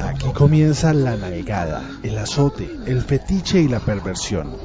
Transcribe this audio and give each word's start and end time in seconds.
Aquí 0.00 0.32
comienza 0.32 0.92
la 0.92 1.16
navegada, 1.16 1.82
el 2.02 2.18
azote, 2.18 2.70
el 2.86 3.00
fetiche 3.02 3.60
y 3.60 3.68
la 3.68 3.80
perversión. 3.80 4.56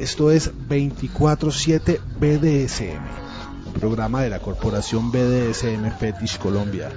Esto 0.00 0.30
es 0.30 0.52
24-7 0.68 2.00
BDSM, 2.18 3.78
programa 3.78 4.22
de 4.22 4.30
la 4.30 4.40
corporación 4.40 5.10
BDSM 5.10 5.90
Fetish 5.98 6.38
Colombia. 6.38 6.90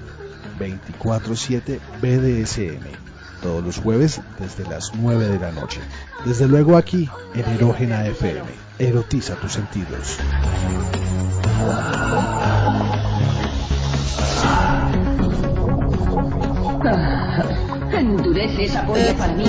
24-7 0.60 1.80
BDSM, 2.02 3.11
todos 3.42 3.64
los 3.64 3.78
jueves 3.78 4.22
desde 4.40 4.64
las 4.70 4.94
9 4.96 5.28
de 5.28 5.40
la 5.40 5.52
noche. 5.52 5.82
Desde 6.26 6.48
luego 6.48 6.78
aquí 6.78 7.10
en 7.34 7.46
Erógena 7.54 8.06
FM. 8.06 8.46
Erotiza 8.80 9.36
tus 9.36 9.54
sentidos. 9.54 10.18
Endurece 17.94 18.66
esa 18.66 18.86
polla 18.86 19.14
para 19.18 19.34
mí. 19.34 19.46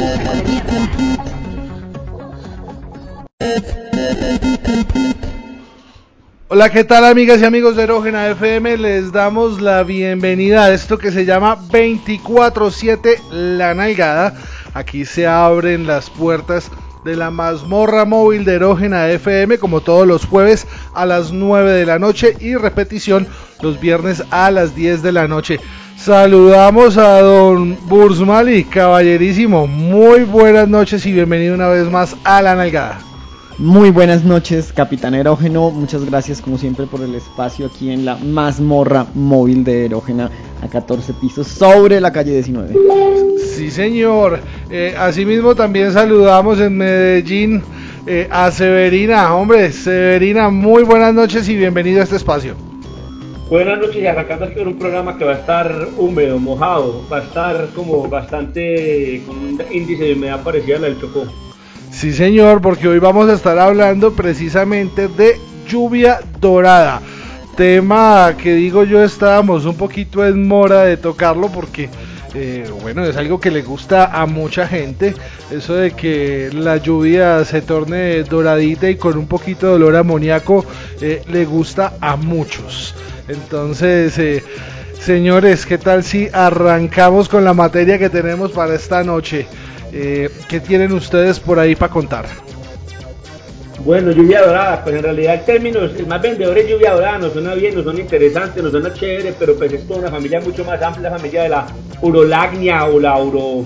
Hola, 6.55 6.69
¿qué 6.69 6.84
tal 6.84 7.06
amigas 7.06 7.41
y 7.41 7.47
amigos 7.47 7.77
de 7.77 7.84
Erógena 7.84 8.29
FM? 8.29 8.77
Les 8.77 9.10
damos 9.10 9.62
la 9.62 9.84
bienvenida 9.84 10.65
a 10.65 10.74
esto 10.74 10.98
que 10.98 11.10
se 11.10 11.24
llama 11.24 11.56
24-7 11.56 13.30
La 13.30 13.73
Nalgada. 13.73 14.34
Aquí 14.74 15.07
se 15.07 15.27
abren 15.27 15.87
las 15.87 16.10
puertas 16.10 16.70
de 17.07 17.16
la 17.16 17.30
mazmorra 17.30 18.04
móvil 18.04 18.45
de 18.45 18.57
Erógena 18.57 19.09
FM 19.09 19.57
como 19.57 19.80
todos 19.80 20.07
los 20.07 20.26
jueves 20.26 20.66
a 20.93 21.07
las 21.07 21.32
9 21.32 21.73
de 21.73 21.87
la 21.87 21.99
noche 21.99 22.37
y 22.38 22.54
repetición 22.54 23.26
los 23.63 23.80
viernes 23.80 24.23
a 24.30 24.51
las 24.51 24.76
10 24.76 25.02
de 25.02 25.13
la 25.13 25.29
noche. 25.29 25.59
Saludamos 25.96 26.98
a 26.98 27.23
don 27.23 27.79
Bursmali, 27.87 28.65
caballerísimo. 28.65 29.66
Muy 29.66 30.24
buenas 30.24 30.69
noches 30.69 31.07
y 31.07 31.13
bienvenido 31.13 31.54
una 31.54 31.69
vez 31.69 31.91
más 31.91 32.15
a 32.24 32.43
La 32.43 32.54
Nalgada. 32.54 33.12
Muy 33.63 33.91
buenas 33.91 34.24
noches, 34.24 34.73
Capitán 34.73 35.15
Erógeno. 35.15 35.71
Muchas 35.71 36.05
gracias, 36.05 36.41
como 36.41 36.59
siempre, 36.59 36.87
por 36.87 37.01
el 37.01 37.15
espacio 37.15 37.66
aquí 37.66 37.93
en 37.93 38.04
la 38.04 38.16
mazmorra 38.16 39.07
móvil 39.15 39.63
de 39.63 39.85
Erógena 39.85 40.29
a 40.60 40.66
14 40.66 41.13
pisos 41.15 41.46
sobre 41.46 42.01
la 42.01 42.10
calle 42.13 42.32
19. 42.32 42.74
Sí, 43.38 43.71
señor. 43.71 44.41
Eh, 44.69 44.96
asimismo, 44.99 45.54
también 45.54 45.93
saludamos 45.93 46.59
en 46.59 46.77
Medellín 46.77 47.63
eh, 48.04 48.27
a 48.32 48.51
Severina. 48.51 49.32
Hombre, 49.32 49.71
Severina, 49.71 50.51
muy 50.51 50.82
buenas 50.82 51.15
noches 51.15 51.49
y 51.49 51.54
bienvenido 51.54 52.01
a 52.01 52.02
este 52.02 52.16
espacio. 52.16 52.57
Buenas 53.49 53.79
noches 53.79 54.02
y 54.02 54.07
arrancando 54.09 54.47
aquí 54.47 54.57
con 54.57 54.66
un 54.66 54.79
programa 54.80 55.16
que 55.16 55.24
va 55.24 55.35
a 55.35 55.38
estar 55.38 55.87
húmedo, 55.99 56.37
mojado, 56.41 57.04
va 57.09 57.19
a 57.19 57.23
estar 57.23 57.69
como 57.76 58.09
bastante 58.09 59.23
con 59.24 59.38
un 59.38 59.63
índice 59.71 60.02
de 60.02 60.15
humedad 60.15 60.43
parecida 60.43 60.74
al 60.79 60.82
del 60.82 61.01
Chocó. 61.01 61.26
Sí, 61.93 62.12
señor, 62.12 62.60
porque 62.62 62.88
hoy 62.88 62.98
vamos 62.98 63.29
a 63.29 63.35
estar 63.35 63.59
hablando 63.59 64.15
precisamente 64.15 65.09
de 65.09 65.38
lluvia 65.69 66.21
dorada. 66.41 67.00
Tema 67.56 68.34
que 68.37 68.54
digo 68.54 68.82
yo 68.82 69.04
estábamos 69.04 69.66
un 69.66 69.76
poquito 69.76 70.26
en 70.26 70.48
mora 70.48 70.84
de 70.84 70.97
tocarlo 70.97 71.48
porque, 71.53 71.91
eh, 72.34 72.69
bueno, 72.81 73.04
es 73.04 73.16
algo 73.16 73.38
que 73.38 73.50
le 73.50 73.62
gusta 73.62 74.06
a 74.06 74.26
mucha 74.26 74.66
gente. 74.66 75.15
Eso 75.50 75.75
de 75.75 75.93
que 75.93 76.50
la 76.53 76.78
lluvia 76.78 77.44
se 77.44 77.60
torne 77.60 78.25
doradita 78.25 78.88
y 78.88 78.97
con 78.97 79.19
un 79.19 79.28
poquito 79.28 79.69
de 79.69 79.75
olor 79.75 79.94
amoníaco 79.94 80.65
eh, 81.00 81.22
le 81.31 81.44
gusta 81.44 81.92
a 82.00 82.16
muchos. 82.16 82.94
Entonces, 83.28 84.19
eh, 84.19 84.42
señores, 84.98 85.66
¿qué 85.66 85.78
tal 85.78 86.04
si 86.04 86.28
arrancamos 86.32 87.28
con 87.28 87.44
la 87.44 87.54
materia 87.54 87.98
que 87.98 88.10
tenemos 88.10 88.53
para 88.53 88.75
esta 88.75 89.03
noche? 89.03 89.47
Eh, 89.92 90.30
¿Qué 90.48 90.60
tienen 90.60 90.92
ustedes 90.92 91.38
por 91.41 91.58
ahí 91.58 91.75
para 91.75 91.92
contar? 91.92 92.26
Bueno, 93.84 94.12
lluvia 94.12 94.42
dorada, 94.42 94.84
pues 94.84 94.94
en 94.94 95.03
realidad 95.03 95.34
el 95.34 95.44
término, 95.44 95.80
el 95.80 96.06
más 96.06 96.22
vendedor 96.22 96.56
es 96.56 96.69
lluvia 96.69 96.92
dorada, 96.92 97.19
nos 97.19 97.32
suena 97.32 97.54
bien, 97.54 97.75
nos 97.75 97.82
suena 97.82 98.00
interesante, 98.00 98.62
nos 98.62 98.70
suena 98.70 98.94
chévere, 98.94 99.34
pero 99.36 99.56
pues 99.56 99.72
es 99.72 99.86
toda 99.88 100.00
una 100.00 100.10
familia 100.10 100.41
mucho 100.41 100.64
más 100.64 100.80
amplia, 100.80 101.10
la 101.10 101.16
familia 101.16 101.42
de 101.42 101.48
la 101.48 101.66
urolagnia 102.00 102.84
o 102.84 103.00
la 103.00 103.19
uro, 103.19 103.64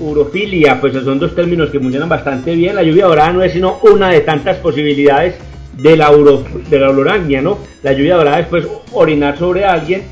urofilia, 0.00 0.80
pues 0.80 0.92
son 0.92 1.20
dos 1.20 1.36
términos 1.36 1.70
que 1.70 1.78
funcionan 1.78 2.08
bastante 2.08 2.54
bien. 2.54 2.74
La 2.74 2.82
lluvia 2.82 3.06
dorada 3.06 3.32
no 3.32 3.42
es 3.42 3.52
sino 3.52 3.78
una 3.82 4.10
de 4.10 4.20
tantas 4.22 4.56
posibilidades 4.56 5.36
de 5.76 5.96
la, 5.96 6.10
uro, 6.10 6.44
de 6.68 6.78
la 6.78 6.90
urolagnia, 6.90 7.40
¿no? 7.40 7.58
La 7.84 7.92
lluvia 7.92 8.16
dorada 8.16 8.40
es 8.40 8.46
pues 8.48 8.66
orinar 8.92 9.38
sobre 9.38 9.64
alguien 9.64 10.02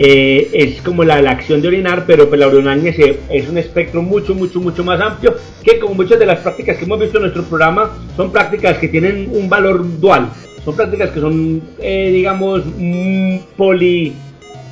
eh, 0.00 0.48
es 0.52 0.80
como 0.82 1.02
la, 1.02 1.20
la, 1.20 1.32
acción 1.32 1.60
de 1.60 1.66
orinar, 1.66 2.04
pero 2.06 2.28
pues 2.28 2.38
la 2.38 2.46
urinaria 2.46 2.94
es 3.30 3.48
un 3.48 3.58
espectro 3.58 4.00
mucho, 4.00 4.32
mucho, 4.32 4.60
mucho 4.60 4.84
más 4.84 5.00
amplio 5.00 5.34
que 5.64 5.80
como 5.80 5.94
muchas 5.94 6.20
de 6.20 6.26
las 6.26 6.38
prácticas 6.38 6.76
que 6.76 6.84
hemos 6.84 7.00
visto 7.00 7.18
en 7.18 7.22
nuestro 7.22 7.42
programa 7.42 7.90
son 8.16 8.30
prácticas 8.30 8.78
que 8.78 8.86
tienen 8.86 9.28
un 9.32 9.48
valor 9.48 9.84
dual, 9.98 10.30
son 10.64 10.76
prácticas 10.76 11.10
que 11.10 11.18
son, 11.18 11.60
eh, 11.80 12.10
digamos, 12.12 12.62
mm, 12.78 13.38
poli, 13.56 14.12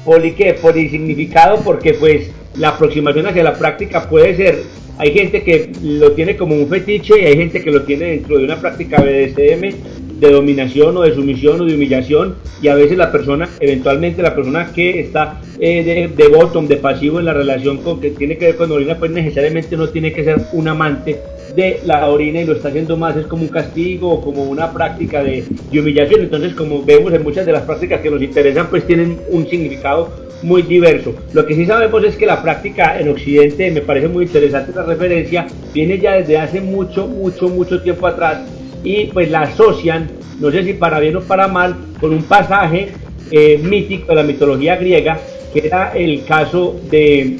poli, 0.04 0.30
¿qué? 0.32 0.54
Polisignificado 0.54 1.60
porque 1.64 1.94
pues 1.94 2.30
la 2.54 2.68
aproximación 2.68 3.26
hacia 3.26 3.42
la 3.42 3.54
práctica 3.54 4.08
puede 4.08 4.36
ser, 4.36 4.62
hay 4.96 5.12
gente 5.12 5.42
que 5.42 5.72
lo 5.82 6.12
tiene 6.12 6.36
como 6.36 6.54
un 6.54 6.68
fetiche 6.68 7.20
y 7.20 7.24
hay 7.24 7.36
gente 7.36 7.64
que 7.64 7.72
lo 7.72 7.82
tiene 7.82 8.06
dentro 8.12 8.38
de 8.38 8.44
una 8.44 8.60
práctica 8.60 9.02
BDSM 9.02 10.05
de 10.18 10.30
dominación 10.30 10.96
o 10.96 11.02
de 11.02 11.14
sumisión 11.14 11.60
o 11.60 11.64
de 11.64 11.74
humillación 11.74 12.36
y 12.62 12.68
a 12.68 12.74
veces 12.74 12.96
la 12.96 13.12
persona, 13.12 13.48
eventualmente 13.60 14.22
la 14.22 14.34
persona 14.34 14.72
que 14.72 15.00
está 15.00 15.40
eh, 15.58 15.82
de, 15.84 16.08
de 16.08 16.28
bottom, 16.28 16.66
de 16.66 16.76
pasivo 16.76 17.18
en 17.18 17.26
la 17.26 17.32
relación 17.32 17.78
con 17.78 18.00
que 18.00 18.10
tiene 18.10 18.36
que 18.38 18.46
ver 18.46 18.56
con 18.56 18.70
orina, 18.72 18.98
pues 18.98 19.10
necesariamente 19.10 19.76
no 19.76 19.88
tiene 19.88 20.12
que 20.12 20.24
ser 20.24 20.40
un 20.52 20.68
amante 20.68 21.20
de 21.54 21.80
la 21.84 22.06
orina 22.08 22.40
y 22.40 22.44
lo 22.44 22.52
está 22.52 22.68
haciendo 22.68 22.96
más 22.96 23.16
es 23.16 23.26
como 23.26 23.42
un 23.42 23.48
castigo 23.48 24.10
o 24.10 24.20
como 24.20 24.44
una 24.44 24.72
práctica 24.72 25.22
de, 25.22 25.44
de 25.70 25.80
humillación. 25.80 26.20
Entonces, 26.20 26.54
como 26.54 26.84
vemos 26.84 27.12
en 27.12 27.22
muchas 27.22 27.46
de 27.46 27.52
las 27.52 27.62
prácticas 27.62 28.00
que 28.00 28.10
nos 28.10 28.22
interesan, 28.22 28.68
pues 28.68 28.86
tienen 28.86 29.18
un 29.30 29.46
significado 29.46 30.26
muy 30.42 30.62
diverso. 30.62 31.14
Lo 31.32 31.46
que 31.46 31.54
sí 31.54 31.66
sabemos 31.66 32.04
es 32.04 32.16
que 32.16 32.26
la 32.26 32.42
práctica 32.42 32.98
en 33.00 33.08
Occidente, 33.08 33.70
me 33.70 33.80
parece 33.80 34.08
muy 34.08 34.24
interesante 34.24 34.72
la 34.74 34.84
referencia, 34.84 35.46
viene 35.72 35.98
ya 35.98 36.16
desde 36.16 36.36
hace 36.36 36.60
mucho, 36.60 37.06
mucho, 37.06 37.48
mucho 37.48 37.80
tiempo 37.80 38.06
atrás 38.06 38.40
y 38.86 39.06
pues 39.06 39.28
la 39.32 39.40
asocian, 39.40 40.08
no 40.38 40.48
sé 40.52 40.62
si 40.62 40.74
para 40.74 41.00
bien 41.00 41.16
o 41.16 41.20
para 41.20 41.48
mal, 41.48 41.74
con 42.00 42.12
un 42.12 42.22
pasaje 42.22 42.92
eh, 43.32 43.58
mítico 43.58 44.06
de 44.06 44.14
la 44.14 44.22
mitología 44.22 44.76
griega, 44.76 45.18
que 45.52 45.66
era 45.66 45.92
el 45.92 46.24
caso 46.24 46.78
de 46.88 47.36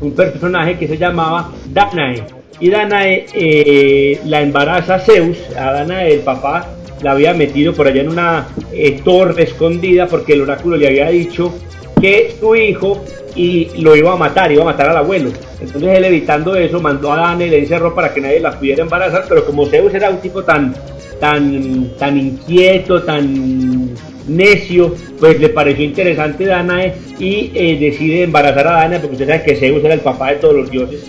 un 0.00 0.12
personaje 0.12 0.78
que 0.78 0.88
se 0.88 0.96
llamaba 0.96 1.52
Danae. 1.66 2.24
Y 2.58 2.70
Danae 2.70 3.26
eh, 3.34 4.18
la 4.24 4.40
embaraza 4.40 4.98
Zeus, 4.98 5.36
a 5.58 5.72
Danae 5.72 6.14
el 6.14 6.20
papá 6.20 6.66
la 7.02 7.12
había 7.12 7.34
metido 7.34 7.74
por 7.74 7.86
allá 7.86 8.00
en 8.00 8.08
una 8.08 8.48
eh, 8.72 8.98
torre 9.04 9.42
escondida 9.42 10.06
porque 10.06 10.32
el 10.32 10.40
oráculo 10.40 10.78
le 10.78 10.88
había 10.88 11.10
dicho 11.10 11.54
que 12.00 12.34
su 12.38 12.54
hijo 12.56 13.02
y 13.34 13.80
lo 13.80 13.94
iba 13.94 14.12
a 14.12 14.16
matar, 14.16 14.50
iba 14.50 14.62
a 14.62 14.66
matar 14.66 14.90
al 14.90 14.96
abuelo. 14.98 15.30
Entonces 15.60 15.96
él 15.96 16.04
evitando 16.04 16.56
eso 16.56 16.80
mandó 16.80 17.12
a 17.12 17.16
Dana 17.16 17.44
y 17.44 17.50
le 17.50 17.58
encerró 17.58 17.94
para 17.94 18.12
que 18.12 18.20
nadie 18.20 18.40
la 18.40 18.58
pudiera 18.58 18.82
embarazar, 18.82 19.24
pero 19.28 19.44
como 19.44 19.66
Zeus 19.66 19.94
era 19.94 20.10
un 20.10 20.18
tipo 20.18 20.42
tan, 20.42 20.74
tan, 21.20 21.90
tan 21.98 22.18
inquieto, 22.18 23.02
tan 23.02 23.94
necio, 24.26 24.94
pues 25.18 25.40
le 25.40 25.48
pareció 25.48 25.84
interesante 25.84 26.46
Danae 26.46 26.94
y 27.18 27.50
eh, 27.54 27.78
decide 27.78 28.24
embarazar 28.24 28.66
a 28.66 28.72
Danae 28.72 29.00
porque 29.00 29.14
ustedes 29.14 29.30
saben 29.30 29.46
que 29.46 29.56
Zeus 29.56 29.84
era 29.84 29.94
el 29.94 30.00
papá 30.00 30.30
de 30.30 30.36
todos 30.36 30.54
los 30.54 30.70
dioses. 30.70 31.04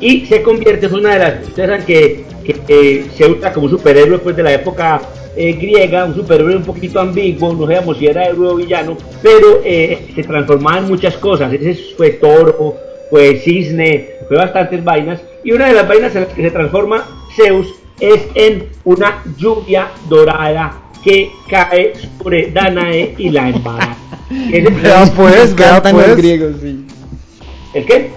Y 0.00 0.24
se 0.26 0.42
convierte, 0.42 0.86
en 0.86 0.94
una 0.94 1.12
de 1.14 1.18
las, 1.18 1.46
ustedes 1.46 1.68
saben 1.68 1.84
que, 1.84 2.24
que 2.44 2.56
eh, 2.68 3.06
Zeus 3.16 3.38
era 3.38 3.52
como 3.52 3.66
un 3.66 3.72
superhéroe 3.72 4.18
pues, 4.18 4.36
de 4.36 4.42
la 4.42 4.54
época 4.54 5.00
eh, 5.36 5.52
griega, 5.52 6.04
un 6.04 6.14
superhéroe 6.14 6.56
un 6.56 6.64
poquito 6.64 7.00
ambiguo, 7.00 7.52
no 7.52 7.66
sabemos 7.66 7.98
si 7.98 8.06
era 8.06 8.24
héroe 8.24 8.48
o 8.48 8.56
villano, 8.56 8.96
pero 9.22 9.60
eh, 9.64 10.08
se 10.14 10.22
transformaba 10.22 10.78
en 10.78 10.88
muchas 10.88 11.16
cosas. 11.16 11.52
Ese 11.52 11.74
fue 11.96 12.10
toro, 12.10 12.76
fue 13.10 13.36
cisne, 13.36 14.10
fue 14.28 14.36
bastantes 14.36 14.82
vainas. 14.82 15.20
Y 15.44 15.52
una 15.52 15.66
de 15.66 15.74
las 15.74 15.88
vainas 15.88 16.14
en 16.14 16.22
las 16.24 16.32
que 16.32 16.42
se 16.42 16.50
transforma 16.50 17.04
Zeus 17.36 17.68
es 18.00 18.26
en 18.34 18.68
una 18.84 19.22
lluvia 19.36 19.88
dorada 20.08 20.80
que 21.04 21.30
cae 21.48 21.92
sobre 22.18 22.50
Danae 22.50 23.14
y 23.18 23.30
la 23.30 23.48
embaraza. 23.48 23.96
Pues, 25.16 25.54
pues. 25.54 25.56
sí. 26.60 26.86
¿El 27.74 27.84
qué? 27.84 28.10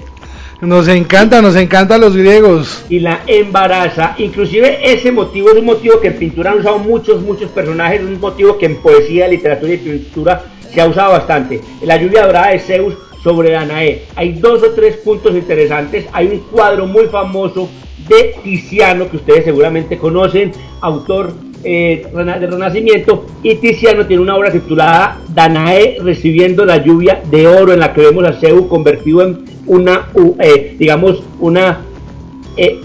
Nos 0.66 0.88
encanta, 0.88 1.42
nos 1.42 1.58
encantan 1.58 2.00
los 2.00 2.16
griegos. 2.16 2.86
y 2.88 3.00
la 3.00 3.20
embaraza. 3.28 4.16
Inclusive 4.18 4.80
ese 4.82 5.12
motivo 5.12 5.50
es 5.52 5.58
un 5.58 5.66
motivo 5.66 6.00
que 6.00 6.08
en 6.08 6.18
pintura 6.18 6.52
han 6.52 6.60
usado 6.60 6.80
muchos, 6.80 7.22
muchos 7.22 7.52
personajes, 7.52 8.02
un 8.02 8.18
motivo 8.22 8.58
que 8.58 8.68
en 8.68 8.78
poesía, 8.78 9.28
literatura 9.28 9.74
y 9.74 9.78
pintura 9.78 10.46
se 10.74 10.80
ha 10.80 10.88
usado 10.88 11.12
bastante. 11.12 11.60
La 11.82 11.98
lluvia 11.98 12.26
dorada 12.26 12.52
de 12.52 12.60
Zeus 12.60 12.96
sobre 13.22 13.52
Danae. 13.52 14.04
Hay 14.16 14.34
dos 14.34 14.64
o 14.64 14.72
tres 14.72 14.96
puntos 14.98 15.36
interesantes. 15.36 16.06
Hay 16.14 16.28
un 16.28 16.40
cuadro 16.40 16.86
muy 16.88 17.08
famoso 17.08 17.70
de 18.08 18.34
Tiziano 18.42 19.10
que 19.10 19.18
ustedes 19.18 19.44
seguramente 19.44 19.98
conocen, 19.98 20.54
autor 20.80 21.34
eh, 21.64 22.06
Renacimiento, 22.14 23.26
y 23.42 23.56
Tiziano 23.56 24.06
tiene 24.06 24.22
una 24.22 24.36
obra 24.36 24.52
titulada 24.52 25.20
Danae 25.30 25.98
recibiendo 26.02 26.66
la 26.66 26.78
lluvia 26.78 27.22
de 27.30 27.48
oro 27.48 27.74
en 27.74 27.80
la 27.80 27.94
que 27.94 28.02
vemos 28.02 28.26
a 28.26 28.34
Zeus 28.34 28.68
convertido 28.68 29.22
en 29.24 29.46
una, 29.66 30.10
eh, 30.40 30.76
digamos, 30.78 31.24
una 31.40 31.82
eh, 32.58 32.80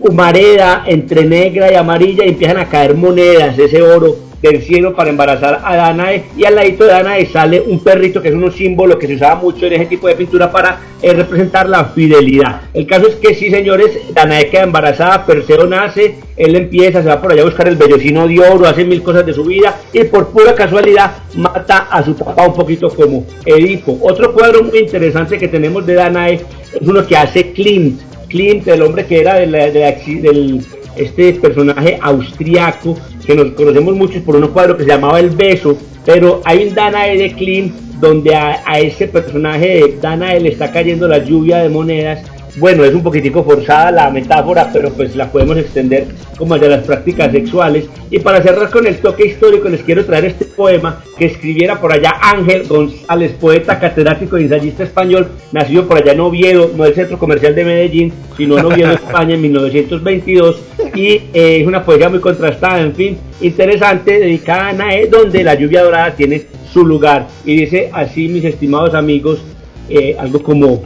humareda 0.00 0.84
entre 0.86 1.24
negra 1.24 1.70
y 1.70 1.74
amarilla 1.74 2.24
y 2.24 2.28
empiezan 2.30 2.58
a 2.58 2.68
caer 2.68 2.94
monedas, 2.94 3.58
ese 3.58 3.82
oro 3.82 4.29
del 4.42 4.62
cielo 4.62 4.94
para 4.94 5.10
embarazar 5.10 5.60
a 5.64 5.76
Danae 5.76 6.24
y 6.36 6.44
al 6.44 6.54
ladito 6.54 6.84
de 6.84 6.92
Danae 6.92 7.26
sale 7.26 7.60
un 7.60 7.80
perrito 7.80 8.22
que 8.22 8.28
es 8.28 8.34
un 8.34 8.50
símbolo 8.52 8.98
que 8.98 9.06
se 9.06 9.14
usaba 9.14 9.36
mucho 9.36 9.66
en 9.66 9.74
ese 9.74 9.86
tipo 9.86 10.08
de 10.08 10.14
pintura 10.14 10.50
para 10.50 10.80
eh, 11.02 11.12
representar 11.12 11.68
la 11.68 11.84
fidelidad. 11.86 12.62
El 12.72 12.86
caso 12.86 13.08
es 13.08 13.16
que 13.16 13.34
sí, 13.34 13.50
señores, 13.50 13.98
Danae 14.14 14.48
queda 14.48 14.62
embarazada, 14.62 15.26
Perseo 15.26 15.66
nace, 15.66 16.16
él 16.36 16.56
empieza, 16.56 17.02
se 17.02 17.08
va 17.08 17.20
por 17.20 17.32
allá 17.32 17.42
a 17.42 17.46
buscar 17.46 17.68
el 17.68 17.76
vellocino 17.76 18.26
de 18.26 18.40
oro, 18.40 18.66
hace 18.66 18.84
mil 18.84 19.02
cosas 19.02 19.26
de 19.26 19.34
su 19.34 19.44
vida 19.44 19.78
y 19.92 20.04
por 20.04 20.28
pura 20.28 20.54
casualidad 20.54 21.12
mata 21.34 21.88
a 21.90 22.02
su 22.02 22.16
papá 22.16 22.46
un 22.46 22.54
poquito 22.54 22.88
como 22.88 23.26
Edipo. 23.44 23.98
Otro 24.02 24.32
cuadro 24.32 24.62
muy 24.62 24.78
interesante 24.78 25.38
que 25.38 25.48
tenemos 25.48 25.86
de 25.86 25.94
Danae 25.94 26.34
es 26.34 26.42
uno 26.80 27.06
que 27.06 27.16
hace 27.16 27.52
Klimt. 27.52 28.00
Klimt, 28.28 28.68
el 28.68 28.82
hombre 28.82 29.06
que 29.06 29.20
era 29.20 29.34
del 29.34 30.64
este 30.96 31.32
personaje 31.34 31.98
austriaco 32.00 32.96
que 33.30 33.36
nos 33.36 33.52
conocemos 33.52 33.94
muchos 33.94 34.22
por 34.22 34.36
unos 34.36 34.50
cuadros 34.50 34.76
que 34.76 34.84
se 34.84 34.88
llamaba 34.88 35.20
El 35.20 35.30
Beso, 35.30 35.76
pero 36.04 36.40
hay 36.44 36.66
un 36.66 36.74
Danae 36.74 37.16
de 37.16 37.32
Klim 37.32 37.72
donde 38.00 38.34
a, 38.34 38.62
a 38.66 38.80
ese 38.80 39.06
personaje 39.06 39.66
de 39.66 39.98
Danae 40.00 40.40
le 40.40 40.48
está 40.48 40.72
cayendo 40.72 41.06
la 41.06 41.18
lluvia 41.18 41.58
de 41.58 41.68
monedas 41.68 42.22
bueno, 42.56 42.84
es 42.84 42.94
un 42.94 43.02
poquitico 43.02 43.44
forzada 43.44 43.90
la 43.90 44.10
metáfora, 44.10 44.70
pero 44.72 44.90
pues 44.90 45.14
la 45.14 45.30
podemos 45.30 45.56
extender 45.56 46.06
como 46.36 46.58
de 46.58 46.68
las 46.68 46.84
prácticas 46.84 47.30
sexuales. 47.32 47.86
Y 48.10 48.18
para 48.18 48.42
cerrar 48.42 48.70
con 48.70 48.86
el 48.86 48.96
toque 48.98 49.26
histórico, 49.26 49.68
les 49.68 49.82
quiero 49.82 50.04
traer 50.04 50.24
este 50.26 50.46
poema 50.46 51.02
que 51.16 51.26
escribiera 51.26 51.80
por 51.80 51.92
allá 51.92 52.12
Ángel 52.20 52.66
González, 52.66 53.32
poeta 53.32 53.78
catedrático 53.78 54.38
y 54.38 54.44
ensayista 54.44 54.84
español, 54.84 55.28
nacido 55.52 55.86
por 55.86 55.98
allá 55.98 56.12
en 56.12 56.20
Oviedo, 56.20 56.70
no 56.76 56.84
el 56.84 56.94
centro 56.94 57.18
comercial 57.18 57.54
de 57.54 57.64
Medellín, 57.64 58.12
sino 58.36 58.58
en 58.58 58.64
Oviedo, 58.64 58.92
España, 58.94 59.34
en 59.34 59.42
1922. 59.42 60.60
Y 60.94 61.06
eh, 61.08 61.60
es 61.60 61.66
una 61.66 61.84
poesía 61.84 62.08
muy 62.08 62.20
contrastada, 62.20 62.80
en 62.80 62.94
fin, 62.94 63.18
interesante, 63.40 64.18
dedicada 64.18 64.68
a 64.68 64.72
Nae, 64.72 65.06
donde 65.06 65.44
la 65.44 65.54
lluvia 65.54 65.84
dorada 65.84 66.14
tiene 66.14 66.42
su 66.72 66.84
lugar. 66.84 67.28
Y 67.44 67.56
dice 67.56 67.90
así, 67.92 68.28
mis 68.28 68.44
estimados 68.44 68.94
amigos, 68.94 69.40
eh, 69.88 70.16
algo 70.18 70.42
como 70.42 70.82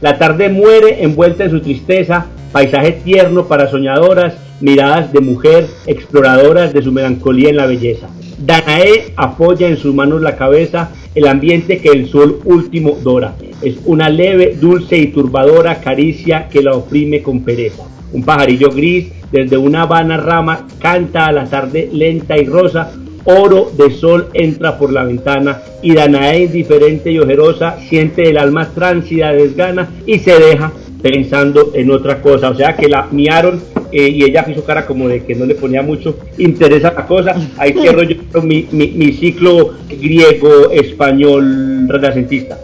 la 0.00 0.18
tarde 0.18 0.48
muere 0.48 1.02
envuelta 1.02 1.44
en 1.44 1.50
su 1.50 1.60
tristeza, 1.60 2.26
paisaje 2.52 2.92
tierno 3.04 3.46
para 3.46 3.68
soñadoras, 3.68 4.34
miradas 4.60 5.12
de 5.12 5.20
mujer, 5.20 5.66
exploradoras 5.86 6.72
de 6.72 6.82
su 6.82 6.92
melancolía 6.92 7.50
en 7.50 7.56
la 7.56 7.66
belleza. 7.66 8.08
Danae 8.38 9.12
apoya 9.16 9.68
en 9.68 9.76
sus 9.76 9.94
manos 9.94 10.22
la 10.22 10.36
cabeza, 10.36 10.90
el 11.14 11.26
ambiente 11.26 11.78
que 11.78 11.90
el 11.90 12.08
sol 12.08 12.40
último 12.44 12.96
dora. 13.02 13.34
Es 13.60 13.76
una 13.84 14.08
leve, 14.08 14.56
dulce 14.58 14.96
y 14.96 15.08
turbadora 15.08 15.80
caricia 15.80 16.48
que 16.48 16.62
la 16.62 16.72
oprime 16.72 17.22
con 17.22 17.42
pereza. 17.42 17.84
Un 18.12 18.22
pajarillo 18.22 18.70
gris 18.70 19.12
desde 19.30 19.58
una 19.58 19.86
vana 19.86 20.16
rama 20.16 20.66
canta 20.80 21.26
a 21.26 21.32
la 21.32 21.44
tarde 21.44 21.90
lenta 21.92 22.38
y 22.38 22.46
rosa, 22.46 22.90
oro 23.24 23.70
de 23.76 23.90
sol 23.90 24.28
entra 24.32 24.78
por 24.78 24.92
la 24.92 25.04
ventana 25.04 25.60
y 25.82 25.94
Danae 25.94 26.44
indiferente 26.44 27.10
y 27.10 27.18
ojerosa 27.18 27.78
siente 27.88 28.28
el 28.28 28.38
alma 28.38 28.68
tránsida 28.74 29.32
desgana 29.32 29.88
y 30.06 30.18
se 30.18 30.38
deja 30.38 30.72
pensando 31.02 31.72
en 31.74 31.90
otra 31.90 32.20
cosa, 32.20 32.50
o 32.50 32.54
sea 32.54 32.76
que 32.76 32.88
la 32.88 33.08
miaron 33.10 33.60
eh, 33.92 34.08
y 34.08 34.22
ella 34.22 34.44
hizo 34.48 34.64
cara 34.64 34.86
como 34.86 35.08
de 35.08 35.24
que 35.24 35.34
no 35.34 35.46
le 35.46 35.54
ponía 35.54 35.82
mucho 35.82 36.16
interés 36.38 36.84
a 36.84 36.92
la 36.92 37.06
cosa, 37.06 37.34
ahí 37.56 37.72
cierro 37.80 38.02
yo 38.02 38.42
mi, 38.42 38.68
mi, 38.70 39.12
ciclo 39.12 39.74
griego, 39.88 40.70
español, 40.70 41.88
renacentista. 41.88 42.58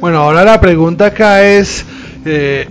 Bueno, 0.00 0.18
ahora 0.18 0.44
la 0.44 0.60
pregunta 0.60 1.06
acá 1.06 1.44
es, 1.44 1.86
eh, 2.26 2.66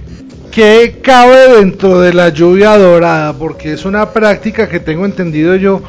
¿qué 0.52 0.98
cabe 1.02 1.58
dentro 1.58 2.00
de 2.00 2.14
la 2.14 2.30
lluvia 2.30 2.78
dorada? 2.78 3.34
Porque 3.34 3.74
es 3.74 3.86
una 3.86 4.12
práctica 4.12 4.70
que 4.70 4.80
tengo 4.80 5.06
entendido 5.06 5.56
yo, 5.56 5.82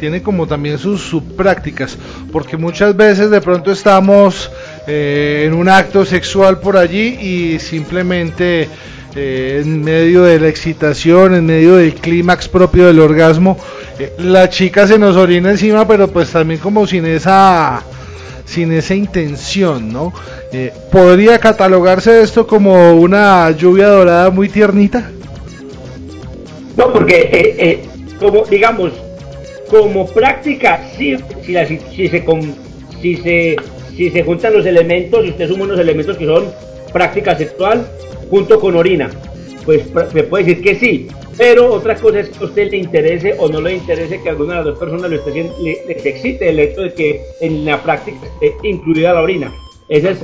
tiene 0.00 0.22
como 0.22 0.46
también 0.46 0.78
sus 0.78 1.02
subprácticas, 1.02 1.96
porque 2.32 2.56
muchas 2.56 2.96
veces 2.96 3.30
de 3.30 3.40
pronto 3.42 3.70
estamos 3.70 4.50
eh, 4.86 5.44
en 5.46 5.52
un 5.52 5.68
acto 5.68 6.06
sexual 6.06 6.58
por 6.58 6.78
allí 6.78 7.18
y 7.20 7.58
simplemente 7.58 8.66
eh, 9.14 9.60
en 9.62 9.82
medio 9.84 10.22
de 10.22 10.40
la 10.40 10.48
excitación, 10.48 11.34
en 11.34 11.44
medio 11.44 11.76
del 11.76 11.94
clímax 11.94 12.48
propio 12.48 12.86
del 12.86 12.98
orgasmo, 12.98 13.58
eh, 13.98 14.14
la 14.18 14.48
chica 14.48 14.86
se 14.86 14.98
nos 14.98 15.16
orina 15.16 15.50
encima, 15.50 15.86
pero 15.86 16.08
pues 16.08 16.30
también 16.32 16.60
como 16.60 16.86
sin 16.86 17.04
esa 17.04 17.82
sin 18.46 18.72
esa 18.72 18.96
intención, 18.96 19.92
¿no? 19.92 20.12
¿Podría 20.90 21.38
catalogarse 21.38 22.20
esto 22.20 22.48
como 22.48 22.94
una 22.94 23.48
lluvia 23.52 23.86
dorada 23.86 24.30
muy 24.30 24.48
tiernita? 24.48 25.08
No, 26.76 26.92
porque 26.92 27.86
como 28.18 28.44
digamos, 28.46 28.92
como 29.70 30.06
práctica, 30.06 30.84
sí, 30.96 31.16
si, 31.42 31.54
si, 31.94 32.08
se, 32.08 32.24
si, 33.00 33.16
se, 33.16 33.56
si 33.96 34.10
se 34.10 34.22
juntan 34.24 34.52
los 34.54 34.66
elementos, 34.66 35.22
si 35.22 35.30
usted 35.30 35.48
suma 35.48 35.64
unos 35.64 35.78
elementos 35.78 36.16
que 36.16 36.26
son 36.26 36.48
práctica 36.92 37.36
sexual 37.36 37.86
junto 38.28 38.58
con 38.58 38.76
orina, 38.76 39.10
pues 39.64 39.82
se 40.12 40.24
puede 40.24 40.44
decir 40.44 40.62
que 40.62 40.74
sí. 40.74 41.08
Pero 41.38 41.72
otra 41.72 41.94
cosa 41.94 42.20
es 42.20 42.28
que 42.28 42.44
a 42.44 42.48
usted 42.48 42.70
le 42.70 42.78
interese 42.78 43.34
o 43.38 43.48
no 43.48 43.60
le 43.62 43.74
interese 43.74 44.20
que 44.20 44.28
alguna 44.28 44.50
de 44.50 44.56
las 44.56 44.64
dos 44.66 44.78
personas 44.78 45.10
haciendo, 45.26 45.56
le, 45.62 45.72
excite 45.88 46.48
el 46.48 46.58
hecho 46.58 46.82
de 46.82 46.92
que 46.92 47.22
en 47.40 47.64
la 47.64 47.82
práctica 47.82 48.18
esté 48.40 48.68
incluida 48.68 49.14
la 49.14 49.22
orina. 49.22 49.54
Ese 49.88 50.10
es, 50.10 50.18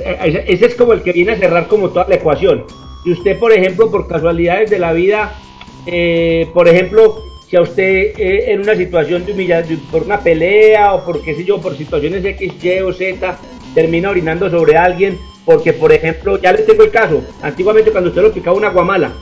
ese 0.45 0.65
es 0.65 0.75
como 0.75 0.93
el 0.93 1.01
que 1.01 1.13
viene 1.13 1.31
a 1.31 1.37
cerrar 1.37 1.67
como 1.67 1.89
toda 1.89 2.07
la 2.07 2.15
ecuación. 2.15 2.65
Si 3.03 3.13
usted, 3.13 3.39
por 3.39 3.51
ejemplo, 3.51 3.89
por 3.89 4.07
casualidades 4.07 4.69
de 4.69 4.79
la 4.79 4.93
vida, 4.93 5.33
eh, 5.87 6.47
por 6.53 6.67
ejemplo, 6.67 7.23
si 7.49 7.55
a 7.55 7.61
usted 7.61 8.13
eh, 8.17 8.51
en 8.51 8.61
una 8.61 8.75
situación 8.75 9.25
de 9.25 9.31
humillación, 9.31 9.79
por 9.91 10.03
una 10.03 10.19
pelea 10.19 10.93
o 10.93 11.05
por 11.05 11.21
qué 11.21 11.35
sé 11.35 11.45
yo, 11.45 11.61
por 11.61 11.77
situaciones 11.77 12.23
X, 12.23 12.53
Y 12.61 12.79
o 12.79 12.93
Z, 12.93 13.37
termina 13.73 14.09
orinando 14.09 14.49
sobre 14.49 14.77
alguien, 14.77 15.17
porque 15.45 15.71
por 15.73 15.91
ejemplo, 15.93 16.41
ya 16.41 16.51
le 16.51 16.59
tengo 16.59 16.83
el 16.83 16.91
caso, 16.91 17.23
antiguamente 17.41 17.91
cuando 17.91 18.09
usted 18.09 18.21
lo 18.21 18.33
picaba 18.33 18.57
una 18.57 18.69
guamala. 18.69 19.13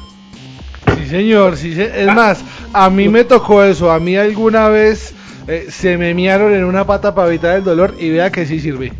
Sí 0.97 1.07
señor, 1.07 1.55
sí, 1.55 1.75
es 1.77 2.07
más, 2.07 2.43
a 2.73 2.89
mí 2.89 3.09
me 3.09 3.23
tocó 3.25 3.63
eso, 3.63 3.91
a 3.91 3.99
mí 3.99 4.15
alguna 4.15 4.69
vez 4.69 5.13
eh, 5.47 5.67
se 5.69 5.97
me 5.97 6.13
miaron 6.15 6.53
en 6.53 6.63
una 6.63 6.85
pata 6.85 7.13
para 7.13 7.27
evitar 7.27 7.57
el 7.57 7.63
dolor 7.63 7.93
y 7.99 8.09
vea 8.09 8.31
que 8.31 8.47
sí 8.47 8.59
sirve. 8.59 8.91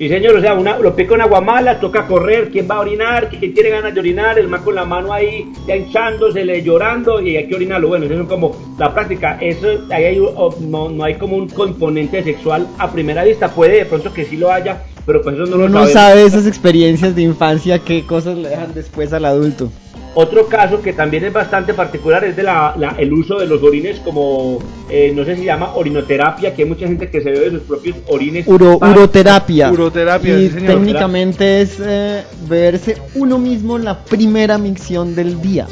Y 0.00 0.08
señor, 0.08 0.34
o 0.34 0.40
sea, 0.40 0.54
una, 0.54 0.78
lo 0.78 0.96
pica 0.96 1.12
una 1.12 1.26
guamala, 1.26 1.78
toca 1.78 2.06
correr, 2.06 2.48
quién 2.50 2.66
va 2.66 2.76
a 2.76 2.80
orinar, 2.80 3.28
quién 3.28 3.52
tiene 3.52 3.68
ganas 3.68 3.92
de 3.92 4.00
orinar, 4.00 4.38
el 4.38 4.48
man 4.48 4.62
con 4.62 4.74
la 4.74 4.86
mano 4.86 5.12
ahí 5.12 5.52
ya 5.66 5.76
hinchándosele, 5.76 6.62
llorando 6.62 7.20
y 7.20 7.36
hay 7.36 7.46
que 7.46 7.54
orinarlo. 7.54 7.88
Bueno, 7.88 8.06
eso 8.06 8.14
es 8.14 8.26
como 8.26 8.56
la 8.78 8.94
práctica. 8.94 9.36
Eso, 9.42 9.68
ahí 9.90 10.04
hay, 10.04 10.22
no, 10.60 10.88
no 10.88 11.04
hay 11.04 11.16
como 11.16 11.36
un 11.36 11.50
componente 11.50 12.22
sexual 12.22 12.66
a 12.78 12.90
primera 12.90 13.24
vista. 13.24 13.50
Puede 13.50 13.76
de 13.76 13.84
pronto 13.84 14.10
que 14.10 14.24
sí 14.24 14.38
lo 14.38 14.50
haya, 14.50 14.84
pero 15.04 15.20
pues 15.20 15.34
eso 15.34 15.44
no 15.44 15.58
lo 15.58 15.66
Uno 15.66 15.80
no 15.80 15.86
sabe 15.86 16.24
esas 16.24 16.46
experiencias 16.46 17.14
de 17.14 17.20
infancia, 17.20 17.78
qué 17.80 18.06
cosas 18.06 18.38
le 18.38 18.48
dejan 18.48 18.72
después 18.72 19.12
al 19.12 19.26
adulto. 19.26 19.70
Otro 20.14 20.48
caso 20.48 20.82
que 20.82 20.92
también 20.92 21.24
es 21.24 21.32
bastante 21.32 21.72
particular 21.72 22.24
es 22.24 22.34
de 22.34 22.42
la, 22.42 22.74
el 22.98 23.12
uso 23.12 23.38
de 23.38 23.46
los 23.46 23.62
orines 23.62 24.00
como, 24.00 24.58
eh, 24.88 25.12
no 25.14 25.24
sé 25.24 25.34
si 25.34 25.42
se 25.42 25.46
llama 25.46 25.74
orinoterapia, 25.74 26.54
que 26.54 26.62
hay 26.62 26.68
mucha 26.68 26.86
gente 26.86 27.08
que 27.08 27.20
se 27.20 27.30
bebe 27.30 27.50
sus 27.50 27.62
propios 27.62 27.96
orines. 28.08 28.46
uroterapia. 28.48 29.70
Uroterapia, 29.70 30.40
y 30.40 30.48
técnicamente 30.48 31.60
es 31.60 31.78
eh, 31.80 32.24
beberse 32.48 32.96
uno 33.14 33.38
mismo 33.38 33.78
la 33.78 34.04
primera 34.04 34.58
micción 34.58 35.14
del 35.14 35.40
día. 35.40 35.68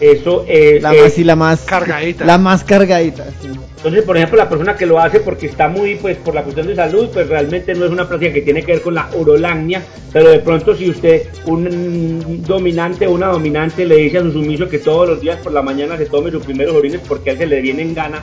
Eso 0.00 0.44
es... 0.48 0.82
La 0.82 0.92
más 0.92 1.18
y 1.18 1.24
la 1.24 1.36
más... 1.36 1.60
Cargadita. 1.62 2.24
La 2.24 2.38
más 2.38 2.64
cargadita, 2.64 3.24
sí. 3.40 3.48
Entonces, 3.76 4.04
por 4.04 4.16
ejemplo, 4.16 4.36
la 4.36 4.48
persona 4.48 4.74
que 4.74 4.84
lo 4.84 4.98
hace 4.98 5.20
porque 5.20 5.46
está 5.46 5.68
muy, 5.68 5.94
pues, 5.94 6.16
por 6.16 6.34
la 6.34 6.42
cuestión 6.42 6.66
de 6.66 6.74
salud, 6.74 7.08
pues 7.12 7.28
realmente 7.28 7.74
no 7.74 7.84
es 7.84 7.90
una 7.90 8.08
práctica 8.08 8.32
que 8.32 8.42
tiene 8.42 8.62
que 8.62 8.72
ver 8.72 8.82
con 8.82 8.94
la 8.94 9.08
urolagnia, 9.14 9.82
pero 10.12 10.30
de 10.30 10.40
pronto 10.40 10.74
si 10.74 10.90
usted, 10.90 11.28
un 11.46 12.42
dominante 12.44 13.06
o 13.06 13.12
una 13.12 13.28
dominante 13.28 13.84
le 13.84 13.96
dice 13.96 14.18
a 14.18 14.22
su 14.22 14.32
sumiso 14.32 14.68
que 14.68 14.78
todos 14.78 15.08
los 15.08 15.20
días 15.20 15.38
por 15.38 15.52
la 15.52 15.62
mañana 15.62 15.96
se 15.96 16.06
tome 16.06 16.30
sus 16.30 16.44
primeros 16.44 16.74
orines 16.74 17.00
porque 17.06 17.30
a 17.30 17.32
él 17.34 17.38
se 17.38 17.46
le 17.46 17.60
viene 17.60 17.82
en 17.82 17.94
gana, 17.94 18.22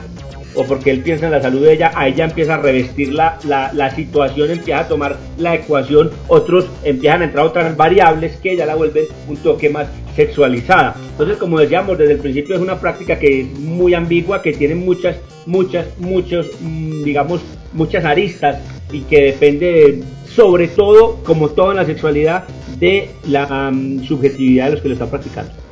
o 0.54 0.64
porque 0.64 0.90
él 0.90 1.00
piensa 1.00 1.26
en 1.26 1.32
la 1.32 1.42
salud 1.42 1.64
de 1.64 1.72
ella, 1.72 1.92
a 1.94 2.08
ella 2.08 2.24
empieza 2.24 2.54
a 2.54 2.58
revestir 2.58 3.12
la, 3.12 3.38
la, 3.44 3.90
situación, 3.94 4.50
empieza 4.50 4.80
a 4.80 4.88
tomar 4.88 5.16
la 5.38 5.54
ecuación, 5.54 6.10
otros 6.28 6.66
empiezan 6.84 7.22
a 7.22 7.24
entrar 7.26 7.46
otras 7.46 7.76
variables 7.76 8.36
que 8.36 8.52
ella 8.52 8.66
la 8.66 8.74
vuelven 8.74 9.04
un 9.28 9.36
toque 9.36 9.70
más 9.70 9.88
sexualizada. 10.16 10.96
Entonces, 11.10 11.36
como 11.36 11.58
decíamos, 11.58 11.98
desde 11.98 12.14
el 12.14 12.18
principio 12.18 12.54
es 12.54 12.60
una 12.60 12.80
práctica 12.80 13.18
que 13.18 13.40
es 13.40 13.58
muy 13.58 13.94
ambigua, 13.94 14.42
que 14.42 14.52
tiene 14.52 14.74
muchas, 14.74 15.16
muchas, 15.46 15.86
muchos, 15.98 16.50
mm, 16.60 17.02
digamos, 17.04 17.40
muchas 17.72 18.04
aristas 18.04 18.58
y 18.92 19.00
que 19.00 19.22
depende 19.24 20.02
sobre 20.34 20.68
todo, 20.68 21.22
como 21.24 21.48
todo 21.50 21.70
en 21.70 21.76
la 21.76 21.84
sexualidad, 21.84 22.44
de 22.78 23.10
la 23.26 23.70
mm, 23.70 24.04
subjetividad 24.04 24.66
de 24.66 24.72
los 24.72 24.80
que 24.80 24.88
lo 24.88 24.94
están 24.94 25.10
practicando. 25.10 25.63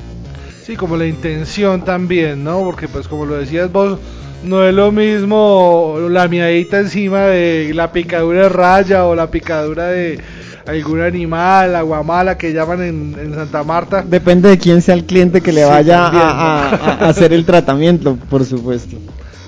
Sí, 0.65 0.77
como 0.77 0.95
la 0.95 1.05
intención 1.05 1.83
también, 1.83 2.43
¿no? 2.43 2.61
Porque 2.61 2.87
pues 2.87 3.09
como 3.09 3.25
lo 3.25 3.35
decías 3.35 3.69
vos, 3.69 3.99
no 4.45 4.63
es 4.63 4.73
lo 4.73 4.93
mismo 4.93 5.97
la 6.09 6.29
miadita 6.29 6.79
encima 6.79 7.23
de 7.25 7.73
la 7.73 7.91
picadura 7.91 8.43
de 8.43 8.49
raya 8.49 9.05
o 9.05 9.13
la 9.13 9.29
picadura 9.29 9.87
de 9.87 10.19
algún 10.65 11.01
animal, 11.01 11.75
aguamala 11.75 12.37
que 12.37 12.53
llaman 12.53 12.81
en, 12.81 13.33
Santa 13.35 13.63
Marta. 13.63 14.05
Depende 14.07 14.47
de 14.47 14.57
quién 14.57 14.81
sea 14.81 14.95
el 14.95 15.03
cliente 15.03 15.41
que 15.41 15.51
le 15.51 15.65
vaya 15.65 16.07
a, 16.07 17.09
hacer 17.09 17.33
el 17.33 17.43
tratamiento, 17.43 18.17
por 18.29 18.45
supuesto. 18.45 18.95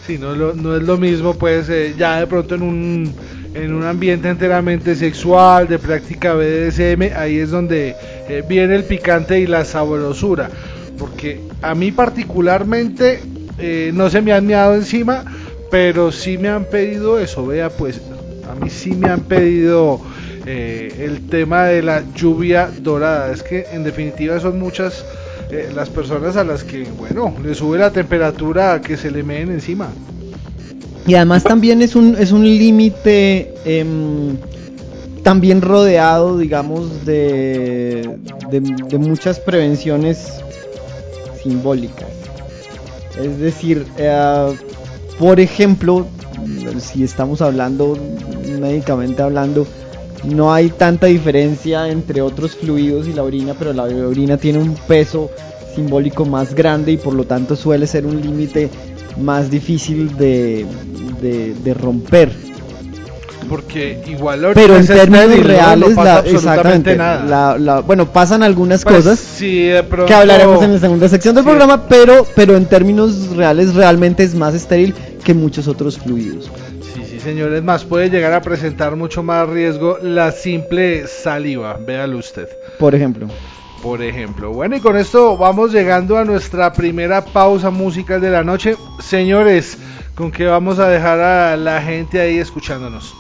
Sí, 0.06 0.18
no, 0.18 0.36
no 0.36 0.76
es 0.76 0.84
lo 0.84 0.98
mismo, 0.98 1.34
pues 1.34 1.70
eh, 1.70 1.96
ya 1.98 2.20
de 2.20 2.28
pronto 2.28 2.56
en 2.56 2.62
un, 2.62 3.14
en 3.54 3.74
un 3.74 3.86
ambiente 3.86 4.28
enteramente 4.28 4.96
sexual, 4.96 5.68
de 5.68 5.80
práctica 5.80 6.34
BDSM, 6.34 7.18
ahí 7.18 7.40
es 7.40 7.52
donde 7.52 7.96
eh, 8.28 8.44
viene 8.48 8.76
el 8.76 8.84
picante 8.84 9.40
y 9.40 9.48
la 9.48 9.64
sabrosura. 9.64 10.50
Porque 10.98 11.42
a 11.62 11.76
mí 11.76 11.92
particularmente 11.92 13.22
eh, 13.58 13.92
no 13.94 14.10
se 14.10 14.22
me 14.22 14.34
han 14.34 14.46
meado 14.46 14.76
encima, 14.76 15.26
pero 15.72 16.12
sí 16.12 16.38
me 16.38 16.50
han 16.50 16.66
pedido 16.66 17.20
eso, 17.20 17.46
vea 17.46 17.70
pues, 17.70 18.02
a 18.50 18.56
mí 18.56 18.70
sí 18.70 18.92
me 18.92 19.10
han 19.10 19.22
pedido 19.22 20.00
eh, 20.46 20.94
el 21.00 21.28
tema 21.28 21.66
de 21.66 21.82
la 21.82 22.04
lluvia 22.16 22.70
dorada. 22.82 23.32
Es 23.32 23.44
que 23.44 23.66
en 23.72 23.84
definitiva 23.84 24.40
son 24.40 24.60
muchas 24.60 25.06
eh, 25.52 25.70
las 25.76 25.90
personas 25.90 26.38
a 26.38 26.44
las 26.44 26.64
que, 26.64 26.84
bueno, 26.98 27.34
le 27.44 27.56
sube 27.56 27.78
la 27.78 27.92
temperatura 27.92 28.74
a 28.74 28.82
que 28.82 28.98
se 28.98 29.12
le 29.12 29.24
meen 29.24 29.52
encima. 29.52 29.90
Y 31.08 31.16
además 31.16 31.44
también 31.44 31.82
es 31.82 31.96
un, 31.96 32.16
es 32.18 32.32
un 32.32 32.44
límite 32.44 33.54
em, 33.64 34.38
también 35.24 35.62
rodeado, 35.62 36.38
digamos, 36.38 37.06
de, 37.06 38.18
de, 38.50 38.98
muchas 38.98 39.40
prevenciones 39.40 40.44
Es 43.22 43.40
decir, 43.40 43.86
eh, 43.98 44.56
por 45.20 45.40
ejemplo, 45.40 46.06
si 46.80 47.04
estamos 47.04 47.42
hablando, 47.42 47.98
médicamente 48.60 49.22
hablando, 49.22 49.66
no 50.24 50.54
hay 50.54 50.70
tanta 50.70 51.08
diferencia 51.08 51.90
entre 51.90 52.22
otros 52.22 52.56
fluidos 52.56 53.08
y 53.08 53.14
la 53.14 53.24
orina, 53.24 53.54
pero 53.58 53.74
la 53.74 53.84
orina 53.84 54.38
tiene 54.38 54.60
un 54.60 54.76
peso 54.88 55.30
simbólico 55.76 56.26
más 56.26 56.54
grande 56.56 56.94
y 56.94 56.98
por 56.98 57.14
lo 57.14 57.26
tanto 57.26 57.56
suele 57.56 57.86
ser 57.86 58.06
un 58.06 58.22
límite 58.22 58.70
más 59.18 59.50
difícil 59.50 60.16
de, 60.18 60.66
de, 61.22 61.74
romper. 61.74 62.32
Porque 63.50 64.02
igual 64.08 64.52
Pero 64.54 64.76
en 64.78 64.88
términos 64.88 65.40
reales, 65.44 65.96
la, 65.96 66.20
exactamente, 66.20 66.96
nada. 66.96 67.82
bueno, 67.82 68.12
pasan 68.12 68.44
algunas 68.44 68.84
pues 68.84 68.96
cosas 68.96 69.20
que 69.40 70.14
hablaremos 70.14 70.64
en 70.64 70.74
la 70.74 70.80
segunda 70.80 71.08
sección 71.10 71.36
del 71.36 71.44
programa, 71.44 71.88
pero, 71.88 72.26
pero 72.36 72.56
en 72.56 72.66
términos 72.66 73.36
reales 73.36 73.76
realmente 73.76 74.24
es 74.24 74.36
más 74.36 74.54
estéril 74.54 74.94
que 75.24 75.34
muchos 75.34 75.68
otros 75.68 75.98
fluidos 75.98 76.50
señores, 77.26 77.64
más 77.64 77.84
puede 77.86 78.12
llegar 78.12 78.34
a 78.34 78.42
presentar 78.42 78.96
mucho 78.96 79.24
más 79.24 79.50
riesgo 79.50 79.98
la 80.00 80.32
simple 80.32 81.08
saliva, 81.08 81.74
véalo 81.74 82.20
usted. 82.20 82.48
Por 82.78 82.94
ejemplo. 82.94 83.28
Por 83.82 84.04
ejemplo. 84.04 84.54
Bueno, 84.54 84.76
y 84.76 84.80
con 84.80 84.96
esto 84.96 85.36
vamos 85.36 85.74
llegando 85.74 86.20
a 86.20 86.24
nuestra 86.24 86.72
primera 86.72 87.26
pausa 87.26 87.72
musical 87.72 88.22
de 88.22 88.30
la 88.30 88.44
noche. 88.44 88.76
Señores, 89.00 89.76
¿con 90.14 90.32
qué 90.32 90.46
vamos 90.46 90.78
a 90.78 90.88
dejar 90.88 91.20
a 91.20 91.58
la 91.58 91.82
gente 91.82 92.22
ahí 92.22 92.38
escuchándonos? 92.38 93.16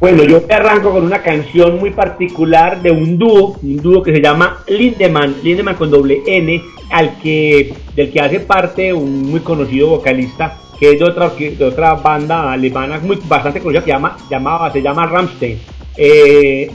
Bueno, 0.00 0.22
yo 0.22 0.42
arranco 0.48 0.92
con 0.92 1.04
una 1.04 1.22
canción 1.22 1.78
muy 1.78 1.90
particular 1.90 2.80
de 2.80 2.92
un 2.92 3.18
dúo, 3.18 3.58
un 3.60 3.76
dúo 3.78 4.00
que 4.00 4.14
se 4.14 4.22
llama 4.22 4.62
Lindemann, 4.68 5.34
Lindemann 5.42 5.74
con 5.74 5.90
doble 5.90 6.22
N, 6.24 6.62
al 6.90 7.18
que, 7.18 7.74
del 7.96 8.12
que 8.12 8.20
hace 8.20 8.40
parte 8.40 8.92
un 8.92 9.28
muy 9.28 9.40
conocido 9.40 9.88
vocalista 9.88 10.56
que 10.78 10.92
es 10.92 10.98
de 11.00 11.04
otra, 11.04 11.30
de 11.30 11.64
otra 11.64 11.94
banda 11.94 12.52
alemana 12.52 13.00
muy, 13.00 13.18
bastante 13.26 13.58
conocida 13.60 13.84
que 13.84 13.90
llama, 13.90 14.16
llamaba, 14.30 14.72
se 14.72 14.80
llama 14.80 15.06
Rammstein. 15.06 15.58
Eh, 15.96 16.70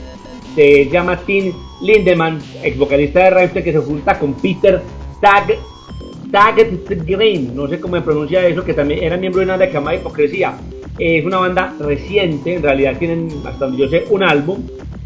se 0.55 0.89
llama 0.89 1.17
Tim 1.17 1.53
Lindemann, 1.81 2.39
ex 2.61 2.77
vocalista 2.77 3.23
de 3.23 3.29
Rammstein, 3.29 3.63
que 3.63 3.71
se 3.71 3.79
junta 3.79 4.19
con 4.19 4.33
Peter 4.33 4.81
Tag, 5.21 5.55
Green, 7.05 7.55
no 7.55 7.67
sé 7.67 7.79
cómo 7.79 7.95
se 7.95 8.01
pronuncia 8.01 8.45
eso, 8.45 8.65
que 8.65 8.73
también 8.73 9.01
era 9.03 9.15
miembro 9.15 9.39
de 9.39 9.45
una 9.45 9.53
banda 9.53 9.67
que 9.67 9.73
llama 9.73 9.95
Hipocresía. 9.95 10.57
Es 10.99 11.25
una 11.25 11.37
banda 11.37 11.73
reciente, 11.79 12.55
en 12.55 12.63
realidad 12.63 12.97
tienen, 12.97 13.29
hasta 13.45 13.65
donde 13.65 13.81
yo 13.81 13.89
sé, 13.89 14.05
un 14.09 14.23
álbum 14.23 14.59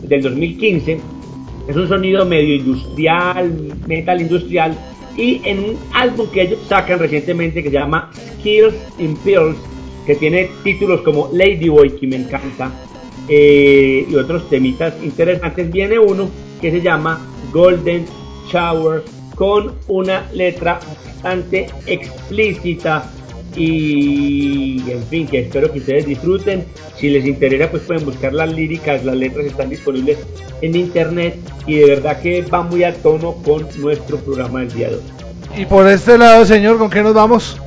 del 0.03 0.22
2015. 0.22 1.00
Es 1.67 1.75
un 1.75 1.88
sonido 1.88 2.25
medio 2.25 2.56
industrial, 2.56 3.74
metal 3.86 4.22
industrial, 4.22 4.77
y 5.15 5.41
en 5.44 5.60
un 5.60 5.77
álbum 5.94 6.27
que 6.32 6.44
ellos 6.44 6.60
sacan 6.67 7.00
recientemente 7.00 7.63
que 7.63 7.70
se 7.70 7.75
llama 7.75 8.12
Skills 8.39 8.75
in 9.00 9.15
Pills, 9.17 9.58
que 10.06 10.15
tiene 10.15 10.50
títulos 10.63 11.01
como 11.01 11.29
Ladyboy, 11.34 11.98
que 11.98 12.08
me 12.08 12.17
encanta, 12.17 12.72
eh, 13.27 14.06
y 14.10 14.15
otros 14.15 14.50
temitas 14.50 14.94
interesantes, 15.03 15.72
viene 15.72 16.00
uno 16.00 16.29
que 16.62 16.72
se 16.72 16.82
llama 16.82 17.20
Golden 17.51 18.06
Shower, 18.51 19.03
con 19.36 19.74
una 19.88 20.25
letra 20.34 20.79
bastante 21.03 21.67
explícita 21.86 23.12
y 23.58 24.84
en 24.90 25.04
fin, 25.10 25.28
que 25.28 25.40
espero 25.40 25.72
que 25.72 25.80
ustedes 25.80 26.06
disfruten. 26.06 26.66
Si 26.96 27.10
les 27.10 27.26
interesa, 27.26 27.70
pues 27.70 27.84
pueden 27.84 28.06
buscar 28.06 28.34
las 28.34 28.54
líricas, 28.54 29.04
las 29.04 29.16
letras 29.16 29.46
están 29.48 29.70
disponibles 29.70 30.20
en 30.62 30.76
internet 30.76 31.38
y 31.66 31.78
de 31.78 31.86
verdad 31.86 32.22
que 32.22 32.44
va 32.44 32.62
muy 32.62 32.84
a 32.84 32.94
tono 32.94 33.34
con 33.44 33.68
nuestro 33.80 34.18
programa 34.18 34.60
del 34.60 34.72
día 34.74 34.90
de 34.90 34.96
hoy. 34.96 35.02
Y 35.58 35.66
por 35.66 35.88
este 35.88 36.18
lado, 36.18 36.46
señor, 36.46 36.78
¿con 36.78 36.90
qué 36.90 37.02
nos 37.02 37.16
vamos? 37.16 37.58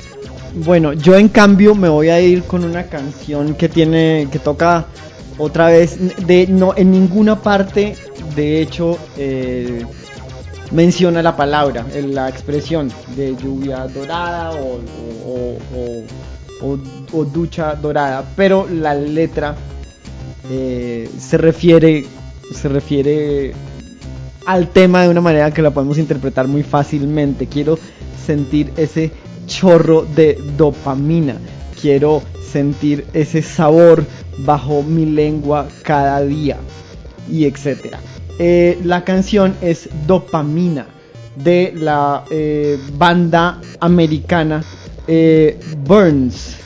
Bueno, 0.55 0.93
yo 0.93 1.17
en 1.17 1.29
cambio 1.29 1.75
me 1.75 1.89
voy 1.89 2.09
a 2.09 2.21
ir 2.21 2.45
con 2.45 2.65
una 2.65 2.85
canción 2.85 3.55
que 3.55 3.69
tiene, 3.69 4.29
que 4.31 4.39
toca 4.39 4.87
otra 5.39 5.67
vez, 5.69 5.99
de 6.27 6.47
no 6.47 6.75
en 6.77 6.91
ninguna 6.91 7.41
parte, 7.41 7.97
de 8.37 8.61
hecho, 8.61 8.99
eh, 9.17 9.85
menciona 10.71 11.23
la 11.23 11.37
palabra, 11.37 11.85
la 12.07 12.29
expresión 12.29 12.91
de 13.17 13.37
lluvia 13.37 13.87
dorada 13.89 14.53
o, 14.53 14.81
o, 16.63 17.25
ducha 17.25 17.75
dorada, 17.75 18.25
pero 18.37 18.67
la 18.71 18.95
letra 18.95 19.57
eh, 20.51 21.09
se 21.19 21.39
refiere 21.39 22.05
se 22.55 22.69
refiere 22.69 23.53
al 24.47 24.69
tema 24.69 25.03
de 25.03 25.09
una 25.09 25.21
manera 25.21 25.53
que 25.53 25.63
la 25.63 25.71
podemos 25.71 25.99
interpretar 25.99 26.49
muy 26.49 26.63
fácilmente. 26.63 27.47
Quiero 27.47 27.79
sentir 28.27 28.73
ese 28.77 29.13
chorro 29.47 30.03
de 30.03 30.39
dopamina. 30.57 31.37
Quiero 31.81 32.23
sentir 32.51 33.07
ese 33.13 33.43
sabor 33.43 34.05
bajo 34.39 34.83
mi 34.83 35.07
lengua 35.07 35.69
cada 35.83 36.21
día 36.23 36.57
y 37.31 37.45
etcétera. 37.45 38.01
Eh, 38.43 38.79
la 38.85 39.05
canción 39.05 39.55
es 39.61 39.87
Dopamina 40.07 40.87
de 41.37 41.75
la 41.77 42.25
eh, 42.31 42.79
banda 42.95 43.61
americana 43.81 44.65
eh, 45.07 45.61
Burns. 45.85 46.57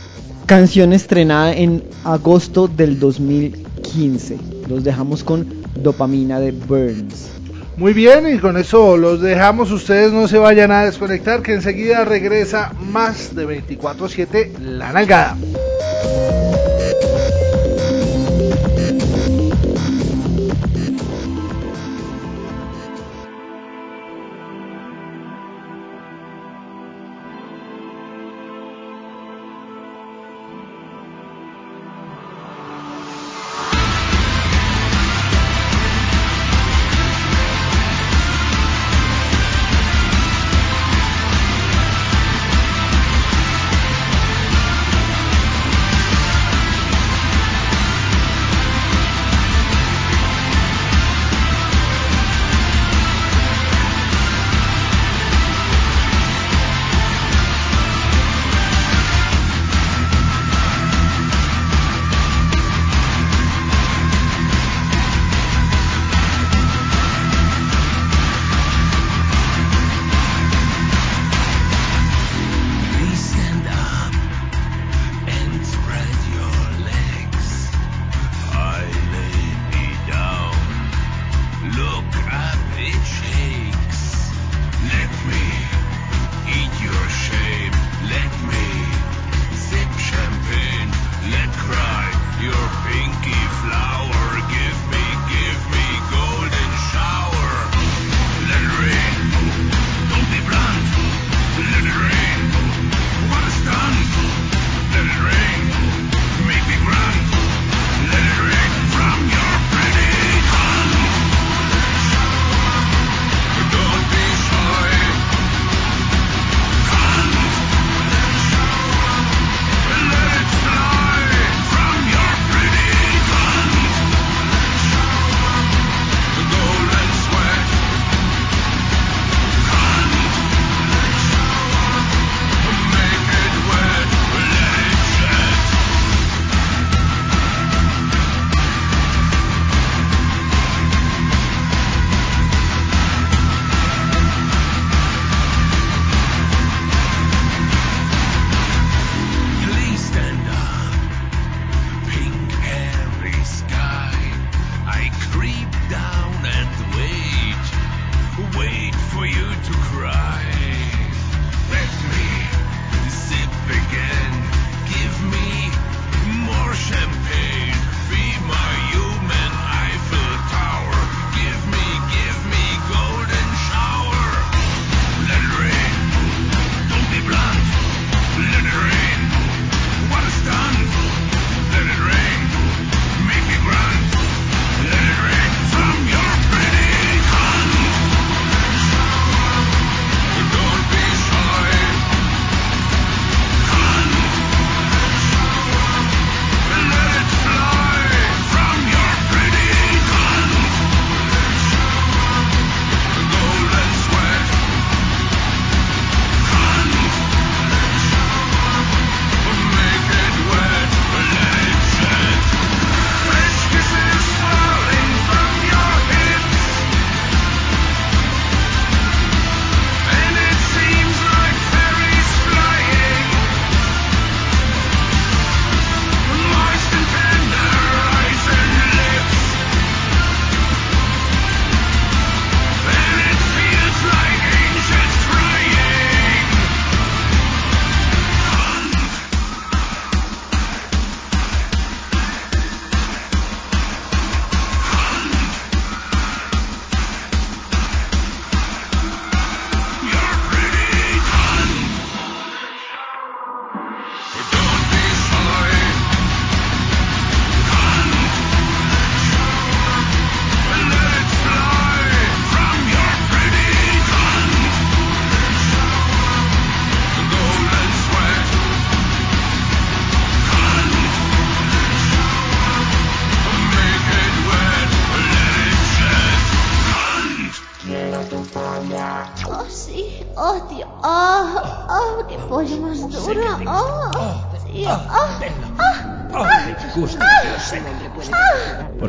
Canción 0.47 0.93
estrenada 0.93 1.52
en 1.52 1.83
agosto 2.04 2.69
del 2.69 3.00
2015. 3.00 4.38
Los 4.69 4.85
dejamos 4.85 5.25
con 5.25 5.49
Dopamina 5.75 6.38
de 6.38 6.52
Burns. 6.52 7.31
Muy 7.76 7.93
bien, 7.93 8.33
y 8.33 8.38
con 8.38 8.57
eso 8.57 8.97
los 8.97 9.21
dejamos. 9.21 9.73
Ustedes 9.73 10.12
no 10.12 10.28
se 10.28 10.38
vayan 10.38 10.71
a 10.71 10.85
desconectar, 10.85 11.43
que 11.43 11.54
enseguida 11.54 12.04
regresa 12.04 12.73
más 12.93 13.35
de 13.35 13.49
24-7 13.66 14.59
la 14.61 14.93
nalgada. 14.93 15.37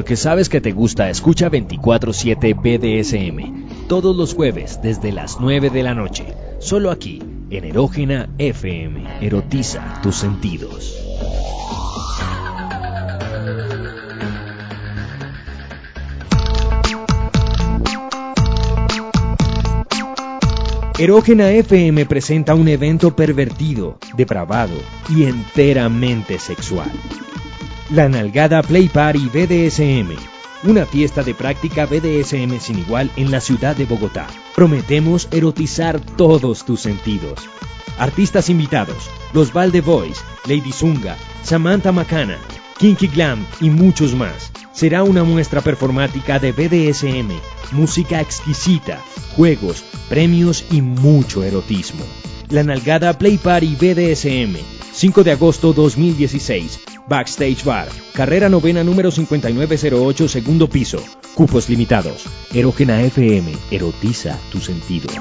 Porque 0.06 0.18
sabes 0.18 0.50
que 0.50 0.62
te 0.62 0.72
gusta, 0.72 1.10
escucha 1.10 1.50
24-7 1.50 2.54
BDSM. 2.54 3.88
Todos 3.88 4.16
los 4.16 4.36
jueves 4.36 4.80
desde 4.84 5.12
las 5.12 5.40
9 5.40 5.72
de 5.72 5.82
la 5.82 5.96
noche. 5.96 6.28
Solo 6.60 6.92
aquí, 6.92 7.24
en 7.50 7.64
Erógena 7.64 8.30
FM. 8.38 9.26
Erotiza 9.26 10.00
tus 10.04 10.18
sentidos. 10.18 10.96
Erógena 21.00 21.50
FM 21.50 22.06
presenta 22.06 22.54
un 22.54 22.68
evento 22.68 23.16
pervertido, 23.16 23.98
depravado 24.16 24.76
y 25.10 25.24
enteramente 25.24 26.38
sexual. 26.38 26.92
La 27.92 28.10
Nalgada 28.10 28.64
Play 28.64 28.90
Party 28.90 29.30
BDSM. 29.30 30.16
Una 30.64 30.88
fiesta 30.88 31.22
de 31.22 31.36
práctica 31.36 31.86
BDSM 31.86 32.60
sin 32.60 32.80
igual 32.80 33.12
en 33.16 33.30
la 33.30 33.40
ciudad 33.40 33.76
de 33.76 33.86
Bogotá. 33.86 34.26
Prometemos 34.56 35.28
erotizar 35.30 36.00
todos 36.00 36.66
tus 36.66 36.82
sentidos. 36.82 37.48
Artistas 38.00 38.50
invitados: 38.50 39.08
Los 39.34 39.54
Valde 39.54 39.82
Boys, 39.82 40.24
Lady 40.48 40.72
Zunga, 40.72 41.16
Samantha 41.44 41.92
Macana, 41.92 42.40
Kinky 42.80 43.06
Glam 43.08 43.46
y 43.62 43.70
muchos 43.70 44.16
más. 44.16 44.52
Será 44.74 45.04
una 45.04 45.24
muestra 45.24 45.62
performática 45.62 46.40
de 46.40 46.54
BDSM, 46.54 47.40
música 47.72 48.20
exquisita, 48.20 49.00
juegos, 49.36 49.84
premios 50.10 50.66
y 50.72 50.82
mucho 50.82 51.44
erotismo. 51.44 52.04
La 52.50 52.64
Nalgada 52.64 53.18
Play 53.18 53.38
Party 53.38 53.76
BDSM, 53.76 54.56
5 54.94 55.24
de 55.24 55.32
agosto 55.32 55.74
2016. 55.74 56.80
Backstage 57.08 57.64
Bar, 57.64 57.88
carrera 58.14 58.50
novena 58.50 58.84
número 58.84 59.12
5908, 59.12 60.28
segundo 60.28 60.70
piso. 60.70 61.00
Cupos 61.34 61.70
limitados. 61.70 62.26
Erógena 62.54 63.02
FM, 63.02 63.52
erotiza 63.72 64.40
tus 64.52 64.66
sentidos. 64.66 65.12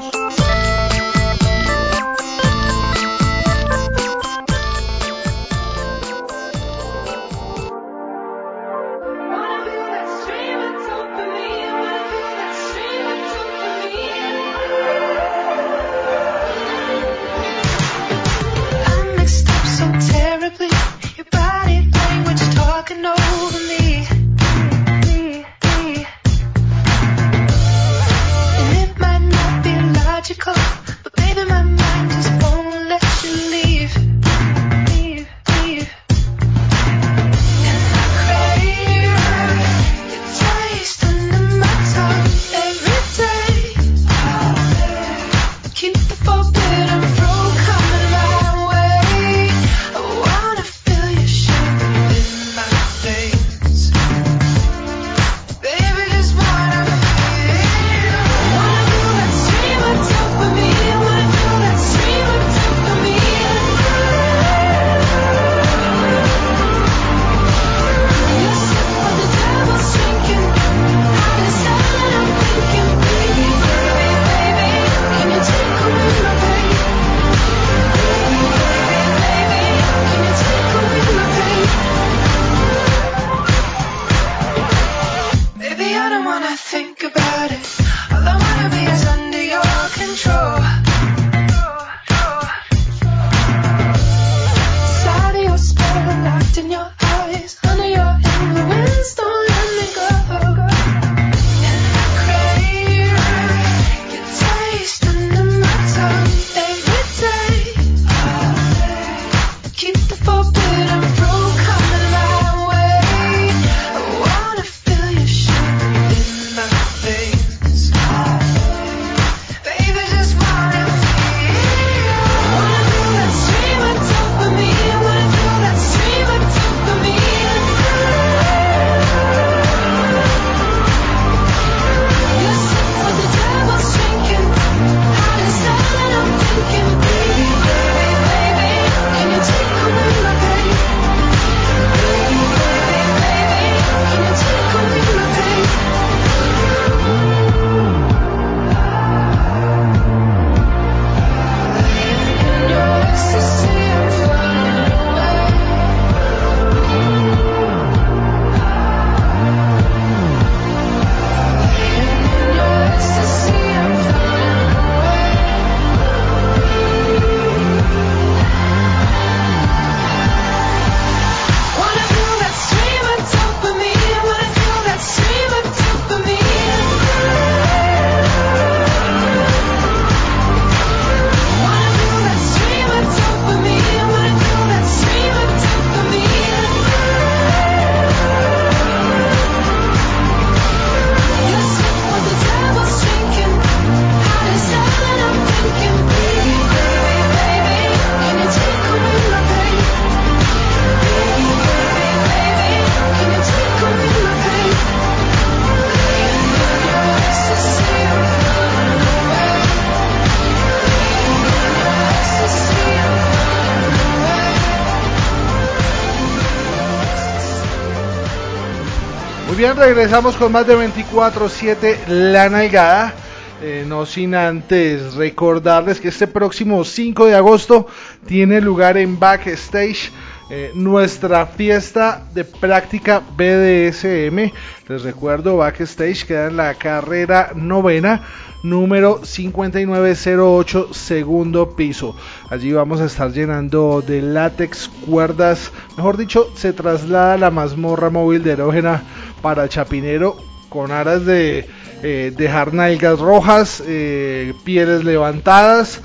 Regresamos 219.77 220.37
con 220.37 220.53
más 220.53 220.67
de 220.67 220.77
24-7 220.77 222.07
La 222.07 222.49
Nalgada. 222.49 223.15
Eh, 223.63 223.85
no 223.87 224.05
sin 224.05 224.35
antes 224.35 225.15
recordarles 225.15 226.01
que 226.01 226.09
este 226.09 226.27
próximo 226.27 226.85
5 226.85 227.27
de 227.27 227.35
agosto 227.35 227.87
tiene 228.27 228.61
lugar 228.61 228.97
en 228.97 229.19
Backstage 229.19 230.13
eh, 230.51 230.73
nuestra 230.75 231.47
fiesta 231.47 232.23
de 232.35 232.45
práctica 232.45 233.21
BDSM. 233.21 234.53
Les 234.89 235.03
recuerdo, 235.03 235.57
Backstage 235.57 236.27
queda 236.27 236.49
en 236.49 236.57
la 236.59 236.75
carrera 236.75 237.53
novena, 237.55 238.21
número 238.63 239.21
5908, 239.25 240.93
segundo 240.93 241.75
piso. 241.75 242.15
Allí 242.51 242.73
vamos 242.73 243.01
a 243.01 243.07
estar 243.07 243.33
llenando 243.33 244.03
de 244.07 244.21
látex, 244.21 244.91
cuerdas, 245.07 245.73
mejor 245.97 246.19
dicho, 246.19 246.51
se 246.55 246.75
traslada 246.75 247.39
la 247.39 247.51
mazmorra 247.51 248.11
móvil 248.11 248.45
de 248.45 248.53
erógena 248.53 249.03
para 249.45 249.69
Chapinero 249.69 250.39
con 250.71 250.91
aras 250.91 251.27
de 251.27 251.67
eh, 252.03 252.33
dejar 252.35 252.73
nalgas 252.73 253.21
rojas, 253.21 253.83
eh, 253.87 254.55
pieles 254.65 255.05
levantadas 255.05 256.01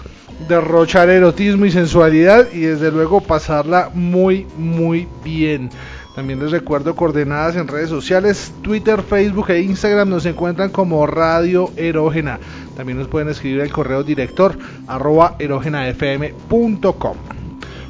derrochar 0.49 1.09
erotismo 1.09 1.65
y 1.65 1.71
sensualidad 1.71 2.47
y 2.53 2.59
desde 2.59 2.91
luego 2.91 3.21
pasarla 3.21 3.91
muy 3.93 4.45
muy 4.57 5.07
bien. 5.23 5.69
También 6.15 6.41
les 6.41 6.51
recuerdo 6.51 6.97
coordenadas 6.97 7.55
en 7.55 7.69
redes 7.69 7.89
sociales, 7.89 8.53
Twitter, 8.61 9.03
Facebook 9.03 9.51
e 9.51 9.61
Instagram 9.61 10.09
nos 10.09 10.25
encuentran 10.25 10.69
como 10.69 11.07
Radio 11.07 11.71
Erógena. 11.77 12.39
También 12.75 12.97
nos 12.97 13.07
pueden 13.07 13.29
escribir 13.29 13.61
al 13.61 13.71
correo 13.71 14.03
director 14.03 14.57
arroba 14.85 15.37
erógenafm.com. 15.39 17.17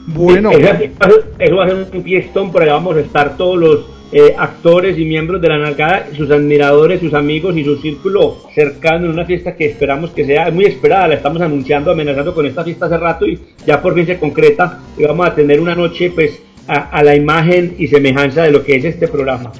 Bueno, 0.05 0.51
eso, 0.51 1.55
va 1.55 1.65
a 1.65 1.67
ser 1.69 1.87
un 1.91 2.03
fiestón, 2.03 2.51
por 2.51 2.61
ahí 2.61 2.69
vamos 2.69 2.97
a 2.97 2.99
estar 2.99 3.35
todos 3.35 3.57
los 3.57 3.98
eh, 4.11 4.33
actores 4.35 4.97
y 4.97 5.05
miembros 5.05 5.39
de 5.39 5.49
la 5.49 5.59
Nalgada, 5.59 6.07
sus 6.17 6.31
admiradores, 6.31 6.99
sus 6.99 7.13
amigos 7.13 7.55
y 7.55 7.63
su 7.63 7.77
círculo 7.77 8.37
cercano 8.55 9.05
en 9.05 9.11
una 9.11 9.25
fiesta 9.25 9.55
que 9.55 9.67
esperamos 9.67 10.09
que 10.09 10.25
sea 10.25 10.49
muy 10.49 10.65
esperada. 10.65 11.09
La 11.09 11.15
estamos 11.15 11.39
anunciando, 11.41 11.91
amenazando 11.91 12.33
con 12.33 12.47
esta 12.47 12.63
fiesta 12.63 12.87
hace 12.87 12.97
rato 12.97 13.27
y 13.27 13.39
ya 13.67 13.79
por 13.79 13.93
fin 13.93 14.07
se 14.07 14.17
concreta 14.17 14.79
y 14.97 15.03
vamos 15.03 15.27
a 15.27 15.35
tener 15.35 15.59
una 15.59 15.75
noche 15.75 16.09
pues 16.09 16.41
a, 16.67 17.03
la 17.03 17.15
imagen 17.15 17.75
y 17.77 17.87
semejanza 17.87 18.43
de 18.43 18.51
lo 18.51 18.63
que 18.63 18.77
es 18.77 18.85
este 18.85 19.07
programa. 19.07 19.51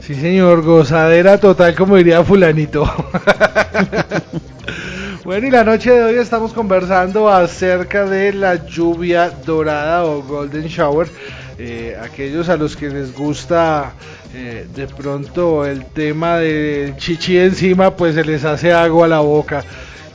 Sí, 0.00 0.14
señor, 0.14 0.62
gozadera 0.62 1.38
total, 1.38 1.74
como 1.74 1.96
diría 1.96 2.24
fulanito. 2.24 2.84
bueno, 5.24 5.46
y 5.46 5.50
la 5.50 5.64
noche 5.64 5.92
de 5.92 6.02
hoy 6.02 6.16
estamos 6.16 6.52
conversando 6.52 7.28
acerca 7.28 8.06
de 8.06 8.32
la 8.32 8.66
lluvia 8.66 9.30
dorada 9.44 10.04
o 10.04 10.22
golden 10.22 10.66
shower 10.66 11.08
eh, 11.64 11.96
aquellos 11.96 12.48
a 12.48 12.56
los 12.56 12.76
que 12.76 12.90
les 12.90 13.14
gusta 13.14 13.92
eh, 14.34 14.66
de 14.74 14.88
pronto 14.88 15.64
el 15.64 15.84
tema 15.86 16.38
del 16.38 16.96
chichi 16.96 17.38
encima, 17.38 17.94
pues 17.94 18.16
se 18.16 18.24
les 18.24 18.44
hace 18.44 18.72
agua 18.72 19.06
a 19.06 19.08
la 19.08 19.20
boca. 19.20 19.62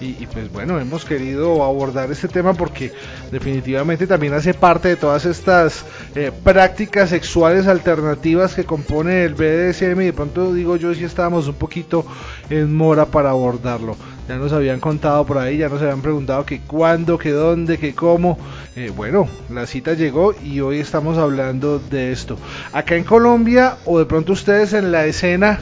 Y, 0.01 0.27
pues 0.27 0.51
bueno, 0.51 0.77
hemos 0.77 1.05
querido 1.05 1.63
abordar 1.63 2.11
este 2.11 2.27
tema 2.27 2.53
porque 2.53 2.91
definitivamente 3.31 4.05
también 4.05 4.33
hace 4.33 4.53
parte 4.53 4.89
de 4.89 4.95
todas 4.97 5.25
estas 5.25 5.85
eh, 6.15 6.31
prácticas 6.43 7.09
sexuales 7.11 7.65
alternativas 7.65 8.53
que 8.53 8.65
compone 8.65 9.23
el 9.23 9.33
BDSM 9.33 10.01
y 10.01 10.05
de 10.05 10.13
pronto 10.13 10.53
digo 10.53 10.75
yo 10.75 10.93
si 10.93 11.05
estábamos 11.05 11.47
un 11.47 11.55
poquito 11.55 12.05
en 12.49 12.75
mora 12.75 13.05
para 13.05 13.29
abordarlo. 13.29 13.95
Ya 14.27 14.35
nos 14.35 14.51
habían 14.51 14.81
contado 14.81 15.25
por 15.25 15.37
ahí, 15.37 15.57
ya 15.57 15.69
nos 15.69 15.81
habían 15.81 16.01
preguntado 16.01 16.45
que 16.45 16.59
cuándo, 16.59 17.17
que 17.17 17.31
dónde, 17.31 17.77
que 17.77 17.95
cómo. 17.95 18.37
Eh, 18.75 18.91
bueno, 18.93 19.27
la 19.49 19.65
cita 19.65 19.93
llegó 19.93 20.35
y 20.43 20.59
hoy 20.59 20.79
estamos 20.79 21.17
hablando 21.17 21.79
de 21.79 22.11
esto. 22.11 22.37
Acá 22.73 22.95
en 22.95 23.05
Colombia 23.05 23.77
o 23.85 23.99
de 23.99 24.05
pronto 24.05 24.33
ustedes 24.33 24.73
en 24.73 24.91
la 24.91 25.05
escena 25.05 25.59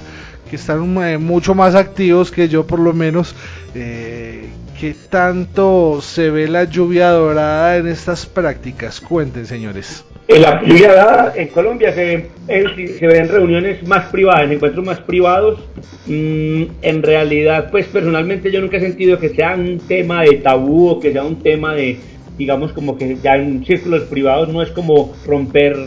que 0.49 0.55
están 0.55 0.97
eh, 1.03 1.17
mucho 1.19 1.53
más 1.53 1.75
activos 1.75 2.31
que 2.31 2.47
yo 2.49 2.65
por 2.65 2.79
lo 2.79 2.93
menos, 2.93 3.35
eh, 3.75 4.49
¿qué 4.79 4.95
tanto 5.09 5.99
se 6.01 6.31
ve 6.31 6.47
la 6.47 6.63
lluvia 6.63 7.09
dorada 7.11 7.77
en 7.77 7.87
estas 7.87 8.25
prácticas? 8.25 8.99
Cuenten, 8.99 9.45
señores. 9.45 10.03
En 10.27 10.41
la 10.41 10.59
dorada 10.59 11.33
en 11.35 11.49
Colombia 11.49 11.93
se, 11.93 12.25
se 12.47 13.07
ven 13.07 13.29
reuniones 13.29 13.87
más 13.87 14.05
privadas, 14.09 14.49
encuentros 14.49 14.83
más 14.83 14.99
privados. 15.01 15.59
Mm, 16.07 16.63
en 16.81 17.03
realidad, 17.03 17.69
pues 17.69 17.85
personalmente 17.85 18.51
yo 18.51 18.59
nunca 18.59 18.77
he 18.77 18.79
sentido 18.79 19.19
que 19.19 19.29
sea 19.29 19.55
un 19.55 19.79
tema 19.87 20.23
de 20.23 20.37
tabú 20.37 20.89
o 20.89 20.99
que 20.99 21.11
sea 21.11 21.23
un 21.23 21.37
tema 21.43 21.75
de, 21.75 21.99
digamos, 22.37 22.73
como 22.73 22.97
que 22.97 23.17
ya 23.21 23.35
en 23.35 23.63
círculos 23.65 24.03
privados 24.03 24.49
no 24.49 24.63
es 24.63 24.71
como 24.71 25.13
romper 25.25 25.77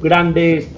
grandes 0.00 0.68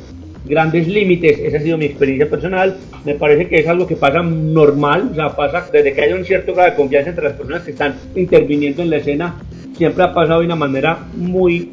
grandes 0.44 0.88
límites, 0.88 1.38
esa 1.38 1.58
ha 1.58 1.60
sido 1.60 1.78
mi 1.78 1.84
experiencia 1.84 2.28
personal, 2.28 2.76
me 3.04 3.14
parece 3.14 3.46
que 3.46 3.60
es 3.60 3.68
algo 3.68 3.86
que 3.86 3.96
pasa 3.96 4.22
normal, 4.22 5.10
o 5.12 5.14
sea, 5.14 5.36
pasa 5.36 5.68
desde 5.72 5.92
que 5.92 6.02
hay 6.02 6.12
un 6.12 6.24
cierto 6.24 6.52
grado 6.52 6.70
de 6.70 6.76
confianza 6.76 7.10
entre 7.10 7.24
las 7.24 7.34
personas 7.34 7.62
que 7.62 7.70
están 7.70 7.94
interviniendo 8.16 8.82
en 8.82 8.90
la 8.90 8.96
escena, 8.96 9.36
siempre 9.76 10.02
ha 10.02 10.12
pasado 10.12 10.40
de 10.40 10.46
una 10.46 10.56
manera 10.56 10.98
muy, 11.14 11.70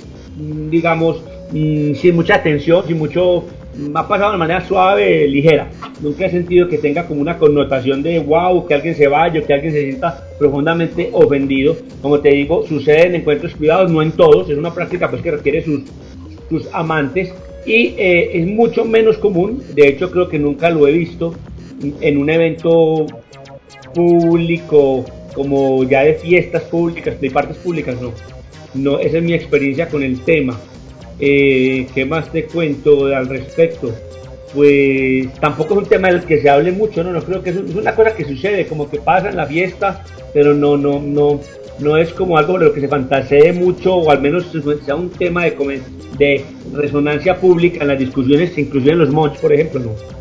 digamos, 0.69 1.21
mm, 1.51 1.93
sin 1.95 2.15
mucha 2.15 2.35
atención, 2.35 2.85
sin 2.87 2.97
mucho, 2.97 3.45
mm, 3.75 3.95
ha 3.95 4.07
pasado 4.07 4.31
de 4.31 4.37
manera 4.37 4.65
suave, 4.65 5.27
ligera, 5.27 5.69
nunca 6.01 6.25
he 6.25 6.31
sentido 6.31 6.67
que 6.67 6.77
tenga 6.77 7.05
como 7.05 7.21
una 7.21 7.37
connotación 7.37 8.01
de 8.01 8.19
wow, 8.19 8.65
que 8.65 8.73
alguien 8.73 8.95
se 8.95 9.07
vaya, 9.07 9.41
que 9.41 9.53
alguien 9.53 9.73
se 9.73 9.81
sienta 9.83 10.23
profundamente 10.37 11.09
ofendido, 11.13 11.75
como 12.01 12.19
te 12.19 12.29
digo, 12.29 12.65
sucede 12.67 13.07
en 13.07 13.15
encuentros 13.15 13.53
privados, 13.53 13.91
no 13.91 14.01
en 14.01 14.11
todos, 14.11 14.49
es 14.49 14.57
una 14.57 14.73
práctica 14.73 15.09
pues 15.09 15.21
que 15.21 15.31
requiere 15.31 15.63
sus, 15.63 15.81
sus 16.49 16.67
amantes, 16.73 17.33
y 17.65 17.93
eh, 17.97 18.39
es 18.39 18.47
mucho 18.47 18.85
menos 18.85 19.17
común, 19.17 19.61
de 19.75 19.89
hecho 19.89 20.09
creo 20.09 20.29
que 20.29 20.39
nunca 20.39 20.69
lo 20.69 20.87
he 20.87 20.91
visto 20.93 21.35
en 22.01 22.17
un 22.17 22.29
evento 22.29 23.05
público 23.93 25.05
como 25.33 25.83
ya 25.83 26.03
de 26.03 26.15
fiestas 26.15 26.63
públicas, 26.63 27.19
de 27.19 27.31
partes 27.31 27.57
públicas, 27.57 27.99
no. 28.01 28.11
No 28.73 28.99
esa 28.99 29.17
es 29.17 29.23
mi 29.23 29.33
experiencia 29.33 29.87
con 29.89 30.03
el 30.03 30.19
tema. 30.21 30.59
Eh, 31.19 31.87
¿Qué 31.93 32.05
más 32.05 32.31
te 32.31 32.45
cuento 32.45 33.05
al 33.07 33.27
respecto? 33.27 33.93
Pues 34.53 35.31
tampoco 35.39 35.75
es 35.75 35.79
un 35.81 35.85
tema 35.85 36.07
del 36.07 36.23
que 36.23 36.41
se 36.41 36.49
hable 36.49 36.71
mucho, 36.71 37.03
no, 37.03 37.11
no 37.11 37.21
creo 37.21 37.43
que 37.43 37.51
es, 37.51 37.57
una 37.57 37.93
cosa 37.93 38.15
que 38.15 38.25
sucede, 38.25 38.65
como 38.65 38.89
que 38.89 38.99
pasa 38.99 39.29
en 39.29 39.37
la 39.37 39.45
fiesta, 39.45 40.03
pero 40.33 40.55
no, 40.55 40.75
no, 40.75 40.99
no, 40.99 41.39
no 41.79 41.97
es 41.97 42.11
como 42.13 42.37
algo 42.37 42.57
de 42.57 42.65
lo 42.65 42.73
que 42.73 42.81
se 42.81 42.87
fantasee 42.87 43.53
mucho 43.53 43.95
o 43.95 44.09
al 44.09 44.21
menos 44.21 44.51
sea 44.85 44.95
un 44.95 45.09
tema 45.09 45.43
de, 45.43 45.81
de 46.17 46.45
resonancia 46.73 47.35
pública 47.35 47.81
en 47.81 47.89
las 47.89 47.99
discusiones, 47.99 48.57
inclusive 48.57 48.93
en 48.93 48.99
los 48.99 49.11
mods, 49.11 49.37
por 49.37 49.53
ejemplo, 49.53 49.81
¿no? 49.81 50.18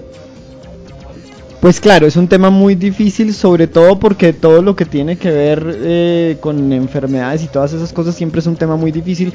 Pues 1.61 1.81
claro, 1.81 2.07
es 2.07 2.15
un 2.15 2.29
tema 2.29 2.51
muy 2.51 2.77
difícil, 2.77 3.35
sobre 3.35 3.67
todo 3.67 3.99
porque 3.99 4.33
todo 4.33 4.63
lo 4.63 4.77
que 4.77 4.85
tiene 4.85 5.17
que 5.17 5.31
ver 5.31 5.79
eh, 5.83 6.37
con 6.41 6.73
enfermedades 6.73 7.43
y 7.43 7.49
todas 7.49 7.73
esas 7.73 7.93
cosas 7.93 8.15
siempre 8.15 8.39
es 8.39 8.47
un 8.47 8.55
tema 8.55 8.77
muy 8.77 8.93
difícil 8.93 9.33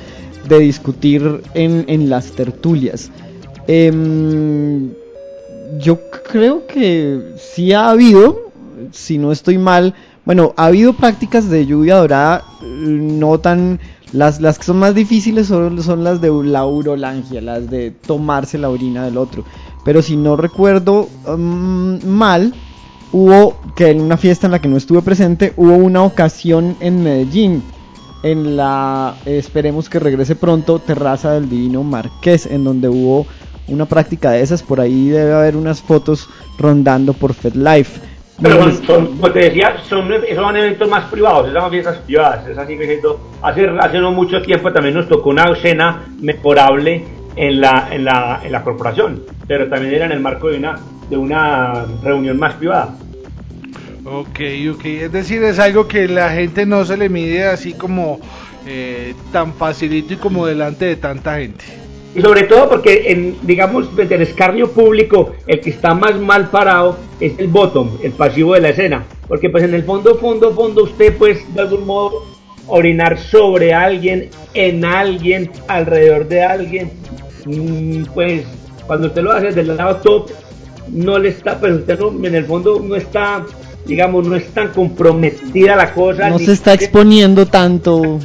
de 0.47 0.59
discutir 0.59 1.41
en, 1.53 2.09
las 2.09 2.31
tertulias. 2.31 3.11
Em, 3.67 4.91
yo 5.79 5.99
creo 6.31 6.65
que 6.65 7.33
sí 7.35 7.73
ha 7.73 7.89
habido, 7.89 8.51
si 8.91 9.17
no 9.17 9.33
estoy 9.33 9.57
mal, 9.57 9.93
bueno, 10.23 10.53
ha 10.55 10.67
habido 10.67 10.93
prácticas 10.93 11.49
de 11.49 11.65
lluvia 11.65 11.97
dorada 11.97 12.45
no 12.61 13.37
tan... 13.39 13.79
Las, 14.13 14.39
las 14.39 14.59
que 14.59 14.65
son 14.65 14.77
más 14.77 14.93
difíciles 14.93 15.47
son, 15.47 15.81
son 15.81 16.03
las 16.03 16.21
de 16.21 16.29
la 16.45 16.67
urolangia, 16.67 17.41
las 17.41 17.67
de 17.67 17.89
tomarse 17.89 18.59
la 18.59 18.69
orina 18.69 19.03
del 19.05 19.17
otro. 19.17 19.43
Pero 19.83 20.01
si 20.01 20.15
no 20.15 20.35
recuerdo 20.35 21.09
um, 21.27 21.99
mal, 22.05 22.53
hubo 23.11 23.57
que 23.75 23.89
en 23.89 24.01
una 24.01 24.17
fiesta 24.17 24.47
en 24.47 24.51
la 24.51 24.59
que 24.59 24.67
no 24.67 24.77
estuve 24.77 25.01
presente, 25.01 25.53
hubo 25.57 25.75
una 25.75 26.03
ocasión 26.03 26.75
en 26.79 27.03
Medellín, 27.03 27.63
en 28.23 28.55
la, 28.55 29.15
esperemos 29.25 29.89
que 29.89 29.99
regrese 29.99 30.35
pronto, 30.35 30.79
Terraza 30.79 31.33
del 31.33 31.49
Divino 31.49 31.83
Marqués, 31.83 32.45
en 32.45 32.63
donde 32.63 32.87
hubo 32.87 33.27
una 33.67 33.85
práctica 33.85 34.31
de 34.31 34.41
esas. 34.41 34.63
Por 34.63 34.79
ahí 34.79 35.09
debe 35.09 35.33
haber 35.33 35.55
unas 35.55 35.81
fotos 35.81 36.29
rondando 36.57 37.13
por 37.13 37.33
FedLife. 37.33 38.13
Pero 38.41 38.71
son, 38.71 39.07
como 39.17 39.31
te 39.31 39.39
decía, 39.39 39.77
son, 39.87 40.09
son 40.35 40.57
eventos 40.57 40.89
más 40.89 41.05
privados, 41.05 41.49
esas 41.49 41.61
son 41.61 41.71
fiestas 41.71 41.97
privadas. 41.99 42.47
Es 42.47 42.57
así 42.57 42.77
que 42.77 42.99
hace, 43.41 43.69
hace 43.79 43.99
no 43.99 44.11
mucho 44.11 44.41
tiempo 44.41 44.73
también 44.73 44.95
nos 44.95 45.07
tocó 45.07 45.29
una 45.29 45.51
escena 45.51 46.07
mejorable 46.19 47.05
en 47.35 47.61
la, 47.61 47.89
en 47.91 48.05
la, 48.05 48.41
en 48.43 48.51
la 48.51 48.63
corporación, 48.63 49.23
pero 49.47 49.67
también 49.69 49.93
era 49.93 50.05
en 50.05 50.11
el 50.11 50.19
marco 50.19 50.49
de 50.49 50.57
una, 50.57 50.79
de 51.09 51.17
una 51.17 51.85
reunión 52.03 52.37
más 52.37 52.55
privada. 52.55 52.95
Ok, 54.05 54.39
ok, 54.73 54.85
es 54.85 55.11
decir, 55.11 55.43
es 55.43 55.59
algo 55.59 55.87
que 55.87 56.07
la 56.07 56.29
gente 56.29 56.65
no 56.65 56.83
se 56.83 56.97
le 56.97 57.09
mide 57.09 57.45
así 57.45 57.73
como 57.73 58.19
eh, 58.67 59.13
tan 59.31 59.53
facilito 59.53 60.13
y 60.13 60.17
como 60.17 60.45
delante 60.45 60.85
de 60.85 60.95
tanta 60.97 61.37
gente. 61.37 61.63
Y 62.15 62.21
sobre 62.21 62.43
todo 62.43 62.69
porque, 62.69 63.11
en, 63.11 63.37
digamos, 63.41 63.87
en 63.97 64.13
el 64.13 64.21
escarnio 64.21 64.69
público, 64.69 65.31
el 65.47 65.61
que 65.61 65.71
está 65.71 65.95
más 65.95 66.19
mal 66.19 66.49
parado 66.49 66.97
es 67.19 67.39
el 67.39 67.47
bottom, 67.47 67.89
el 68.03 68.11
pasivo 68.11 68.53
de 68.53 68.61
la 68.61 68.69
escena. 68.69 69.03
Porque 69.27 69.49
pues 69.49 69.63
en 69.63 69.73
el 69.73 69.83
fondo, 69.83 70.15
fondo, 70.17 70.53
fondo, 70.53 70.83
usted 70.83 71.17
pues 71.17 71.51
de 71.55 71.61
algún 71.61 71.87
modo 71.87 72.32
orinar 72.67 73.17
sobre 73.17 73.73
alguien, 73.73 74.29
en 74.53 74.85
alguien, 74.85 75.51
alrededor 75.67 76.27
de 76.27 76.43
alguien, 76.43 76.91
mm, 77.45 78.03
pues 78.13 78.43
cuando 78.87 79.07
usted 79.07 79.21
lo 79.21 79.31
hace 79.31 79.51
del 79.51 79.75
lado 79.75 79.97
top, 79.97 80.29
no 80.89 81.17
le 81.17 81.29
está, 81.29 81.59
pero 81.59 81.75
usted 81.75 81.99
no, 81.99 82.25
en 82.25 82.35
el 82.35 82.45
fondo 82.45 82.79
no 82.79 82.95
está, 82.95 83.45
digamos, 83.85 84.27
no 84.27 84.35
es 84.35 84.47
tan 84.49 84.69
comprometida 84.69 85.75
la 85.75 85.93
cosa. 85.93 86.29
No 86.29 86.39
se 86.39 86.53
está 86.53 86.73
exponiendo 86.73 87.45
tanto. 87.45 88.19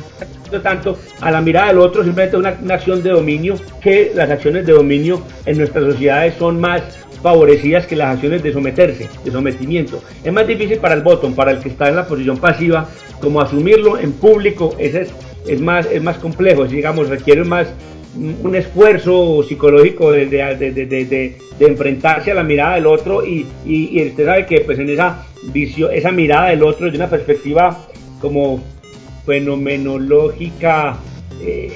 Tanto 0.50 0.98
a 1.20 1.30
la 1.30 1.40
mirada 1.40 1.68
del 1.68 1.78
otro, 1.78 2.02
simplemente 2.02 2.36
una, 2.36 2.56
una 2.62 2.74
acción 2.74 3.02
de 3.02 3.10
dominio, 3.10 3.56
que 3.80 4.12
las 4.14 4.30
acciones 4.30 4.66
de 4.66 4.72
dominio 4.72 5.22
en 5.46 5.58
nuestras 5.58 5.84
sociedades 5.84 6.34
son 6.38 6.60
más 6.60 6.82
favorecidas 7.22 7.86
que 7.86 7.96
las 7.96 8.14
acciones 8.14 8.42
de 8.42 8.52
someterse, 8.52 9.08
de 9.24 9.30
sometimiento. 9.30 10.02
Es 10.24 10.32
más 10.32 10.46
difícil 10.46 10.78
para 10.78 10.94
el 10.94 11.02
botón, 11.02 11.34
para 11.34 11.50
el 11.50 11.58
que 11.58 11.68
está 11.68 11.88
en 11.88 11.96
la 11.96 12.06
posición 12.06 12.38
pasiva, 12.38 12.88
como 13.20 13.40
asumirlo 13.40 13.98
en 13.98 14.12
público, 14.12 14.74
es, 14.78 14.94
es 15.46 15.60
más, 15.60 15.86
es 15.90 16.02
más 16.02 16.18
complejo, 16.18 16.64
digamos, 16.64 17.08
requiere 17.08 17.44
más 17.44 17.68
un 18.42 18.54
esfuerzo 18.54 19.42
psicológico 19.46 20.10
de, 20.10 20.26
de, 20.26 20.56
de- 20.56 20.86
de 21.58 21.66
enfrentarse 21.66 22.30
a 22.30 22.34
la 22.34 22.42
mirada 22.42 22.76
del 22.76 22.86
otro 22.86 23.24
y, 23.26 23.46
y, 23.66 24.00
y 24.00 24.08
usted 24.08 24.24
sabe 24.24 24.46
que 24.46 24.60
pues 24.60 24.78
en 24.78 24.90
esa 24.90 25.24
visión, 25.52 25.90
esa 25.92 26.10
mirada 26.12 26.50
del 26.50 26.62
otro 26.62 26.90
de 26.90 26.96
una 26.96 27.08
perspectiva 27.10 27.76
como 28.20 28.62
fenomenológica 29.28 30.96
eh, 31.42 31.70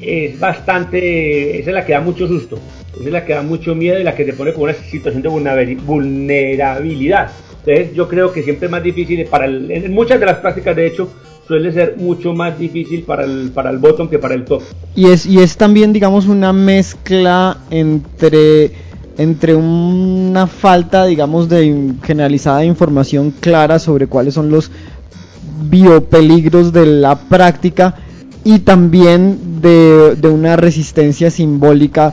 es 0.00 0.38
bastante, 0.38 1.58
esa 1.58 1.70
es 1.70 1.74
la 1.74 1.84
que 1.84 1.92
da 1.92 2.00
mucho 2.00 2.28
susto, 2.28 2.58
esa 2.94 3.04
es 3.04 3.12
la 3.12 3.24
que 3.24 3.34
da 3.34 3.42
mucho 3.42 3.74
miedo 3.74 3.98
y 3.98 4.04
la 4.04 4.14
que 4.14 4.24
te 4.24 4.32
pone 4.32 4.52
como 4.52 4.64
una 4.64 4.74
situación 4.74 5.22
de 5.22 5.28
vulnerabil- 5.28 5.80
vulnerabilidad. 5.84 7.30
Entonces 7.66 7.94
yo 7.94 8.06
creo 8.08 8.32
que 8.32 8.42
siempre 8.42 8.66
es 8.66 8.70
más 8.70 8.82
difícil 8.82 9.24
para 9.26 9.46
el, 9.46 9.70
en 9.70 9.92
muchas 9.92 10.20
de 10.20 10.26
las 10.26 10.36
prácticas 10.38 10.76
de 10.76 10.86
hecho 10.86 11.08
suele 11.48 11.72
ser 11.72 11.96
mucho 11.96 12.32
más 12.32 12.58
difícil 12.58 13.02
para 13.02 13.24
el, 13.24 13.50
para 13.52 13.70
el 13.70 13.78
bottom 13.78 14.08
que 14.08 14.18
para 14.18 14.34
el 14.34 14.44
top. 14.44 14.62
Y 14.94 15.06
es, 15.06 15.26
y 15.26 15.40
es 15.40 15.56
también, 15.56 15.92
digamos, 15.92 16.26
una 16.26 16.52
mezcla 16.52 17.58
entre, 17.70 18.70
entre 19.18 19.54
una 19.54 20.46
falta, 20.46 21.06
digamos, 21.06 21.48
de 21.48 21.92
generalizada 22.02 22.60
de 22.60 22.66
información 22.66 23.30
clara 23.40 23.78
sobre 23.78 24.06
cuáles 24.06 24.34
son 24.34 24.50
los 24.50 24.70
biopeligros 25.70 26.72
de 26.72 26.86
la 26.86 27.16
práctica 27.16 27.94
y 28.44 28.60
también 28.60 29.60
de, 29.62 30.16
de 30.16 30.28
una 30.28 30.56
resistencia 30.56 31.30
simbólica 31.30 32.12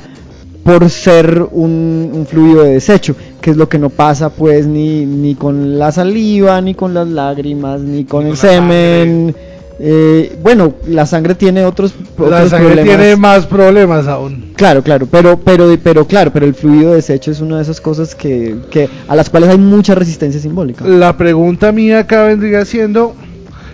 por 0.63 0.89
ser 0.89 1.41
un, 1.51 2.11
un 2.13 2.25
fluido 2.27 2.63
de 2.63 2.73
desecho, 2.73 3.15
que 3.41 3.49
es 3.51 3.57
lo 3.57 3.67
que 3.67 3.79
no 3.79 3.89
pasa 3.89 4.29
pues 4.29 4.67
ni, 4.67 5.05
ni 5.05 5.35
con 5.35 5.79
la 5.79 5.91
saliva, 5.91 6.61
ni 6.61 6.75
con 6.75 6.93
las 6.93 7.07
lágrimas, 7.07 7.81
ni 7.81 8.05
con 8.05 8.27
el 8.27 8.29
con 8.29 8.29
la 8.29 8.35
semen. 8.35 9.35
Eh, 9.83 10.37
bueno, 10.43 10.75
la 10.87 11.07
sangre 11.07 11.33
tiene 11.33 11.65
otros, 11.65 11.95
La 12.19 12.25
otros 12.25 12.49
sangre 12.51 12.67
problemas. 12.75 12.97
tiene 12.97 13.15
más 13.15 13.47
problemas 13.47 14.05
aún. 14.05 14.51
Claro, 14.55 14.83
claro, 14.83 15.07
pero, 15.09 15.39
pero, 15.39 15.75
pero 15.83 16.05
claro, 16.05 16.31
pero 16.31 16.45
el 16.45 16.53
fluido 16.53 16.91
de 16.91 16.97
desecho 16.97 17.31
es 17.31 17.41
una 17.41 17.55
de 17.55 17.63
esas 17.63 17.81
cosas 17.81 18.13
que, 18.13 18.57
que 18.69 18.87
a 19.07 19.15
las 19.15 19.31
cuales 19.31 19.49
hay 19.49 19.57
mucha 19.57 19.95
resistencia 19.95 20.39
simbólica. 20.39 20.85
La 20.85 21.17
pregunta 21.17 21.71
mía 21.71 21.99
acá 21.99 22.25
vendría 22.25 22.63
siendo, 22.65 23.15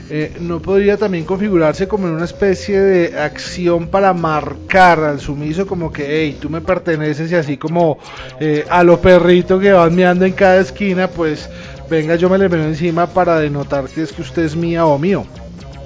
eh, 0.10 0.32
¿no 0.40 0.62
podría 0.62 0.98
también 0.98 1.26
configurarse 1.26 1.88
como 1.88 2.08
en 2.08 2.14
una 2.14 2.26
especie 2.26 2.80
de 2.80 3.20
acción 3.20 3.88
para 3.88 4.14
marcar 4.14 5.00
al 5.04 5.20
sumiso 5.20 5.68
como 5.68 5.92
que, 5.92 6.06
hey, 6.08 6.38
tú 6.40 6.50
me 6.50 6.62
perteneces 6.62 7.32
y 7.32 7.36
así 7.36 7.58
como 7.58 7.98
eh, 8.40 8.66
a 8.70 8.84
lo 8.84 9.02
perrito 9.02 9.60
que 9.60 9.74
van 9.74 9.94
meando 9.94 10.26
en 10.26 10.32
cada 10.32 10.62
esquina, 10.62 11.10
pues 11.10 11.50
venga, 11.90 12.16
yo 12.16 12.30
me 12.30 12.38
le 12.38 12.48
veo 12.48 12.64
encima 12.64 13.08
para 13.08 13.40
denotar 13.40 13.86
que 13.86 14.04
es 14.04 14.14
que 14.14 14.22
usted 14.22 14.44
es 14.44 14.56
mía 14.56 14.86
o 14.86 14.98
mío? 14.98 15.26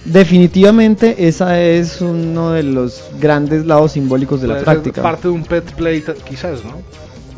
Definitivamente 0.06 1.28
esa 1.28 1.60
es 1.60 2.02
uno 2.02 2.52
de 2.52 2.64
los 2.64 3.04
grandes 3.20 3.66
lados 3.66 3.94
simbólicos 3.94 4.42
de 4.42 4.48
la 4.48 4.54
Puede 4.56 4.66
práctica. 4.66 5.02
Parte 5.02 5.28
de 5.28 5.34
un 5.34 5.44
pet 5.44 5.72
play 5.74 6.04
quizás, 6.28 6.64
¿no? 6.64 6.82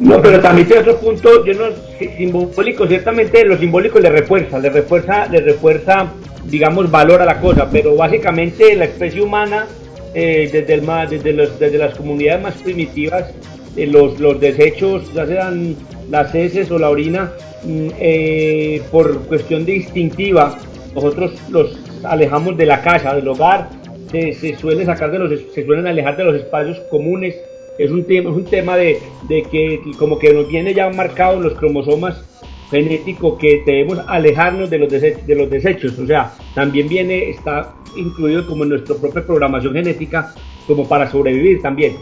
No, 0.04 0.22
pero 0.22 0.42
también 0.42 0.68
tiene 0.68 0.82
otro 0.82 0.98
punto, 1.00 1.46
yo 1.46 1.54
no, 1.54 1.66
si- 1.98 2.10
simbólico, 2.18 2.86
ciertamente 2.88 3.46
lo 3.46 3.58
simbólico 3.58 4.00
le 4.00 4.10
refuerza, 4.10 4.60
le 4.60 4.70
refuerza, 4.70 5.28
le 5.28 5.40
refuerza, 5.40 6.12
digamos, 6.44 6.92
valor 6.92 7.22
a 7.22 7.26
la 7.26 7.40
cosa, 7.40 7.70
pero 7.72 7.96
básicamente 7.96 8.76
la 8.76 8.86
especie 8.86 9.22
humana, 9.22 9.66
eh, 10.14 10.50
desde, 10.52 10.74
el 10.74 10.82
ma- 10.82 11.06
desde, 11.06 11.32
los- 11.32 11.58
desde 11.58 11.78
las 11.78 11.96
comunidades 11.96 12.44
más 12.44 12.56
primitivas, 12.56 13.34
eh, 13.78 13.88
los, 13.88 14.20
los 14.20 14.40
desechos, 14.42 15.14
ya 15.14 15.26
sean 15.26 15.76
las 16.10 16.36
heces 16.36 16.70
o 16.70 16.78
la 16.78 16.90
orina, 16.90 17.32
mm, 17.64 17.88
eh, 17.98 18.82
por 18.92 19.26
cuestión 19.28 19.64
de 19.66 19.76
instintiva, 19.78 20.58
nosotros 20.94 21.32
los 21.50 21.80
alejamos 22.04 22.58
de 22.58 22.66
la 22.66 22.82
casa, 22.82 23.16
del 23.16 23.28
hogar, 23.30 23.70
se, 24.12 24.34
se 24.34 24.56
suele 24.58 24.84
sacar 24.86 25.12
de 25.12 25.20
los, 25.20 25.32
se 25.54 25.64
suelen 25.66 25.88
alejar 25.88 26.18
de 26.18 26.26
los 26.26 26.36
espacios 26.36 26.80
comunes, 26.90 27.36
es 27.78 27.92
un 27.92 28.06
tema, 28.06 28.30
es 28.30 28.36
un 28.36 28.46
tema 28.46 28.76
de, 28.78 29.00
de 29.28 29.44
que 29.44 29.82
como 29.98 30.20
que 30.20 30.34
nos 30.34 30.48
viene 30.48 30.74
ya 30.74 30.90
marcado 30.90 31.38
en 31.38 31.44
los 31.44 31.54
cromosomas 31.54 32.24
genético 32.70 33.38
que 33.38 33.62
debemos 33.66 34.00
alejarnos 34.08 34.70
de 34.70 34.80
los, 34.80 34.92
desechos, 34.92 35.28
de 35.28 35.36
los 35.36 35.50
desechos, 35.50 36.00
o 36.00 36.08
sea, 36.08 36.34
también 36.56 36.88
viene, 36.88 37.30
está 37.30 37.74
incluido 37.96 38.48
como 38.48 38.64
en 38.64 38.70
nuestra 38.70 38.96
propia 38.96 39.26
programación 39.26 39.74
genética, 39.74 40.34
como 40.66 40.88
para 40.88 41.10
sobrevivir 41.12 41.62
también. 41.62 41.98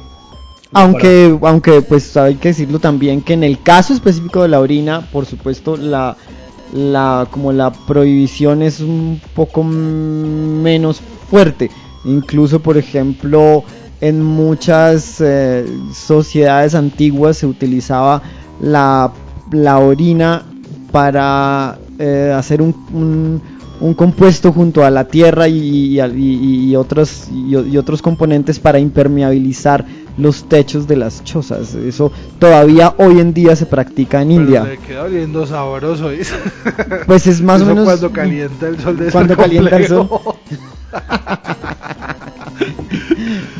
Aunque, 0.73 1.37
aunque 1.41 1.81
pues 1.81 2.15
hay 2.15 2.35
que 2.35 2.49
decirlo 2.49 2.79
también 2.79 3.21
que 3.21 3.33
en 3.33 3.43
el 3.43 3.61
caso 3.61 3.93
específico 3.93 4.43
de 4.43 4.47
la 4.47 4.61
orina, 4.61 5.01
por 5.11 5.25
supuesto, 5.25 5.75
la, 5.75 6.15
la 6.73 7.27
como 7.29 7.51
la 7.51 7.71
prohibición 7.71 8.61
es 8.61 8.79
un 8.79 9.19
poco 9.35 9.63
menos 9.63 11.01
fuerte. 11.29 11.69
Incluso, 12.05 12.61
por 12.61 12.77
ejemplo, 12.77 13.65
en 14.01 14.21
muchas 14.21 15.17
eh, 15.21 15.65
sociedades 15.93 16.75
antiguas 16.75 17.37
se 17.37 17.45
utilizaba 17.47 18.21
la, 18.59 19.11
la 19.51 19.77
orina 19.79 20.43
para 20.91 21.77
eh, 21.99 22.33
hacer 22.35 22.61
un, 22.61 22.75
un- 22.93 23.41
un 23.79 23.95
compuesto 23.95 24.51
junto 24.51 24.85
a 24.85 24.91
la 24.91 25.05
tierra 25.05 25.47
y, 25.47 25.97
y, 25.97 25.99
y- 26.01 26.69
y 26.69 26.75
otros, 26.75 27.27
y, 27.31 27.55
otros 27.77 28.01
componentes 28.03 28.59
para 28.59 28.77
impermeabilizar 28.77 29.83
los 30.19 30.43
techos 30.47 30.87
de 30.87 30.97
las 30.97 31.23
chozas. 31.23 31.73
Eso 31.73 32.11
todavía 32.37 32.93
hoy 32.99 33.19
en 33.19 33.33
día 33.33 33.55
se 33.55 33.65
practica 33.65 34.21
en 34.21 34.27
Pero 34.27 34.41
India. 34.41 34.63
Le 34.65 34.77
queda 34.77 35.03
oliendo 35.05 35.47
sabroso. 35.47 36.09
Pues 37.07 37.25
es 37.25 37.41
más 37.41 37.63
o 37.63 37.65
menos 37.65 37.85
cuando 37.85 38.11
calienta 38.11 38.67
el 38.67 38.79
sol 38.79 38.97
de 38.97 39.11
cuando 39.11 39.35
calienta 39.35 39.77
el 39.77 39.87
sol. 39.87 40.07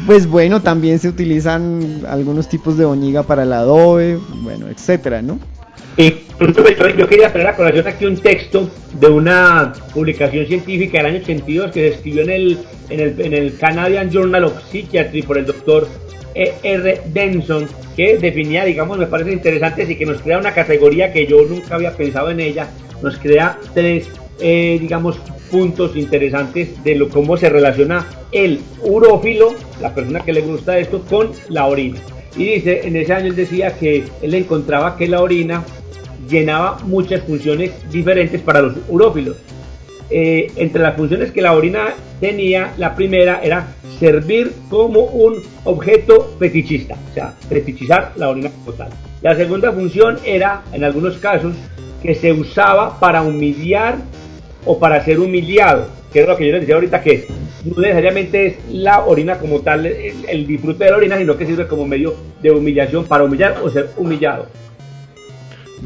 Pues 0.06 0.28
bueno, 0.28 0.62
también 0.62 1.00
se 1.00 1.10
utilizan 1.10 2.04
algunos 2.08 2.50
tipos 2.50 2.78
de 2.78 2.86
boñiga 2.86 3.24
para 3.24 3.44
el 3.44 3.54
adobe, 3.54 4.18
bueno, 4.42 4.68
etcétera, 4.68 5.22
¿no? 5.22 5.40
Incluso 5.98 6.68
yo, 6.70 6.90
yo 6.90 7.08
quería 7.08 7.32
traer 7.32 7.48
a 7.48 7.56
colación 7.56 7.88
aquí 7.88 8.06
un 8.06 8.18
texto 8.18 8.70
de 9.00 9.08
una 9.08 9.74
publicación 9.94 10.46
científica 10.48 10.98
del 10.98 11.08
año 11.08 11.18
82 11.20 11.72
que 11.72 11.80
se 11.80 11.88
escribió 11.96 12.24
en 12.24 12.30
el, 12.30 12.58
en 12.90 13.00
el, 13.00 13.22
en 13.22 13.34
el 13.34 13.58
Canadian 13.58 14.10
Journal 14.10 14.46
of 14.46 14.54
Psychiatry 14.72 15.22
por 15.22 15.38
el 15.38 15.46
doctor 15.46 15.88
E. 16.34 16.54
R. 16.64 17.02
Denson, 17.14 17.68
que 17.96 18.18
definía, 18.18 18.64
digamos, 18.64 18.98
me 18.98 19.06
parece 19.06 19.34
interesante, 19.34 19.84
así 19.84 19.96
que 19.96 20.06
nos 20.06 20.22
crea 20.22 20.40
una 20.40 20.54
categoría 20.54 21.12
que 21.12 21.28
yo 21.28 21.44
nunca 21.46 21.76
había 21.76 21.96
pensado 21.96 22.32
en 22.32 22.40
ella, 22.40 22.70
nos 23.04 23.18
crea 23.18 23.58
tres, 23.74 24.08
eh, 24.42 24.78
digamos, 24.80 25.18
puntos 25.52 25.96
interesantes 25.96 26.84
de 26.84 26.96
lo, 26.96 27.10
cómo 27.10 27.38
se 27.38 27.50
relaciona 27.50 28.08
el 28.32 28.62
urófilo, 28.84 29.54
la 29.82 29.94
persona 29.94 30.22
que 30.22 30.34
le 30.34 30.42
gusta 30.42 30.80
esto, 30.80 31.02
con 31.02 31.32
la 31.50 31.68
orina. 31.68 32.00
Y 32.36 32.46
dice, 32.46 32.88
en 32.88 32.96
ese 32.96 33.14
año 33.14 33.28
él 33.28 33.36
decía 33.36 33.78
que 33.78 34.06
él 34.22 34.34
encontraba 34.34 34.96
que 34.98 35.08
la 35.08 35.22
orina 35.22 35.64
llenaba 36.28 36.80
muchas 36.86 37.22
funciones 37.24 37.72
diferentes 37.92 38.42
para 38.42 38.62
los 38.62 38.76
urófilos. 38.88 39.38
Eh, 40.10 40.52
entre 40.56 40.82
las 40.82 40.96
funciones 40.96 41.32
que 41.32 41.42
la 41.42 41.54
orina 41.54 41.94
tenía, 42.20 42.74
la 42.78 42.96
primera 42.96 43.42
era 43.44 43.76
servir 44.00 44.52
como 44.70 45.02
un 45.02 45.42
objeto 45.64 46.36
fetichista, 46.40 46.98
o 47.12 47.14
sea, 47.14 47.34
fetichizar 47.48 48.14
la 48.16 48.30
orina 48.30 48.50
como 48.50 48.74
tal. 48.74 48.90
La 49.22 49.36
segunda 49.36 49.72
función 49.72 50.18
era, 50.26 50.64
en 50.74 50.84
algunos 50.84 51.18
casos, 51.18 51.54
que 52.02 52.16
se 52.16 52.34
usaba 52.34 53.00
para 53.00 53.22
humillar 53.22 54.00
o 54.66 54.80
para 54.80 55.04
ser 55.04 55.20
humillado, 55.20 55.88
que 56.12 56.22
es 56.22 56.28
lo 56.28 56.36
que 56.38 56.46
yo 56.46 56.52
les 56.54 56.62
decía 56.62 56.76
ahorita, 56.76 57.02
que 57.02 57.28
no 57.66 57.82
necesariamente 57.82 58.48
es 58.48 58.56
la 58.70 59.06
orina 59.06 59.38
como 59.38 59.62
tal, 59.62 59.86
el, 59.86 60.26
el 60.28 60.48
disfrute 60.48 60.86
de 60.86 60.92
la 60.92 60.98
orina, 60.98 61.18
sino 61.18 61.38
que 61.38 61.46
sirve 61.46 61.68
como 61.68 61.86
medio 61.86 62.16
de 62.42 62.52
humillación 62.52 63.06
para 63.06 63.24
humillar 63.24 63.58
o 63.64 63.70
ser 63.70 63.90
humillado. 63.98 64.48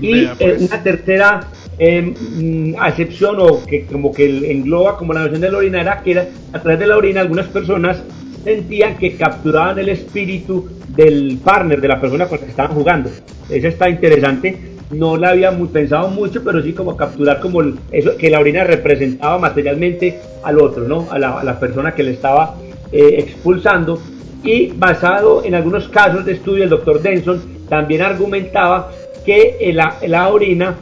Y 0.02 0.26
eh, 0.26 0.30
pues. 0.38 0.62
una 0.62 0.84
tercera 0.84 1.48
eh, 1.80 2.76
acepción 2.80 3.38
o 3.40 3.66
que 3.66 3.86
como 3.86 4.14
que 4.14 4.52
engloba 4.52 4.98
como 4.98 5.14
la 5.14 5.22
noción 5.22 5.42
de 5.42 5.52
la 5.52 5.58
orina 5.58 5.82
era 5.82 6.02
que 6.02 6.12
era, 6.12 6.28
a 6.54 6.62
través 6.62 6.80
de 6.80 6.88
la 6.88 6.98
orina 6.98 7.22
algunas 7.22 7.48
personas 7.48 8.02
sentían 8.44 8.98
que 8.98 9.16
capturaban 9.16 9.80
el 9.80 9.90
espíritu 9.90 10.70
del 10.90 11.40
partner, 11.44 11.82
de 11.82 11.88
la 11.88 12.00
persona 12.00 12.28
con 12.28 12.40
la 12.40 12.46
que 12.46 12.52
estaban 12.52 12.76
jugando. 12.76 13.10
Eso 13.50 13.68
está 13.68 13.90
interesante. 13.90 14.75
No 14.92 15.18
la 15.18 15.30
había 15.30 15.52
pensado 15.74 16.10
mucho, 16.10 16.44
pero 16.44 16.62
sí 16.62 16.74
como 16.74 16.96
capturar 16.96 17.40
como 17.40 17.62
eso 17.92 18.16
que 18.18 18.30
la 18.30 18.40
orina 18.40 18.64
representaba 18.64 19.38
materialmente 19.40 20.20
al 20.44 20.60
otro, 20.60 20.88
¿no? 20.88 21.08
A 21.10 21.18
la, 21.18 21.40
a 21.40 21.60
persona 21.60 21.94
que 21.94 22.04
le 22.04 22.12
estaba 22.12 22.56
eh, 22.92 23.16
expulsando. 23.18 24.00
Y 24.44 24.68
basado 24.68 25.44
en 25.44 25.56
algunos 25.56 25.90
casos 25.90 26.24
de 26.24 26.34
estudio, 26.34 26.64
el 26.64 26.70
doctor 26.70 27.02
Denson 27.02 27.42
también 27.68 28.04
argumentaba 28.04 28.92
que 29.26 29.72
la, 29.74 29.98
la 30.06 30.30
orina 30.30 30.76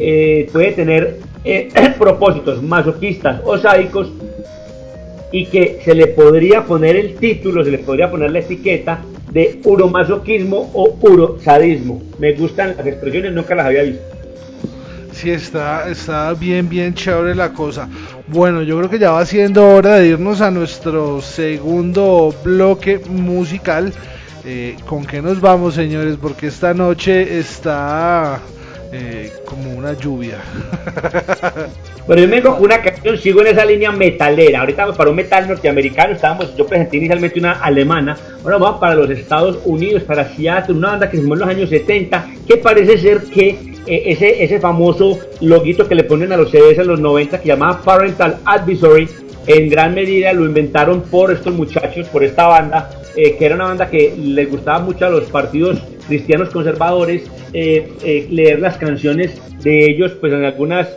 eh, 0.00 0.48
puede 0.50 0.72
tener 0.72 1.18
eh, 1.44 1.68
propósitos 1.98 2.62
masoquistas 2.62 3.42
o 3.44 3.58
sádicos 3.58 4.10
y 5.30 5.46
que 5.46 5.80
se 5.84 5.94
le 5.94 6.06
podría 6.06 6.64
poner 6.64 6.96
el 6.96 7.16
título, 7.16 7.62
se 7.62 7.70
le 7.70 7.78
podría 7.78 8.10
poner 8.10 8.30
la 8.30 8.38
etiqueta 8.38 9.02
de 9.34 9.60
uromasoquismo 9.64 10.70
o 10.72 10.96
urosadismo. 11.02 12.00
Me 12.18 12.32
gustan 12.32 12.74
las 12.76 12.86
expresiones, 12.86 13.32
nunca 13.32 13.54
las 13.56 13.66
había 13.66 13.82
visto. 13.82 14.02
Sí, 15.12 15.30
está, 15.30 15.88
está 15.88 16.32
bien, 16.34 16.68
bien 16.68 16.94
chévere 16.94 17.34
la 17.34 17.52
cosa. 17.52 17.88
Bueno, 18.28 18.62
yo 18.62 18.78
creo 18.78 18.90
que 18.90 18.98
ya 18.98 19.10
va 19.10 19.26
siendo 19.26 19.68
hora 19.68 19.96
de 19.96 20.08
irnos 20.08 20.40
a 20.40 20.50
nuestro 20.50 21.20
segundo 21.20 22.34
bloque 22.42 23.00
musical. 23.08 23.92
Eh, 24.44 24.76
¿Con 24.86 25.04
qué 25.04 25.20
nos 25.20 25.40
vamos, 25.40 25.74
señores? 25.74 26.16
Porque 26.20 26.46
esta 26.48 26.72
noche 26.74 27.38
está 27.38 28.40
eh, 28.96 29.32
como 29.44 29.72
una 29.72 29.92
lluvia. 29.94 30.38
Bueno, 32.06 32.20
yo 32.20 32.28
me 32.28 32.42
con 32.42 32.62
una 32.62 32.82
canción, 32.82 33.16
sigo 33.16 33.40
en 33.40 33.46
esa 33.46 33.64
línea 33.64 33.90
metalera. 33.90 34.60
Ahorita 34.60 34.92
para 34.92 35.08
un 35.08 35.16
metal 35.16 35.48
norteamericano, 35.48 36.12
estábamos, 36.12 36.54
yo 36.54 36.66
presenté 36.66 36.98
inicialmente 36.98 37.38
una 37.38 37.52
alemana, 37.52 38.14
ahora 38.42 38.58
vamos 38.58 38.78
para 38.78 38.94
los 38.94 39.08
Estados 39.08 39.58
Unidos, 39.64 40.02
para 40.02 40.28
Seattle, 40.36 40.76
una 40.76 40.90
banda 40.90 41.08
que 41.08 41.16
se 41.16 41.22
formó 41.22 41.32
en 41.36 41.40
los 41.40 41.48
años 41.48 41.70
70, 41.70 42.26
que 42.46 42.58
parece 42.58 42.98
ser 42.98 43.22
que 43.22 43.48
eh, 43.86 44.02
ese, 44.04 44.44
ese 44.44 44.60
famoso 44.60 45.18
loguito 45.40 45.88
que 45.88 45.94
le 45.94 46.04
ponen 46.04 46.30
a 46.30 46.36
los 46.36 46.50
CDs 46.50 46.76
en 46.76 46.88
los 46.88 47.00
90 47.00 47.40
que 47.40 47.48
llamaba 47.48 47.80
Parental 47.80 48.36
Advisory, 48.44 49.08
en 49.46 49.70
gran 49.70 49.94
medida 49.94 50.34
lo 50.34 50.44
inventaron 50.44 51.00
por 51.00 51.32
estos 51.32 51.54
muchachos, 51.54 52.06
por 52.08 52.22
esta 52.22 52.48
banda, 52.48 52.90
eh, 53.16 53.36
que 53.36 53.46
era 53.46 53.54
una 53.54 53.64
banda 53.64 53.90
que 53.90 54.14
les 54.16 54.50
gustaba 54.50 54.80
mucho 54.80 55.06
a 55.06 55.10
los 55.10 55.24
partidos 55.24 55.82
cristianos 56.06 56.50
conservadores, 56.50 57.30
eh, 57.52 58.26
leer 58.30 58.60
las 58.60 58.76
canciones 58.76 59.40
de 59.62 59.86
ellos, 59.90 60.12
pues 60.20 60.32
en 60.32 60.44
algunas 60.44 60.88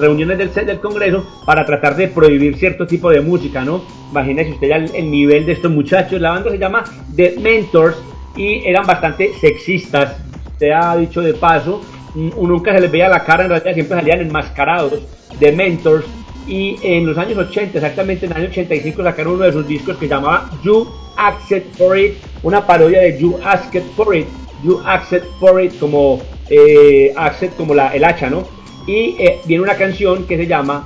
reuniones 0.00 0.38
del, 0.38 0.52
del 0.66 0.80
Congreso 0.80 1.24
para 1.46 1.64
tratar 1.64 1.94
de 1.94 2.08
prohibir 2.08 2.56
cierto 2.56 2.84
tipo 2.84 3.10
de 3.10 3.20
música, 3.20 3.64
¿no? 3.64 3.84
Imagínese 4.10 4.52
usted 4.52 4.68
ya 4.68 4.76
el, 4.76 5.10
nivel 5.10 5.46
de 5.46 5.52
estos 5.52 5.70
muchachos. 5.70 6.20
La 6.20 6.30
banda 6.30 6.50
se 6.50 6.58
llama 6.58 6.84
The 7.14 7.36
Mentors 7.40 7.96
y 8.36 8.66
eran 8.66 8.86
bastante 8.86 9.32
sexistas, 9.40 10.16
te 10.58 10.72
ha 10.72 10.96
dicho 10.96 11.20
de 11.20 11.34
paso. 11.34 11.82
Nunca 12.14 12.74
se 12.74 12.80
les 12.80 12.90
veía 12.90 13.08
la 13.08 13.22
cara, 13.24 13.44
en 13.44 13.50
realidad 13.50 13.74
siempre 13.74 13.98
salían 13.98 14.20
enmascarados. 14.20 15.00
The 15.38 15.52
Mentors 15.52 16.04
y 16.48 16.76
en 16.82 17.06
los 17.06 17.18
años 17.18 17.38
80, 17.38 17.78
exactamente 17.78 18.24
en 18.24 18.32
el 18.32 18.38
año 18.38 18.48
85, 18.48 19.02
sacaron 19.02 19.34
uno 19.34 19.44
de 19.44 19.52
sus 19.52 19.68
discos 19.68 19.96
que 19.98 20.08
llamaba 20.08 20.50
You 20.64 20.86
Accept 21.16 21.76
For 21.76 21.98
It, 21.98 22.14
una 22.42 22.66
parodia 22.66 23.00
de 23.00 23.18
You 23.18 23.36
Asked 23.44 23.82
For 23.94 24.16
It, 24.16 24.26
You 24.64 24.80
Accept 24.84 25.26
For 25.38 25.62
It 25.62 25.78
como 25.78 26.20
eh, 26.48 27.14
como 27.56 27.74
la, 27.74 27.88
el 27.88 28.04
hacha, 28.04 28.30
¿no? 28.30 28.44
Y 28.86 29.16
eh, 29.18 29.40
viene 29.46 29.62
una 29.62 29.74
canción 29.74 30.24
que 30.24 30.38
se 30.38 30.46
llama, 30.46 30.84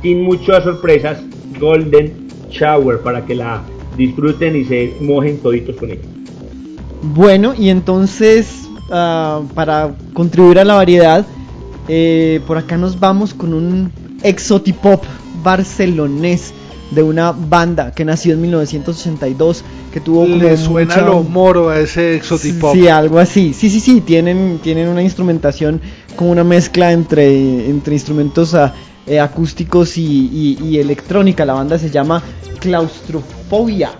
sin 0.00 0.22
muchas 0.22 0.64
sorpresas, 0.64 1.22
Golden 1.60 2.28
Shower, 2.48 3.00
para 3.00 3.26
que 3.26 3.34
la 3.34 3.62
disfruten 3.98 4.56
y 4.56 4.64
se 4.64 4.94
mojen 5.00 5.38
toditos 5.40 5.76
con 5.76 5.90
ella. 5.90 6.02
Bueno, 7.02 7.54
y 7.56 7.68
entonces, 7.68 8.66
ah, 8.90 9.42
para 9.54 9.94
contribuir 10.14 10.58
a 10.58 10.64
la 10.64 10.74
variedad, 10.74 11.26
eh, 11.88 12.40
por 12.46 12.56
acá 12.56 12.78
nos 12.78 12.98
vamos 12.98 13.34
con 13.34 13.52
un 13.52 14.05
exotipop 14.22 15.04
barcelonés 15.42 16.52
de 16.90 17.02
una 17.02 17.32
banda 17.32 17.92
que 17.92 18.04
nació 18.04 18.34
en 18.34 18.42
1982 18.42 19.64
que 19.92 20.00
tuvo 20.00 20.26
Le 20.26 20.56
suena 20.56 20.98
lo 20.98 21.22
moro 21.22 21.68
a 21.68 21.80
ese 21.80 22.16
exotipop. 22.16 22.74
Sí, 22.74 22.88
algo 22.88 23.18
así. 23.18 23.52
Sí, 23.52 23.70
sí, 23.70 23.80
sí, 23.80 24.00
tienen, 24.00 24.60
tienen 24.62 24.88
una 24.88 25.02
instrumentación 25.02 25.80
como 26.14 26.30
una 26.30 26.44
mezcla 26.44 26.92
entre, 26.92 27.68
entre 27.68 27.94
instrumentos 27.94 28.54
ah, 28.54 28.72
eh, 29.06 29.18
acústicos 29.18 29.98
y, 29.98 30.78
electrónica. 30.78 31.44
La 31.44 31.54
banda 31.54 31.78
se 31.78 31.90
llama 31.90 32.22
Claustrofobia. 32.60 33.92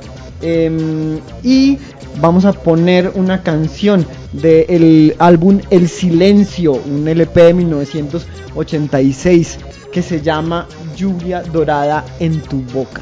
Em, 0.43 1.19
y 1.43 1.79
vamos 2.21 2.45
a 2.45 2.53
poner 2.53 3.11
una 3.15 3.43
canción 3.43 4.07
del 4.33 5.15
álbum 5.19 5.61
El 5.71 5.89
Silencio, 5.89 6.73
un 6.73 7.09
LP 7.09 7.43
de 7.43 7.55
1986 7.55 9.59
que 9.97 10.03
se 10.03 10.21
llama 10.21 10.69
Lluvia 10.95 11.41
Dorada 11.41 12.05
en 12.21 12.43
tu 12.43 12.61
boca. 12.65 13.01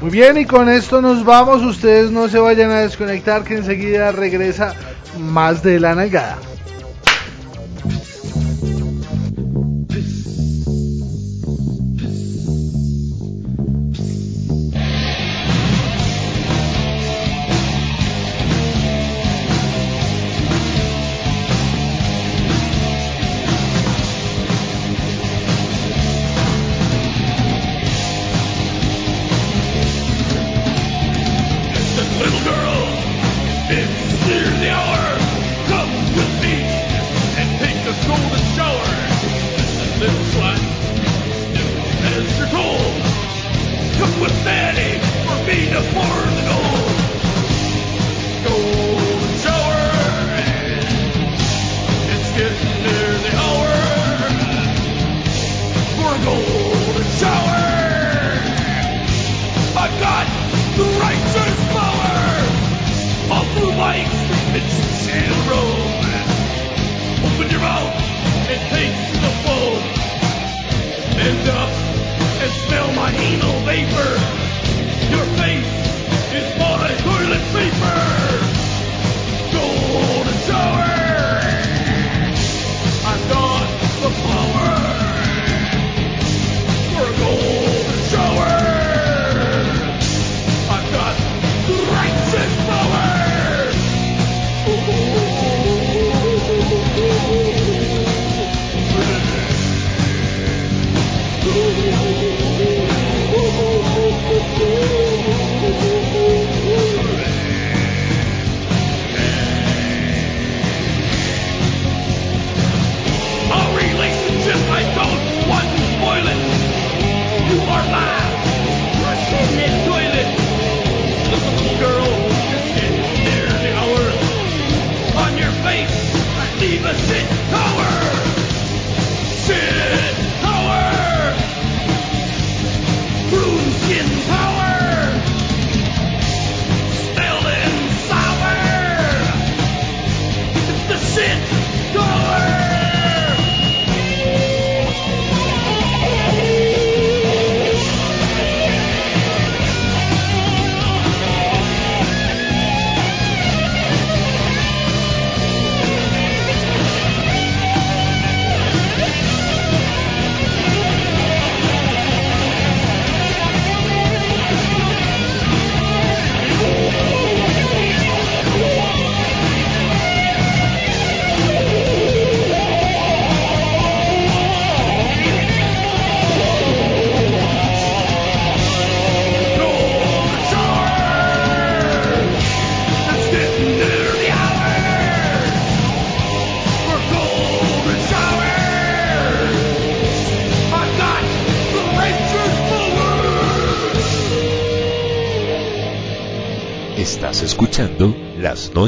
Muy 0.00 0.10
bien, 0.10 0.38
y 0.38 0.44
con 0.44 0.68
esto 0.68 1.02
nos 1.02 1.24
vamos. 1.24 1.64
Ustedes 1.64 2.12
no 2.12 2.28
se 2.28 2.38
vayan 2.38 2.70
a 2.70 2.78
desconectar, 2.78 3.42
que 3.42 3.56
enseguida 3.56 4.12
regresa 4.12 4.72
más 5.18 5.64
de 5.64 5.80
la 5.80 5.96
nalgada. 5.96 6.38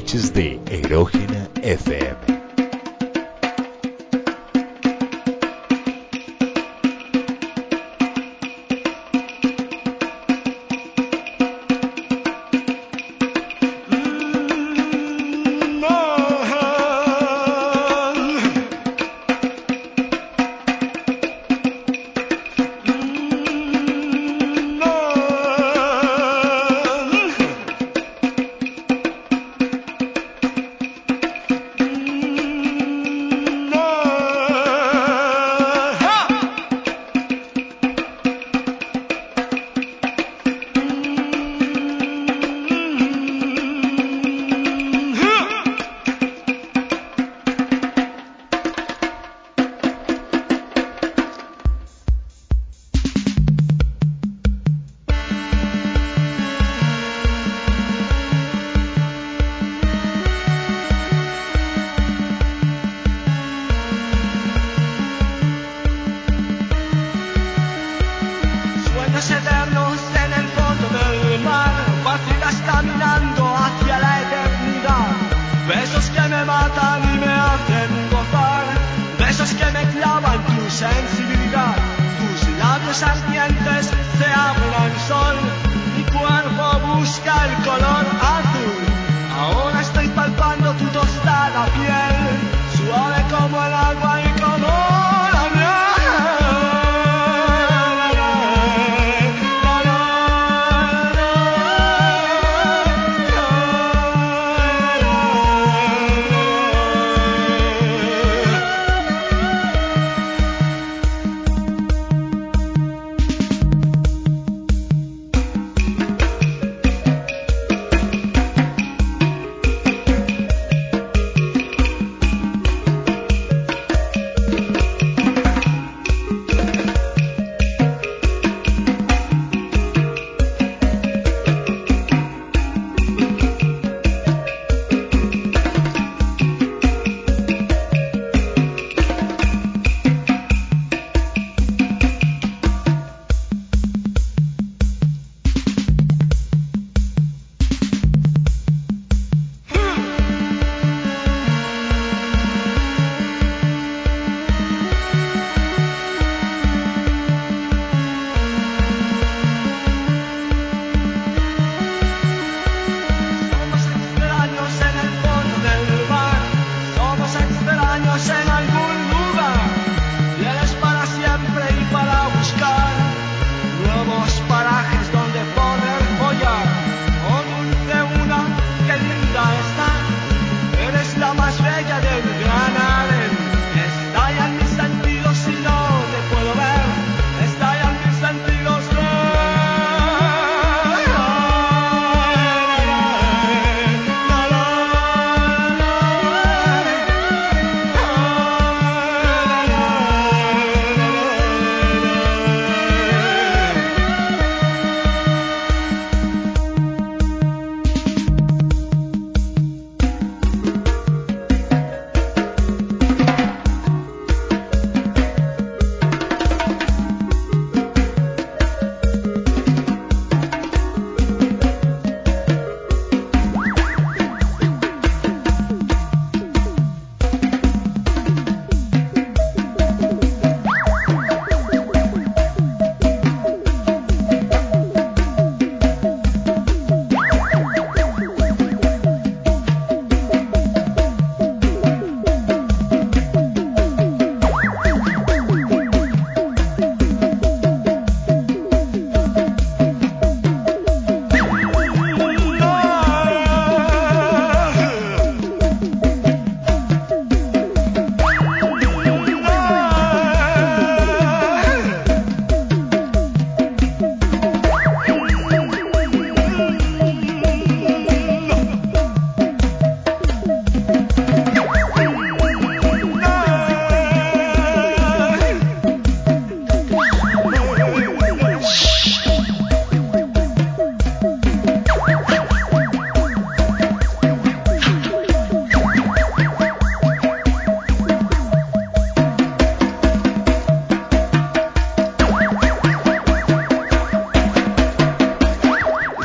Las 0.01 0.15
noches 0.15 0.33
de 0.33 0.50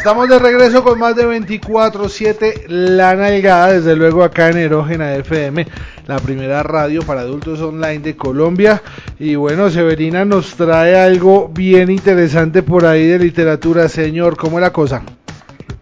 Estamos 0.05 0.29
de 0.29 0.37
regreso 0.37 0.83
con 0.83 0.99
más 0.99 1.15
de 1.15 1.25
24-7 1.25 2.67
La 2.67 3.15
Nalgada, 3.15 3.73
desde 3.73 3.95
luego 3.95 4.23
acá 4.23 4.49
en 4.51 4.57
Erógena 4.57 5.15
FM, 5.15 5.65
la 6.05 6.19
primera 6.19 6.61
radio 6.61 7.01
para 7.01 7.21
adultos 7.21 7.59
online 7.59 7.97
de 7.97 8.15
Colombia. 8.15 8.83
Y 9.19 9.33
bueno, 9.33 9.67
Severina 9.71 10.23
nos 10.23 10.53
trae 10.53 10.95
algo 10.95 11.49
bien 11.49 11.89
interesante 11.89 12.61
por 12.61 12.85
ahí 12.85 13.07
de 13.07 13.17
literatura. 13.17 13.89
Señor, 13.89 14.37
¿cómo 14.37 14.59
es 14.59 14.61
la 14.61 14.71
cosa? 14.71 15.01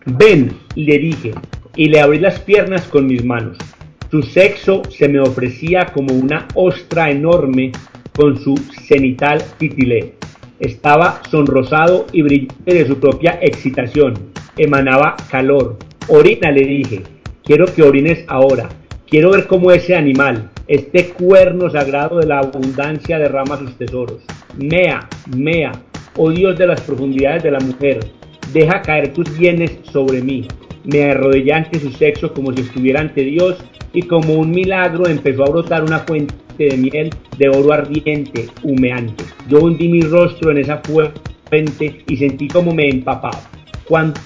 Ven, 0.05 0.57
le 0.75 0.99
dije, 0.99 1.33
y 1.75 1.89
le 1.89 1.99
abrí 1.99 2.19
las 2.19 2.39
piernas 2.39 2.83
con 2.83 3.07
mis 3.07 3.25
manos. 3.25 3.57
Su 4.09 4.23
sexo 4.23 4.83
se 4.89 5.09
me 5.09 5.19
ofrecía 5.19 5.87
como 5.87 6.13
una 6.13 6.47
ostra 6.53 7.11
enorme 7.11 7.73
con 8.15 8.39
su 8.39 8.55
cenital 8.87 9.43
titilé. 9.57 10.13
Estaba 10.59 11.21
sonrosado 11.29 12.05
y 12.11 12.21
brillante 12.21 12.73
de 12.73 12.87
su 12.87 12.99
propia 12.99 13.39
excitación. 13.41 14.13
Emanaba 14.57 15.15
calor. 15.29 15.77
Orina, 16.07 16.51
le 16.51 16.65
dije. 16.65 17.03
Quiero 17.43 17.65
que 17.65 17.83
orines 17.83 18.23
ahora. 18.27 18.69
Quiero 19.07 19.31
ver 19.31 19.47
cómo 19.47 19.71
ese 19.71 19.95
animal, 19.95 20.49
este 20.67 21.09
cuerno 21.09 21.69
sagrado 21.69 22.19
de 22.19 22.25
la 22.25 22.39
abundancia, 22.39 23.19
derrama 23.19 23.57
sus 23.57 23.77
tesoros. 23.77 24.23
Mea, 24.57 25.07
mea, 25.35 25.71
oh 26.17 26.31
Dios 26.31 26.57
de 26.57 26.67
las 26.67 26.81
profundidades 26.81 27.43
de 27.43 27.51
la 27.51 27.59
mujer, 27.59 27.99
deja 28.53 28.81
caer 28.81 29.13
tus 29.13 29.37
bienes 29.37 29.77
sobre 29.91 30.21
mí. 30.21 30.47
Me 30.85 31.11
arrodillé 31.11 31.53
ante 31.53 31.79
su 31.79 31.91
sexo 31.91 32.33
como 32.33 32.51
si 32.53 32.61
estuviera 32.61 32.99
ante 32.99 33.21
Dios 33.21 33.57
y 33.93 34.01
como 34.01 34.33
un 34.33 34.51
milagro 34.51 35.07
empezó 35.07 35.43
a 35.43 35.49
brotar 35.49 35.83
una 35.83 35.99
fuente 35.99 36.35
de 36.57 36.77
miel 36.77 37.09
de 37.37 37.49
oro 37.49 37.73
ardiente, 37.73 38.47
humeante. 38.63 39.23
Yo 39.47 39.59
hundí 39.59 39.87
mi 39.87 40.01
rostro 40.01 40.51
en 40.51 40.57
esa 40.57 40.77
fuente 40.77 42.03
y 42.07 42.17
sentí 42.17 42.47
como 42.47 42.73
me 42.73 42.89
empapaba. 42.89 43.39
Cuando 43.87 44.19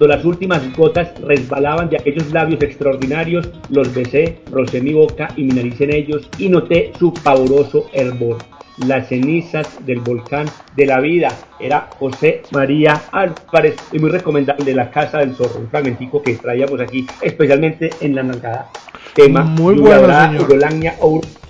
las 0.00 0.24
últimas 0.24 0.76
gotas 0.76 1.18
resbalaban 1.20 1.88
de 1.88 1.96
aquellos 1.96 2.30
labios 2.32 2.62
extraordinarios, 2.62 3.48
los 3.70 3.94
besé, 3.94 4.40
rocé 4.52 4.80
mi 4.80 4.92
boca 4.92 5.28
y 5.36 5.44
mi 5.44 5.54
nariz 5.54 5.80
en 5.80 5.94
ellos 5.94 6.28
y 6.38 6.48
noté 6.48 6.92
su 6.98 7.14
pavoroso 7.14 7.88
hervor. 7.92 8.38
Las 8.78 9.08
cenizas 9.08 9.84
del 9.86 10.00
volcán 10.00 10.46
de 10.74 10.86
la 10.86 11.00
vida 11.00 11.32
era 11.58 11.88
José 11.98 12.42
María 12.52 13.00
Álvarez 13.10 13.76
muy 13.98 14.10
recomendable 14.10 14.74
La 14.74 14.90
Casa 14.90 15.18
del 15.18 15.34
Zorro, 15.34 15.60
un 15.60 15.68
fragmentico 15.68 16.20
que 16.20 16.34
traíamos 16.34 16.80
aquí, 16.80 17.06
especialmente 17.22 17.90
en 18.00 18.14
la 18.14 18.22
nalgada. 18.22 18.70
Tema 19.14 19.42
Muy 19.42 19.76
bueno, 19.76 20.06
señor. 20.24 21.45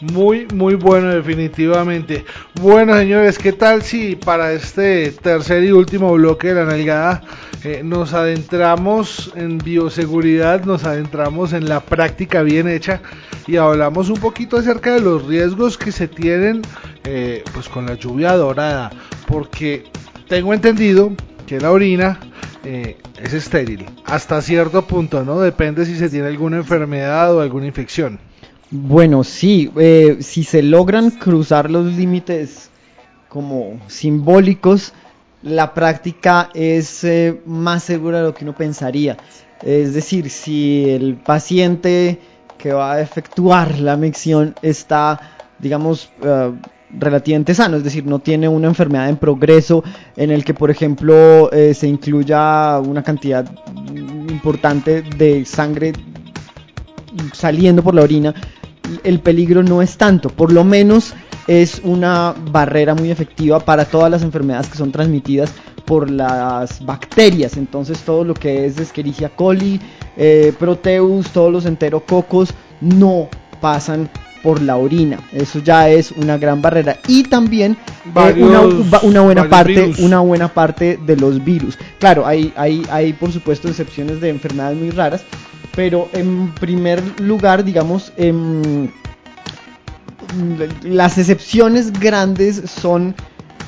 Muy, 0.00 0.46
muy 0.52 0.74
bueno 0.74 1.08
definitivamente. 1.08 2.26
Bueno, 2.60 2.94
señores, 2.94 3.38
¿qué 3.38 3.52
tal 3.52 3.82
si 3.82 4.14
para 4.14 4.52
este 4.52 5.10
tercer 5.10 5.64
y 5.64 5.72
último 5.72 6.12
bloque 6.12 6.48
de 6.48 6.54
la 6.54 6.66
nalgada 6.66 7.22
eh, 7.64 7.80
nos 7.82 8.12
adentramos 8.12 9.32
en 9.36 9.56
bioseguridad, 9.56 10.66
nos 10.66 10.84
adentramos 10.84 11.54
en 11.54 11.66
la 11.66 11.80
práctica 11.80 12.42
bien 12.42 12.68
hecha 12.68 13.00
y 13.46 13.56
hablamos 13.56 14.10
un 14.10 14.20
poquito 14.20 14.58
acerca 14.58 14.92
de 14.92 15.00
los 15.00 15.24
riesgos 15.24 15.78
que 15.78 15.92
se 15.92 16.08
tienen 16.08 16.60
eh, 17.04 17.42
pues 17.54 17.70
con 17.70 17.86
la 17.86 17.94
lluvia 17.94 18.34
dorada? 18.34 18.90
Porque 19.26 19.84
tengo 20.28 20.52
entendido 20.52 21.12
que 21.46 21.58
la 21.58 21.72
orina 21.72 22.20
eh, 22.64 22.98
es 23.18 23.32
estéril 23.32 23.86
hasta 24.04 24.42
cierto 24.42 24.82
punto, 24.82 25.24
¿no? 25.24 25.40
Depende 25.40 25.86
si 25.86 25.96
se 25.96 26.10
tiene 26.10 26.28
alguna 26.28 26.58
enfermedad 26.58 27.34
o 27.34 27.40
alguna 27.40 27.64
infección. 27.64 28.18
Bueno, 28.70 29.22
sí, 29.22 29.70
eh, 29.76 30.18
si 30.20 30.42
se 30.42 30.62
logran 30.62 31.10
cruzar 31.10 31.70
los 31.70 31.86
límites 31.86 32.70
como 33.28 33.78
simbólicos, 33.86 34.92
la 35.42 35.72
práctica 35.72 36.50
es 36.54 37.04
eh, 37.04 37.40
más 37.46 37.84
segura 37.84 38.18
de 38.18 38.24
lo 38.24 38.34
que 38.34 38.44
uno 38.44 38.54
pensaría. 38.56 39.16
Es 39.62 39.94
decir, 39.94 40.30
si 40.30 40.90
el 40.90 41.14
paciente 41.14 42.18
que 42.58 42.72
va 42.72 42.94
a 42.94 43.00
efectuar 43.00 43.78
la 43.78 43.96
micción 43.96 44.54
está, 44.62 45.20
digamos, 45.58 46.10
eh, 46.22 46.52
relativamente 46.90 47.54
sano, 47.54 47.76
es 47.76 47.84
decir, 47.84 48.04
no 48.06 48.18
tiene 48.18 48.48
una 48.48 48.68
enfermedad 48.68 49.08
en 49.08 49.16
progreso 49.16 49.84
en 50.16 50.30
el 50.30 50.44
que, 50.44 50.54
por 50.54 50.70
ejemplo, 50.70 51.52
eh, 51.52 51.74
se 51.74 51.86
incluya 51.86 52.80
una 52.80 53.02
cantidad 53.02 53.46
importante 54.28 55.02
de 55.02 55.44
sangre 55.44 55.92
saliendo 57.32 57.82
por 57.82 57.94
la 57.94 58.02
orina, 58.02 58.34
el 59.02 59.20
peligro 59.20 59.62
no 59.62 59.82
es 59.82 59.96
tanto, 59.96 60.30
por 60.30 60.52
lo 60.52 60.64
menos 60.64 61.14
es 61.46 61.80
una 61.84 62.34
barrera 62.50 62.94
muy 62.94 63.10
efectiva 63.10 63.60
para 63.60 63.84
todas 63.84 64.10
las 64.10 64.22
enfermedades 64.22 64.68
que 64.68 64.78
son 64.78 64.92
transmitidas 64.92 65.52
por 65.84 66.10
las 66.10 66.84
bacterias. 66.84 67.56
Entonces 67.56 68.00
todo 68.00 68.24
lo 68.24 68.34
que 68.34 68.66
es 68.66 68.78
Escherichia 68.78 69.30
coli, 69.30 69.80
eh, 70.16 70.52
Proteus, 70.58 71.30
todos 71.30 71.52
los 71.52 71.66
enterococos 71.66 72.50
no 72.80 73.28
pasan 73.60 74.10
por 74.42 74.60
la 74.62 74.76
orina. 74.76 75.18
Eso 75.32 75.60
ya 75.60 75.88
es 75.88 76.12
una 76.12 76.36
gran 76.38 76.60
barrera. 76.60 76.98
Y 77.08 77.24
también 77.24 77.76
eh, 78.14 78.34
una, 78.42 79.00
una 79.02 79.20
buena 79.22 79.48
parte, 79.48 79.72
virus. 79.72 79.98
una 80.00 80.20
buena 80.20 80.48
parte 80.48 80.98
de 81.04 81.16
los 81.16 81.42
virus. 81.44 81.78
Claro, 81.98 82.26
hay, 82.26 82.52
hay, 82.56 82.84
hay 82.90 83.12
por 83.12 83.32
supuesto 83.32 83.68
excepciones 83.68 84.20
de 84.20 84.28
enfermedades 84.28 84.76
muy 84.76 84.90
raras, 84.90 85.24
pero 85.76 86.08
en 86.14 86.50
primer 86.54 87.00
lugar, 87.20 87.62
digamos, 87.62 88.12
em, 88.16 88.88
las 90.82 91.18
excepciones 91.18 91.92
grandes 91.92 92.62
son 92.66 93.14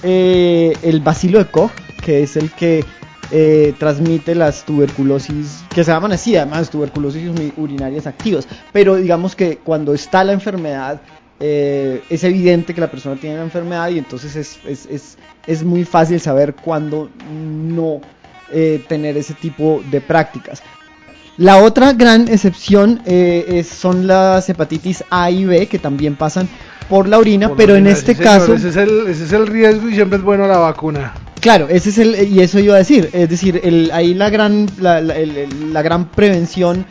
eh, 0.02 0.72
el 0.82 1.00
bacilo 1.00 1.38
de 1.38 1.46
Koch, 1.46 1.70
que 2.02 2.22
es 2.22 2.36
el 2.36 2.50
que 2.50 2.84
eh, 3.30 3.74
transmite 3.78 4.34
las 4.34 4.64
tuberculosis, 4.64 5.62
que 5.74 5.84
se 5.84 5.90
llaman 5.90 6.12
así, 6.12 6.34
además, 6.36 6.70
tuberculosis 6.70 7.28
uri- 7.30 7.52
urinarias 7.56 8.06
activas. 8.06 8.48
Pero 8.72 8.96
digamos 8.96 9.36
que 9.36 9.58
cuando 9.58 9.92
está 9.92 10.24
la 10.24 10.32
enfermedad, 10.32 11.00
eh, 11.40 12.02
es 12.08 12.24
evidente 12.24 12.74
que 12.74 12.80
la 12.80 12.90
persona 12.90 13.16
tiene 13.20 13.36
la 13.36 13.42
enfermedad 13.42 13.90
y 13.90 13.98
entonces 13.98 14.34
es, 14.34 14.58
es, 14.66 14.86
es, 14.86 15.18
es 15.46 15.62
muy 15.62 15.84
fácil 15.84 16.20
saber 16.20 16.54
cuándo 16.54 17.10
no 17.30 18.00
tener 18.88 19.14
ese 19.18 19.34
tipo 19.34 19.82
de 19.90 20.00
prácticas. 20.00 20.62
La 21.38 21.62
otra 21.62 21.92
gran 21.92 22.28
excepción 22.28 23.00
eh, 23.06 23.44
es- 23.48 23.68
son 23.68 24.06
las 24.06 24.48
hepatitis 24.48 25.04
A 25.10 25.30
y 25.30 25.44
B, 25.44 25.66
que 25.66 25.78
también 25.78 26.16
pasan 26.16 26.48
por 26.88 27.08
la 27.08 27.18
orina, 27.18 27.48
Por 27.48 27.56
pero 27.56 27.76
en 27.76 27.86
este 27.86 28.14
sí, 28.14 28.22
caso... 28.22 28.54
Ese 28.54 28.70
es, 28.70 28.76
el, 28.76 29.06
ese 29.08 29.24
es 29.24 29.32
el 29.32 29.46
riesgo 29.46 29.88
y 29.88 29.94
siempre 29.94 30.18
es 30.18 30.24
bueno 30.24 30.46
la 30.48 30.58
vacuna. 30.58 31.14
Claro, 31.40 31.68
ese 31.68 31.90
es 31.90 31.98
el 31.98 32.28
y 32.32 32.40
eso 32.40 32.58
iba 32.58 32.74
a 32.74 32.78
decir, 32.78 33.10
es 33.12 33.28
decir, 33.28 33.60
el, 33.62 33.90
ahí 33.92 34.14
la 34.14 34.28
gran 34.30 34.66
la, 34.80 35.00
la- 35.00 35.16
el- 35.16 35.36
el- 35.36 35.72
la 35.72 35.82
gran 35.82 36.08
prevención 36.08 36.84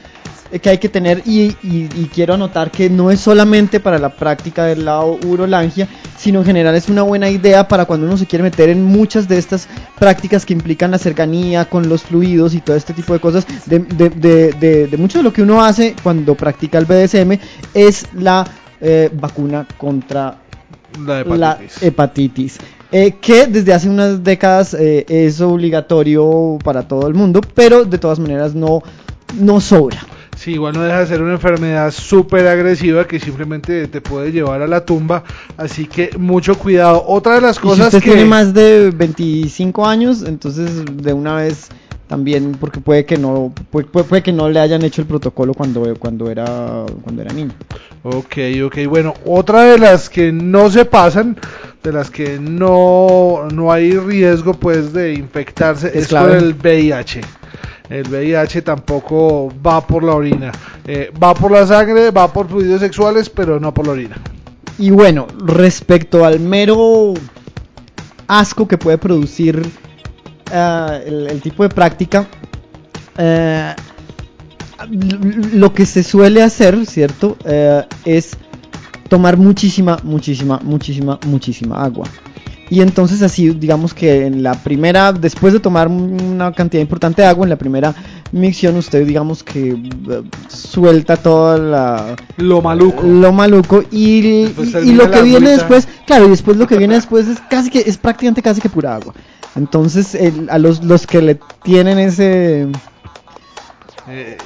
que 0.62 0.70
hay 0.70 0.78
que 0.78 0.90
tener 0.90 1.22
y, 1.26 1.56
y- 1.64 1.90
y 1.96 2.10
quiero 2.14 2.34
anotar 2.36 2.72
que 2.72 2.90
no 2.90 3.12
es 3.12 3.20
solamente 3.20 3.80
para 3.80 4.00
la 4.00 4.10
práctica 4.10 4.66
del 4.66 4.86
lado 4.86 5.18
urolangia, 5.26 5.88
sino 6.18 6.40
en 6.40 6.46
general 6.46 6.76
es 6.76 6.90
una 6.90 7.02
buena 7.04 7.30
idea 7.30 7.68
para 7.68 7.86
cuando 7.86 8.06
uno 8.08 8.18
se 8.18 8.26
quiere 8.26 8.44
meter 8.44 8.70
en 8.70 8.84
muchas 8.84 9.28
de 9.28 9.38
estas 9.38 9.68
prácticas 10.00 10.46
que 10.46 10.54
implican 10.54 10.92
la 10.92 10.98
cercanía 10.98 11.66
con 11.66 11.90
los 11.90 12.04
fluidos 12.04 12.54
y 12.54 12.62
todo 12.62 12.76
este 12.76 12.94
tipo 12.94 13.14
de 13.14 13.20
cosas. 13.20 13.46
De, 13.66 13.80
de- 13.80 14.88
de- 14.90 14.98
mucho 14.98 15.20
de 15.20 15.24
lo 15.24 15.34
que 15.34 15.42
uno 15.42 15.64
hace 15.64 15.96
cuando 16.02 16.36
practica 16.36 16.78
el 16.78 16.86
BDSM 16.86 17.40
es 17.74 18.06
la 18.14 18.46
eh, 18.82 19.10
vacuna 19.14 19.68
contra 19.78 20.38
La 21.06 21.24
la 21.24 21.52
hepatitis. 21.54 21.84
hepatitis. 21.84 22.58
eh, 22.92 23.16
que 23.22 23.48
desde 23.48 23.74
hace 23.74 23.90
unas 23.90 24.24
décadas 24.24 24.74
eh, 24.74 25.06
es 25.10 25.42
obligatorio 25.42 26.58
para 26.64 26.88
todo 26.88 27.08
el 27.08 27.14
mundo, 27.14 27.42
pero 27.54 27.84
de 27.86 27.98
todas 27.98 28.18
maneras 28.20 28.56
no, 28.56 28.82
no 29.40 29.60
sobra. 29.62 30.00
Sí, 30.48 30.54
igual 30.54 30.76
no 30.76 30.84
deja 30.84 31.02
de 31.02 31.08
ser 31.08 31.22
una 31.22 31.34
enfermedad 31.34 31.92
súper 31.92 32.48
agresiva 32.48 33.06
que 33.06 33.20
simplemente 33.20 33.86
te 33.90 34.00
puede 34.00 34.32
llevar 34.32 34.62
a 34.62 34.68
la 34.68 34.86
tumba. 34.86 35.22
Así 35.58 35.88
que 35.88 36.12
mucho 36.18 36.58
cuidado. 36.58 37.04
Otra 37.06 37.36
de 37.36 37.42
las 37.42 37.58
Y 37.58 37.60
si 37.60 37.64
cosas 37.68 37.88
usted 37.88 38.02
que... 38.02 38.12
tiene 38.12 38.24
más 38.24 38.54
de 38.54 38.92
25 38.92 39.86
años, 39.86 40.24
entonces 40.26 40.86
de 41.04 41.12
una 41.12 41.36
vez 41.36 41.68
también, 42.08 42.54
porque 42.58 42.80
puede 42.80 43.04
que 43.04 43.18
no, 43.18 43.54
puede, 43.72 43.88
puede- 43.88 44.06
puede 44.08 44.24
que 44.24 44.32
no 44.32 44.48
le 44.50 44.62
hayan 44.62 44.84
hecho 44.84 45.02
el 45.02 45.08
protocolo 45.08 45.54
cuando, 45.54 45.94
cuando 46.00 46.32
era, 46.32 46.86
cuando 47.04 47.22
era 47.24 47.34
niño. 47.34 47.52
Ok, 48.04 48.38
ok, 48.68 48.78
bueno, 48.88 49.16
otra 49.26 49.64
de 49.64 49.78
las 49.78 50.10
que 50.10 50.32
no 50.32 50.70
se 50.70 50.86
pasan, 50.86 51.36
de 51.84 51.92
las 51.92 52.10
que 52.10 52.40
no, 52.40 53.50
no 53.54 53.70
hay 53.74 53.92
riesgo 53.98 54.54
pues 54.54 54.94
de 54.94 55.14
infectarse, 55.14 55.90
Es 55.90 55.96
es, 56.04 56.08
clave. 56.08 56.38
con 56.38 56.46
el 56.46 56.54
VIH. 56.54 57.20
El 57.90 58.08
VIH 58.10 58.62
tampoco 58.64 59.52
va 59.66 59.86
por 59.86 60.04
la 60.04 60.14
orina, 60.14 60.52
Eh, 60.86 61.12
va 61.22 61.34
por 61.34 61.52
la 61.52 61.68
sangre, 61.68 62.12
va 62.12 62.32
por 62.32 62.48
fluidos 62.48 62.80
sexuales, 62.80 63.30
pero 63.30 63.60
no 63.60 63.74
por 63.74 63.86
la 63.86 63.94
orina. 63.94 64.16
Y 64.78 64.90
bueno, 64.90 65.28
respecto 65.38 66.24
al 66.24 66.40
mero 66.40 67.14
asco 68.28 68.68
que 68.68 68.78
puede 68.78 68.98
producir 68.98 69.62
ah, 70.52 71.00
el, 71.06 71.42
tipo 71.42 71.64
de 71.64 71.70
práctica, 71.70 72.28
eh, 73.18 73.74
lo 75.54 75.74
que 75.74 75.86
se 75.86 76.04
suele 76.04 76.44
hacer, 76.44 76.86
¿cierto? 76.86 77.36
Eh, 77.44 77.84
es 78.06 78.38
tomar 79.10 79.38
muchísima, 79.38 79.98
muchísima, 80.04 80.60
muchísima, 80.64 81.20
muchísima 81.26 81.84
agua. 81.84 82.06
Y 82.70 82.82
entonces 82.82 83.22
así, 83.22 83.50
digamos 83.52 83.94
que 83.94 84.26
en 84.26 84.44
la 84.44 84.54
primera, 84.54 85.14
después 85.14 85.54
de 85.54 85.60
tomar 85.60 85.88
una 85.88 86.52
cantidad 86.52 86.82
importante 86.82 87.22
de 87.22 87.28
agua, 87.28 87.46
en 87.46 87.50
la 87.50 87.56
primera 87.56 87.96
micción 88.34 88.76
usted 88.76 89.06
digamos 89.08 89.42
que 89.42 89.70
eh, 89.70 90.24
suelta 90.50 91.16
toda 91.16 91.58
la... 91.58 92.16
Lo 92.36 92.62
maluco. 92.62 93.04
Lo 93.04 93.32
maluco 93.32 93.84
y, 93.92 94.48
y- 94.84 94.94
lo 94.94 95.10
que 95.10 95.22
viene 95.22 95.48
agüita. 95.48 95.52
después, 95.52 95.88
claro, 96.06 96.28
y 96.28 96.30
después 96.32 96.58
lo 96.58 96.68
que 96.68 96.78
viene 96.78 96.96
después 96.96 97.28
es 97.28 97.40
casi 97.50 97.70
que, 97.70 97.80
es 97.80 97.98
prácticamente 97.98 98.42
casi 98.42 98.60
que 98.60 98.70
pura 98.70 98.96
agua. 98.96 99.14
Entonces 99.56 100.14
el- 100.14 100.50
a 100.50 100.58
los, 100.58 100.84
los 100.84 101.08
que 101.08 101.22
le 101.22 101.40
tienen 101.64 101.98
ese... 102.00 102.68
Eh, 104.10 104.38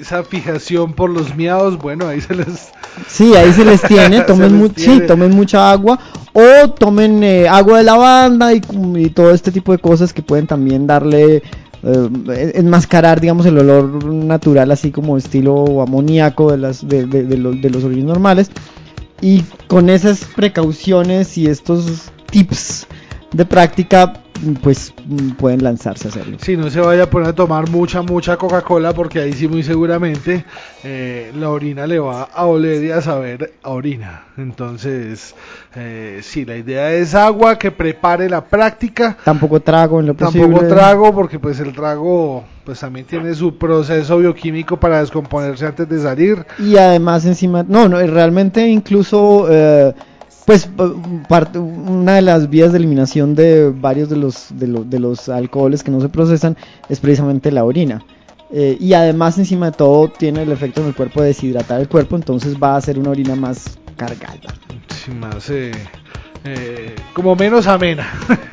esa 0.00 0.22
fijación 0.24 0.94
por 0.94 1.10
los 1.10 1.36
miados, 1.36 1.76
bueno, 1.78 2.06
ahí 2.08 2.20
se 2.22 2.34
les... 2.34 2.70
Sí, 3.06 3.34
ahí 3.34 3.52
se 3.52 3.64
les 3.64 3.82
tiene, 3.82 4.20
tomen, 4.26 4.52
les 4.52 4.60
mu- 4.60 4.68
tiene. 4.70 5.00
sí, 5.00 5.06
tomen 5.06 5.30
mucha 5.32 5.70
agua 5.70 5.98
o 6.32 6.70
tomen 6.70 7.22
eh, 7.22 7.46
agua 7.48 7.78
de 7.78 7.84
lavanda 7.84 8.54
y, 8.54 8.62
y 8.96 9.10
todo 9.10 9.32
este 9.32 9.52
tipo 9.52 9.72
de 9.72 9.78
cosas 9.78 10.12
que 10.14 10.22
pueden 10.22 10.46
también 10.46 10.86
darle, 10.86 11.42
eh, 11.82 12.52
enmascarar, 12.54 13.20
digamos, 13.20 13.44
el 13.44 13.58
olor 13.58 14.04
natural, 14.06 14.70
así 14.70 14.90
como 14.90 15.18
estilo 15.18 15.82
amoníaco 15.82 16.50
de, 16.50 16.56
las, 16.58 16.88
de, 16.88 17.04
de- 17.06 17.24
de 17.24 17.36
los, 17.36 17.60
de 17.60 17.68
los 17.70 17.84
orígenes 17.84 18.06
normales. 18.08 18.50
Y 19.20 19.42
con 19.66 19.90
esas 19.90 20.24
precauciones 20.24 21.36
y 21.36 21.46
estos 21.46 22.10
tips 22.30 22.86
de 23.32 23.44
práctica, 23.44 24.14
pues 24.62 24.94
mm, 25.06 25.30
pueden 25.32 25.62
lanzarse 25.62 26.08
a 26.08 26.10
hacerlo. 26.10 26.38
Si 26.40 26.56
no 26.56 26.70
se 26.70 26.80
vaya 26.80 27.04
a 27.04 27.10
poner 27.10 27.30
a 27.30 27.32
tomar 27.34 27.68
mucha, 27.68 28.02
mucha 28.02 28.36
Coca-Cola, 28.36 28.92
porque 28.92 29.20
ahí 29.20 29.32
sí 29.32 29.48
muy 29.48 29.62
seguramente 29.62 30.44
eh, 30.84 31.32
la 31.38 31.50
orina 31.50 31.86
le 31.86 31.98
va 31.98 32.22
a 32.24 32.46
oler 32.46 32.82
y 32.84 32.90
a 32.90 33.00
saber 33.00 33.54
a 33.62 33.70
orina. 33.70 34.24
Entonces, 34.36 35.34
eh, 35.76 36.20
sí, 36.22 36.44
la 36.44 36.56
idea 36.56 36.92
es 36.92 37.14
agua 37.14 37.58
que 37.58 37.70
prepare 37.70 38.28
la 38.28 38.44
práctica. 38.44 39.16
Tampoco 39.24 39.60
trago 39.60 40.00
en 40.00 40.06
lo 40.06 40.14
posible. 40.14 40.46
Tampoco 40.48 40.68
trago, 40.68 41.14
porque 41.14 41.38
pues 41.38 41.60
el 41.60 41.72
trago 41.72 42.44
pues 42.64 42.80
también 42.80 43.06
tiene 43.06 43.34
su 43.34 43.56
proceso 43.58 44.18
bioquímico 44.18 44.78
para 44.78 45.00
descomponerse 45.00 45.66
antes 45.66 45.88
de 45.88 46.00
salir. 46.00 46.46
Y 46.58 46.76
además 46.76 47.24
encima, 47.24 47.64
no, 47.66 47.88
no, 47.88 47.98
realmente 47.98 48.66
incluso, 48.68 49.46
eh, 49.50 49.92
pues 50.50 50.68
parte- 51.28 51.60
una 51.60 52.16
de 52.16 52.22
las 52.22 52.50
vías 52.50 52.72
de 52.72 52.78
eliminación 52.78 53.36
de 53.36 53.70
varios 53.70 54.08
de 54.08 54.16
los, 54.16 54.48
de, 54.50 54.66
de 54.66 54.98
los 54.98 55.28
alcoholes 55.28 55.84
que 55.84 55.92
no 55.92 56.00
se 56.00 56.08
procesan 56.08 56.56
es 56.88 56.98
precisamente 56.98 57.52
la 57.52 57.64
orina. 57.64 58.02
Eh, 58.50 58.76
y 58.80 58.94
además 58.94 59.38
encima 59.38 59.66
de 59.66 59.76
todo 59.76 60.08
tiene 60.08 60.42
el 60.42 60.50
efecto 60.50 60.80
en 60.80 60.88
el 60.88 60.94
cuerpo 60.96 61.20
de 61.22 61.28
deshidratar 61.28 61.80
el 61.80 61.88
cuerpo, 61.88 62.16
entonces 62.16 62.56
va 62.60 62.74
a 62.74 62.80
ser 62.80 62.98
una 62.98 63.10
orina 63.10 63.36
más 63.36 63.78
cargada. 63.96 64.40
Más, 65.20 65.48
eh, 65.50 65.70
eh, 66.44 66.94
como 67.12 67.36
menos 67.36 67.66
amena. 67.66 68.08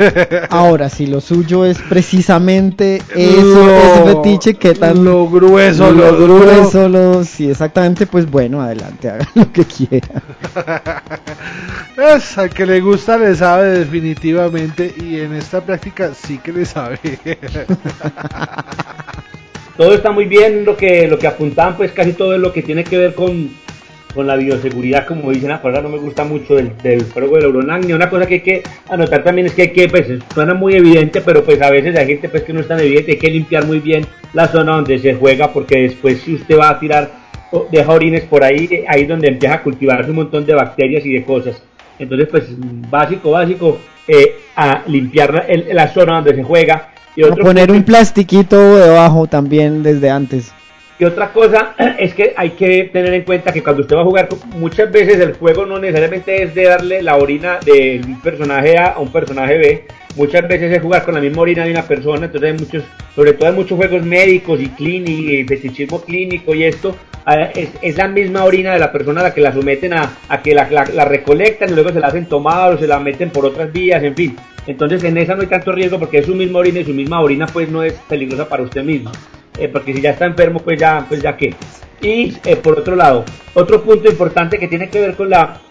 Ahora, 0.50 0.90
si 0.90 1.08
lo 1.08 1.22
suyo 1.22 1.64
es 1.66 1.78
precisamente 1.90 3.02
eso, 3.16 3.66
Lo- 3.66 3.78
ese 3.78 4.04
fetiche, 4.16 4.54
¿qué 4.56 4.74
tan 4.74 5.04
lo 5.06 5.30
grueso, 5.30 5.92
lo 5.92 6.12
lo 6.12 6.40
grueso, 6.40 6.90
lo- 6.90 7.24
sí, 7.24 7.50
exactamente, 7.50 8.06
pues 8.06 8.30
bueno, 8.30 8.62
adelante, 8.62 9.10
haga 9.10 9.28
lo 9.36 9.52
que 9.52 9.64
quiera. 9.66 10.22
Es, 11.98 12.38
al 12.38 12.52
que 12.52 12.66
le 12.68 12.80
gusta 12.80 13.18
le 13.18 13.34
sabe 13.36 13.80
definitivamente 13.80 14.94
y 15.02 15.20
en 15.20 15.34
esta 15.34 15.62
práctica 15.62 16.12
sí 16.14 16.38
que 16.38 16.54
le 16.54 16.64
sabe. 16.64 17.00
todo 19.78 19.94
está 19.94 20.12
muy 20.12 20.26
bien 20.26 20.64
lo 20.66 20.76
que 20.78 21.08
lo 21.08 21.18
que 21.18 21.28
apuntaban 21.28 21.76
pues 21.76 21.92
casi 21.92 22.14
todo 22.14 22.34
es 22.36 22.40
lo 22.40 22.54
que 22.54 22.62
tiene 22.64 22.84
que 22.84 22.98
ver 22.98 23.16
con, 23.16 23.50
con 24.14 24.26
la 24.28 24.36
bioseguridad 24.36 25.06
como 25.06 25.32
dicen 25.32 25.50
la 25.50 25.62
palabra 25.62 25.88
no 25.90 25.96
me 25.96 26.02
gusta 26.02 26.24
mucho 26.24 26.56
del, 26.56 26.72
del 26.82 27.02
fuego 27.02 27.36
del 27.36 27.46
Euronagnia 27.46 27.96
una 27.96 28.10
cosa 28.10 28.26
que 28.26 28.36
hay 28.36 28.40
que 28.42 28.64
anotar 28.90 29.24
también 29.24 29.48
es 29.48 29.54
que 29.54 29.64
hay 29.64 29.72
que 29.74 29.88
pues 29.88 30.08
suena 30.34 30.54
muy 30.54 30.74
evidente 30.76 31.22
pero 31.22 31.44
pues 31.44 31.62
a 31.62 31.70
veces 31.70 31.96
hay 31.98 32.08
gente 32.08 32.30
pues 32.30 32.44
que 32.44 32.54
no 32.54 32.62
es 32.62 32.68
tan 32.68 32.80
evidente 32.80 33.12
hay 33.12 33.18
que 33.18 33.30
limpiar 33.30 33.66
muy 33.66 33.80
bien 33.80 34.06
la 34.34 34.48
zona 34.48 34.74
donde 34.76 34.98
se 35.00 35.14
juega 35.14 35.52
porque 35.54 35.80
después 35.82 36.22
si 36.22 36.34
usted 36.36 36.58
va 36.58 36.70
a 36.70 36.80
tirar 36.80 37.12
deja 37.72 37.92
orines 37.92 38.24
por 38.24 38.44
ahí 38.44 38.68
eh, 38.72 38.86
ahí 38.88 39.04
es 39.04 39.08
donde 39.08 39.28
empieza 39.28 39.56
a 39.56 39.64
cultivarse 39.64 40.10
un 40.10 40.18
montón 40.18 40.46
de 40.46 40.54
bacterias 40.54 41.06
y 41.06 41.14
de 41.14 41.24
cosas. 41.24 41.62
Entonces 42.00 42.28
pues 42.30 42.44
básico 42.90 43.32
básico 43.32 43.80
eh, 44.08 44.36
a 44.56 44.84
limpiar 44.88 45.34
la, 45.34 45.40
el- 45.42 45.68
la 45.74 45.88
zona 45.94 46.16
donde 46.16 46.36
se 46.36 46.44
juega. 46.44 46.90
Y 47.16 47.24
A 47.24 47.28
otro 47.28 47.44
poner 47.46 47.72
un 47.72 47.84
plastiquito 47.84 48.76
debajo 48.78 49.28
también 49.28 49.82
desde 49.82 50.10
antes. 50.10 50.52
Y 51.00 51.06
otra 51.06 51.32
cosa 51.32 51.76
es 52.00 52.14
que 52.14 52.34
hay 52.36 52.52
que 52.52 52.86
tener 52.92 53.14
en 53.14 53.24
cuenta 53.24 53.52
que 53.52 53.62
cuando 53.62 53.82
usted 53.84 53.96
va 53.96 54.02
a 54.02 54.06
jugar, 54.06 54.30
muchas 54.56 54.92
veces 54.92 55.20
el 55.20 55.34
juego 55.34 55.66
no 55.66 55.78
necesariamente 55.80 56.42
es 56.44 56.56
de 56.56 56.64
darle 56.64 57.02
la 57.04 57.18
orina 57.18 57.60
de 57.64 58.02
un 58.06 58.20
personaje 58.22 58.78
A 58.78 58.88
a 58.88 59.00
un 59.00 59.12
personaje 59.12 59.58
B. 59.58 59.84
Muchas 60.16 60.48
veces 60.48 60.72
es 60.76 60.82
jugar 60.82 61.04
con 61.04 61.14
la 61.14 61.22
misma 61.22 61.44
orina 61.44 61.64
de 61.64 61.72
una 61.72 61.84
persona. 61.84 62.26
Entonces 62.26 62.52
hay 62.52 62.58
muchos, 62.58 62.84
sobre 63.16 63.34
todo 63.34 63.50
hay 63.50 63.56
muchos 63.56 63.78
juegos 63.78 64.04
médicos 64.04 64.60
y 64.60 64.70
clínicos 64.70 65.32
y 65.32 65.44
fetichismo 65.46 66.02
clínico 66.02 66.56
y 66.56 66.64
esto. 66.64 66.96
Es, 67.54 67.70
es 67.82 67.98
la 67.98 68.08
misma 68.08 68.46
orina 68.46 68.74
de 68.74 68.80
la 68.80 68.92
persona 68.92 69.20
a 69.20 69.24
la 69.26 69.34
que 69.34 69.42
la 69.42 69.54
someten 69.54 69.94
a, 69.94 70.10
a 70.30 70.42
que 70.42 70.56
la, 70.56 70.68
la- 70.72 70.86
la 70.86 71.06
recolectan 71.06 71.70
y 71.70 71.74
luego 71.74 71.92
se 71.92 72.00
la 72.00 72.08
hacen 72.08 72.26
tomar 72.26 72.74
o 72.74 72.78
se 72.80 72.88
la 72.88 73.00
meten 73.00 73.30
por 73.30 73.46
otras 73.46 73.72
vías, 73.72 74.02
en 74.02 74.16
fin. 74.16 74.36
Entonces 74.66 75.04
en 75.04 75.18
esa 75.18 75.36
no 75.36 75.42
hay 75.42 75.48
tanto 75.48 75.72
riesgo 75.74 76.00
porque 76.00 76.20
es 76.20 76.26
su 76.26 76.34
misma 76.34 76.60
orina 76.60 76.80
y 76.80 76.86
su 76.86 76.94
misma 76.94 77.20
orina 77.22 77.46
pues 77.46 77.70
no 77.70 77.84
es 77.84 77.94
peligrosa 78.10 78.48
para 78.50 78.64
usted 78.64 78.82
mismo 78.84 79.12
eh, 79.60 79.70
porque 79.70 79.94
si 79.94 80.02
ya 80.02 80.12
está 80.12 80.26
enfermo, 80.26 80.60
pues 80.60 80.80
ya, 80.80 81.06
pues 81.08 81.22
ya 81.22 81.36
qué. 81.36 81.54
Y 82.02 82.34
eh, 82.46 82.56
por 82.56 82.80
otro 82.80 82.96
lado, 82.96 83.26
otro 83.54 83.82
punto 83.84 84.10
importante 84.10 84.60
que 84.60 84.68
tiene 84.68 84.90
que 84.90 85.00
ver 85.00 85.16
con 85.16 85.30
la 85.30 85.62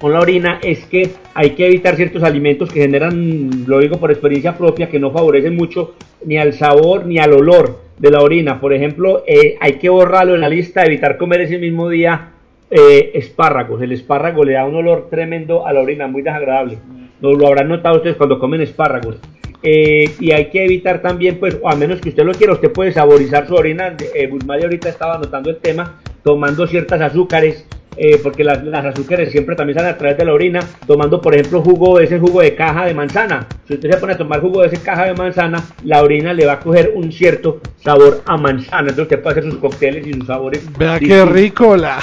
con 0.00 0.14
la 0.14 0.20
orina 0.20 0.58
es 0.62 0.86
que 0.86 1.10
hay 1.34 1.50
que 1.50 1.66
evitar 1.66 1.94
ciertos 1.94 2.22
alimentos 2.22 2.72
que 2.72 2.80
generan, 2.80 3.66
lo 3.66 3.78
digo 3.80 3.98
por 3.98 4.10
experiencia 4.10 4.56
propia, 4.56 4.88
que 4.88 4.98
no 4.98 5.10
favorecen 5.10 5.54
mucho 5.54 5.94
ni 6.24 6.38
al 6.38 6.54
sabor 6.54 7.04
ni 7.04 7.18
al 7.18 7.34
olor 7.34 7.80
de 7.98 8.10
la 8.10 8.22
orina. 8.22 8.60
Por 8.60 8.72
ejemplo, 8.72 9.22
eh, 9.26 9.58
hay 9.60 9.74
que 9.74 9.90
borrarlo 9.90 10.34
en 10.34 10.40
la 10.40 10.48
lista, 10.48 10.84
evitar 10.84 11.18
comer 11.18 11.42
ese 11.42 11.58
mismo 11.58 11.90
día 11.90 12.30
eh, 12.70 13.10
espárragos. 13.12 13.82
El 13.82 13.92
espárrago 13.92 14.42
le 14.42 14.54
da 14.54 14.64
un 14.64 14.76
olor 14.76 15.08
tremendo 15.10 15.66
a 15.66 15.72
la 15.74 15.80
orina, 15.80 16.06
muy 16.06 16.22
desagradable. 16.22 16.78
Lo, 17.20 17.34
lo 17.34 17.46
habrán 17.46 17.68
notado 17.68 17.96
ustedes 17.96 18.16
cuando 18.16 18.38
comen 18.38 18.62
espárragos. 18.62 19.16
Eh, 19.62 20.14
y 20.18 20.32
hay 20.32 20.48
que 20.50 20.64
evitar 20.64 21.02
también, 21.02 21.38
pues, 21.38 21.56
o 21.60 21.68
a 21.68 21.76
menos 21.76 22.00
que 22.00 22.10
usted 22.10 22.24
lo 22.24 22.32
quiera, 22.32 22.52
usted 22.52 22.72
puede 22.72 22.92
saborizar 22.92 23.46
su 23.46 23.54
orina. 23.54 23.94
Eh, 24.14 24.26
Bulmari 24.26 24.64
ahorita 24.64 24.88
estaba 24.88 25.16
anotando 25.16 25.50
el 25.50 25.56
tema, 25.56 26.00
tomando 26.22 26.66
ciertas 26.66 27.00
azúcares, 27.00 27.66
eh, 27.96 28.18
porque 28.22 28.44
las, 28.44 28.64
las 28.64 28.86
azúcares 28.86 29.30
siempre 29.30 29.56
también 29.56 29.78
salen 29.78 29.94
a 29.94 29.98
través 29.98 30.16
de 30.16 30.24
la 30.24 30.32
orina, 30.32 30.60
tomando, 30.86 31.20
por 31.20 31.34
ejemplo, 31.34 31.60
jugo, 31.60 32.00
ese 32.00 32.18
jugo 32.18 32.40
de 32.40 32.54
caja 32.54 32.86
de 32.86 32.94
manzana. 32.94 33.46
Si 33.68 33.74
usted 33.74 33.90
se 33.90 33.98
pone 33.98 34.14
a 34.14 34.16
tomar 34.16 34.40
jugo 34.40 34.62
de 34.62 34.68
esa 34.68 34.82
caja 34.82 35.04
de 35.04 35.14
manzana, 35.14 35.62
la 35.84 36.02
orina 36.02 36.32
le 36.32 36.46
va 36.46 36.54
a 36.54 36.60
coger 36.60 36.92
un 36.94 37.12
cierto 37.12 37.60
sabor 37.84 38.22
a 38.24 38.38
manzana. 38.38 38.88
Entonces 38.88 39.02
usted 39.02 39.22
puede 39.22 39.40
hacer 39.40 39.50
sus 39.50 39.60
cócteles 39.60 40.06
y 40.06 40.14
sus 40.14 40.26
sabores. 40.26 40.62
Vea 40.78 40.98
qué 40.98 41.24
rico 41.26 41.76
la. 41.76 41.98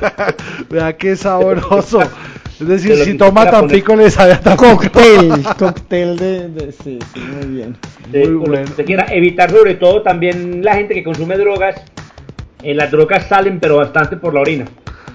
Vea 0.70 0.96
qué 0.96 1.14
sabroso. 1.16 2.00
Es 2.60 2.66
decir, 2.66 2.96
si 2.96 3.14
toma 3.14 3.42
quiera 3.42 3.58
poner. 3.58 3.70
Tampico 3.70 3.96
le 3.96 4.10
sabe 4.10 4.32
a 4.32 4.40
Tampico. 4.40 4.76
Cóctel, 4.76 5.42
cóctel 5.58 6.16
de, 6.16 6.48
de- 6.48 6.72
sí, 6.72 6.98
sí, 7.14 7.20
muy 7.20 7.54
bien. 7.56 7.76
de- 8.10 8.26
Muy 8.28 8.46
bueno. 8.48 8.64
usted 8.64 8.84
quiera. 8.86 9.06
Evitar 9.12 9.50
sobre 9.50 9.74
todo 9.74 10.02
también 10.02 10.64
la 10.64 10.74
gente 10.74 10.94
que 10.94 11.04
consume 11.04 11.36
drogas. 11.36 11.76
eh, 12.62 12.74
las 12.74 12.90
drogas 12.90 13.26
salen 13.28 13.60
pero 13.60 13.76
bastante 13.76 14.16
por 14.16 14.32
la 14.34 14.40
orina. 14.40 14.64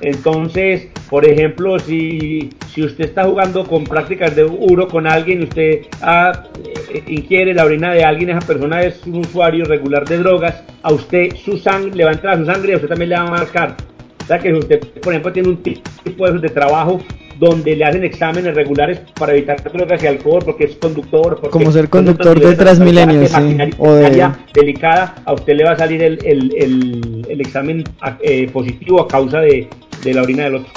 Entonces, 0.01 0.87
por 1.09 1.25
ejemplo, 1.25 1.77
si, 1.77 2.49
si 2.73 2.83
usted 2.83 3.05
está 3.05 3.23
jugando 3.25 3.65
con 3.67 3.83
prácticas 3.83 4.35
de 4.35 4.43
uro 4.45 4.87
con 4.87 5.05
alguien 5.05 5.41
y 5.41 5.43
usted 5.43 5.81
ah, 6.01 6.43
eh, 6.91 7.03
ingiere 7.07 7.53
la 7.53 7.65
orina 7.65 7.93
de 7.93 8.03
alguien, 8.03 8.29
esa 8.31 8.39
persona 8.39 8.81
es 8.81 9.01
un 9.05 9.17
usuario 9.17 9.65
regular 9.65 10.07
de 10.07 10.17
drogas, 10.17 10.63
a 10.81 10.91
usted 10.91 11.35
su 11.35 11.57
sangre 11.57 11.91
le 11.95 12.03
va 12.03 12.11
a 12.11 12.13
entrar 12.13 12.33
a 12.35 12.37
su 12.39 12.45
sangre 12.45 12.71
y 12.71 12.73
a 12.73 12.75
usted 12.77 12.89
también 12.89 13.09
le 13.09 13.15
va 13.15 13.21
a 13.23 13.29
marcar. 13.31 13.75
O 14.23 14.25
sea 14.25 14.39
que 14.39 14.49
si 14.49 14.57
usted, 14.57 14.79
por 15.01 15.13
ejemplo, 15.13 15.31
tiene 15.31 15.49
un 15.49 15.57
tipo 15.61 16.31
de 16.31 16.49
trabajo 16.49 17.01
donde 17.41 17.75
le 17.75 17.83
hacen 17.85 18.03
exámenes 18.03 18.53
regulares 18.53 18.99
para 19.15 19.33
evitar 19.33 19.63
drogas 19.73 20.01
y 20.03 20.05
alcohol, 20.07 20.43
porque 20.45 20.65
es 20.65 20.75
conductor. 20.75 21.39
porque 21.41 21.49
Como 21.49 21.71
ser 21.71 21.89
conductor 21.89 22.39
de 22.39 22.55
Transmilenio, 22.55 23.19
de 23.19 23.27
sí, 23.27 23.57
o 23.79 23.93
de- 23.93 24.29
delicada, 24.53 25.15
a 25.25 25.33
usted 25.33 25.55
le 25.55 25.63
va 25.63 25.71
a 25.71 25.77
salir 25.77 26.03
el, 26.03 26.19
el, 26.23 26.53
el, 26.55 27.25
el 27.27 27.41
examen 27.41 27.83
eh, 28.21 28.47
positivo 28.53 29.01
a 29.01 29.07
causa 29.07 29.39
de, 29.39 29.67
de 30.03 30.13
la 30.13 30.21
orina 30.21 30.43
del 30.43 30.55
otro. 30.57 30.71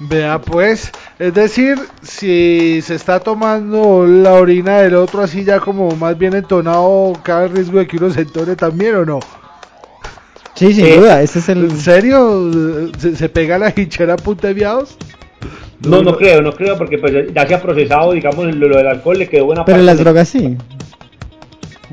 Vea 0.00 0.40
pues, 0.40 0.90
es 1.20 1.32
decir, 1.32 1.78
si 2.02 2.80
se 2.82 2.96
está 2.96 3.20
tomando 3.20 4.04
la 4.04 4.32
orina 4.32 4.78
del 4.80 4.96
otro 4.96 5.22
así 5.22 5.44
ya 5.44 5.60
como 5.60 5.94
más 5.94 6.18
bien 6.18 6.34
entonado, 6.34 7.12
cabe 7.22 7.46
el 7.46 7.52
riesgo 7.52 7.78
de 7.78 7.86
que 7.86 7.98
uno 7.98 8.10
se 8.10 8.22
entone 8.22 8.56
también 8.56 8.96
o 8.96 9.04
no. 9.04 9.20
Sí, 10.54 10.72
sin 10.74 10.86
Eh, 10.86 10.96
duda, 10.96 11.22
ese 11.22 11.38
es 11.38 11.48
el... 11.48 11.64
¿En 11.64 11.76
serio? 11.78 12.50
¿Se, 12.98 13.14
se 13.16 13.28
pega 13.28 13.58
la 13.58 13.72
hinchera 13.74 14.14
a 14.14 14.16
punta 14.16 14.48
de 14.48 14.54
viados? 14.54 14.96
No, 15.86 16.02
no 16.02 16.16
creo, 16.16 16.40
no 16.42 16.52
creo, 16.52 16.76
porque 16.78 16.98
pues 16.98 17.12
ya 17.32 17.46
se 17.46 17.54
ha 17.54 17.62
procesado, 17.62 18.12
digamos, 18.12 18.46
lo, 18.54 18.68
lo 18.68 18.76
del 18.76 18.86
alcohol, 18.86 19.18
le 19.18 19.28
quedó 19.28 19.46
buena 19.46 19.64
Pero 19.64 19.76
parte 19.76 19.86
las 19.86 19.98
de- 19.98 20.04
drogas 20.04 20.28
sí. 20.28 20.56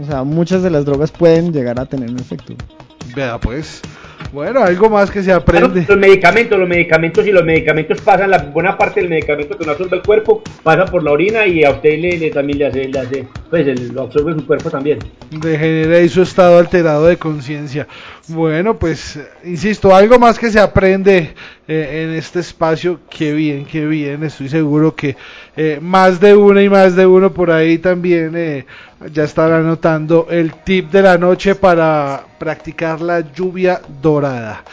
O 0.01 0.05
sea, 0.05 0.23
muchas 0.23 0.63
de 0.63 0.69
las 0.69 0.85
drogas 0.85 1.11
pueden 1.11 1.51
llegar 1.53 1.79
a 1.79 1.85
tener 1.85 2.09
un 2.09 2.19
efecto. 2.19 2.53
Vea 3.15 3.37
pues. 3.39 3.81
Bueno, 4.31 4.61
algo 4.63 4.89
más 4.89 5.11
que 5.11 5.19
se 5.19 5.25
Claro, 5.25 5.41
aprende. 5.41 5.85
los 5.87 5.97
medicamentos, 5.97 6.57
los 6.57 6.69
medicamentos 6.69 7.27
y 7.27 7.31
los 7.33 7.43
medicamentos 7.43 7.99
pasan, 7.99 8.29
la 8.31 8.37
buena 8.37 8.77
parte 8.77 9.01
del 9.01 9.09
medicamento 9.09 9.57
que 9.57 9.65
no 9.65 9.71
absorbe 9.73 9.97
el 9.97 10.03
cuerpo 10.03 10.41
pasa 10.63 10.85
por 10.85 11.03
la 11.03 11.11
orina 11.11 11.45
y 11.45 11.65
a 11.65 11.71
usted 11.71 11.99
le, 11.99 12.17
le- 12.17 12.29
también 12.31 12.59
le 12.59 12.67
hace, 12.67 12.87
le 12.87 12.97
hace, 12.99 13.27
pues 13.49 13.67
el- 13.67 13.89
lo 13.93 14.03
absorbe 14.03 14.33
su 14.33 14.45
cuerpo 14.47 14.69
también. 14.69 14.99
Degenera 15.31 15.97
ahí 15.97 16.07
su 16.07 16.21
estado 16.21 16.57
alterado 16.59 17.07
de 17.07 17.17
conciencia. 17.17 17.87
Bueno, 18.29 18.79
pues, 18.79 19.19
insisto, 19.43 19.93
algo 19.93 20.17
más 20.17 20.39
que 20.39 20.49
se 20.49 20.59
aprende 20.61 21.33
eh, 21.67 22.03
en 22.05 22.15
este 22.15 22.39
espacio. 22.39 22.99
Qué 23.09 23.33
bien, 23.33 23.65
qué 23.65 23.85
bien. 23.85 24.23
Estoy 24.23 24.47
seguro 24.47 24.95
que 24.95 25.17
eh, 25.63 25.79
más 25.79 26.19
de 26.19 26.35
uno 26.35 26.59
y 26.59 26.67
más 26.69 26.95
de 26.95 27.05
uno 27.05 27.31
por 27.31 27.51
ahí 27.51 27.77
también 27.77 28.31
eh, 28.35 28.65
ya 29.13 29.25
estará 29.25 29.57
anotando 29.57 30.25
el 30.31 30.55
tip 30.55 30.89
de 30.89 31.03
la 31.03 31.19
noche 31.19 31.53
para 31.53 32.23
practicar 32.39 32.99
la 32.99 33.19
lluvia 33.31 33.79
dorada. 34.01 34.63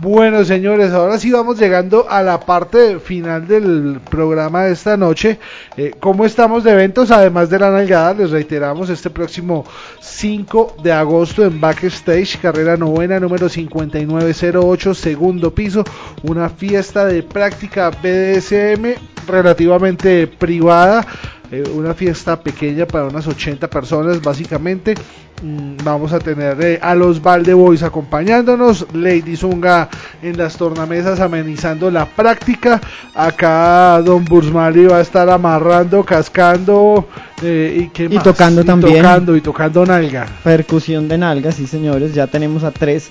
Bueno, 0.00 0.44
señores, 0.44 0.92
ahora 0.92 1.18
sí 1.18 1.32
vamos 1.32 1.58
llegando 1.58 2.08
a 2.08 2.22
la 2.22 2.38
parte 2.38 3.00
final 3.00 3.48
del 3.48 3.98
programa 4.08 4.66
de 4.66 4.74
esta 4.74 4.96
noche. 4.96 5.40
Eh, 5.76 5.94
¿Cómo 5.98 6.24
estamos 6.24 6.62
de 6.62 6.70
eventos? 6.70 7.10
Además 7.10 7.50
de 7.50 7.58
la 7.58 7.72
nalgada, 7.72 8.14
les 8.14 8.30
reiteramos 8.30 8.88
este 8.88 9.10
próximo 9.10 9.64
5 9.98 10.76
de 10.80 10.92
agosto 10.92 11.44
en 11.44 11.60
Backstage, 11.60 12.38
carrera 12.40 12.76
novena 12.76 13.18
número 13.18 13.48
5908, 13.48 14.94
segundo 14.94 15.52
piso, 15.52 15.82
una 16.22 16.48
fiesta 16.48 17.04
de 17.04 17.24
práctica 17.24 17.90
BDSM 17.90 19.15
relativamente 19.26 20.26
privada. 20.26 21.06
eh, 21.50 21.62
una 21.74 21.94
fiesta 21.94 22.40
pequeña 22.40 22.86
para 22.86 23.04
unas 23.06 23.26
80 23.26 23.68
personas 23.70 24.20
básicamente 24.20 24.94
Mm, 25.42 25.76
vamos 25.84 26.14
a 26.14 26.18
tener 26.18 26.56
eh, 26.62 26.78
a 26.80 26.94
los 26.94 27.20
Valde 27.20 27.52
Boys 27.52 27.82
acompañándonos, 27.82 28.86
Lady 28.94 29.36
Zunga 29.36 29.90
en 30.22 30.38
las 30.38 30.56
tornamesas 30.56 31.20
amenizando 31.20 31.90
la 31.90 32.06
práctica, 32.06 32.80
acá 33.14 34.00
Don 34.02 34.24
Bursmali 34.24 34.86
va 34.86 34.96
a 34.96 35.00
estar 35.02 35.28
amarrando, 35.28 36.02
cascando 36.04 37.06
eh, 37.42 37.82
y, 37.82 37.88
¿qué 37.90 38.04
Y 38.10 38.18
tocando 38.20 38.64
también. 38.64 38.96
tocando 39.02 39.36
y 39.36 39.42
tocando 39.42 39.84
nalga. 39.84 40.26
Percusión 40.42 41.06
de 41.06 41.18
nalgas, 41.18 41.56
sí 41.56 41.66
señores, 41.66 42.14
ya 42.14 42.26
tenemos 42.28 42.64
a 42.64 42.70
tres 42.70 43.10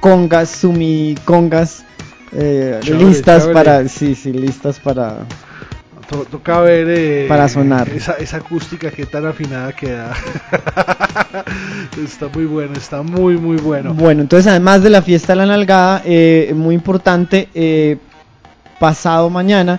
congas, 0.00 0.50
sumi 0.50 1.14
congas 1.24 1.84
eh, 2.32 2.80
Chévere, 2.82 3.04
listas 3.04 3.42
chévere. 3.42 3.54
para, 3.54 3.88
sí, 3.88 4.16
sí, 4.16 4.32
listas 4.32 4.80
para, 4.80 5.18
To- 6.10 6.24
toca 6.24 6.60
ver 6.60 6.86
eh, 6.90 7.26
Para 7.28 7.48
sonar. 7.48 7.88
Esa, 7.88 8.14
esa 8.14 8.38
acústica 8.38 8.90
que 8.90 9.06
tan 9.06 9.26
afinada 9.26 9.72
queda. 9.72 10.12
está 12.04 12.28
muy 12.28 12.46
bueno, 12.46 12.72
está 12.76 13.02
muy 13.02 13.36
muy 13.36 13.56
bueno. 13.58 13.94
Bueno, 13.94 14.22
entonces 14.22 14.48
además 14.48 14.82
de 14.82 14.90
la 14.90 15.02
fiesta 15.02 15.32
de 15.32 15.36
la 15.36 15.46
nalgada, 15.46 16.02
eh, 16.04 16.52
muy 16.54 16.74
importante, 16.74 17.48
eh, 17.54 17.96
pasado 18.80 19.30
mañana 19.30 19.78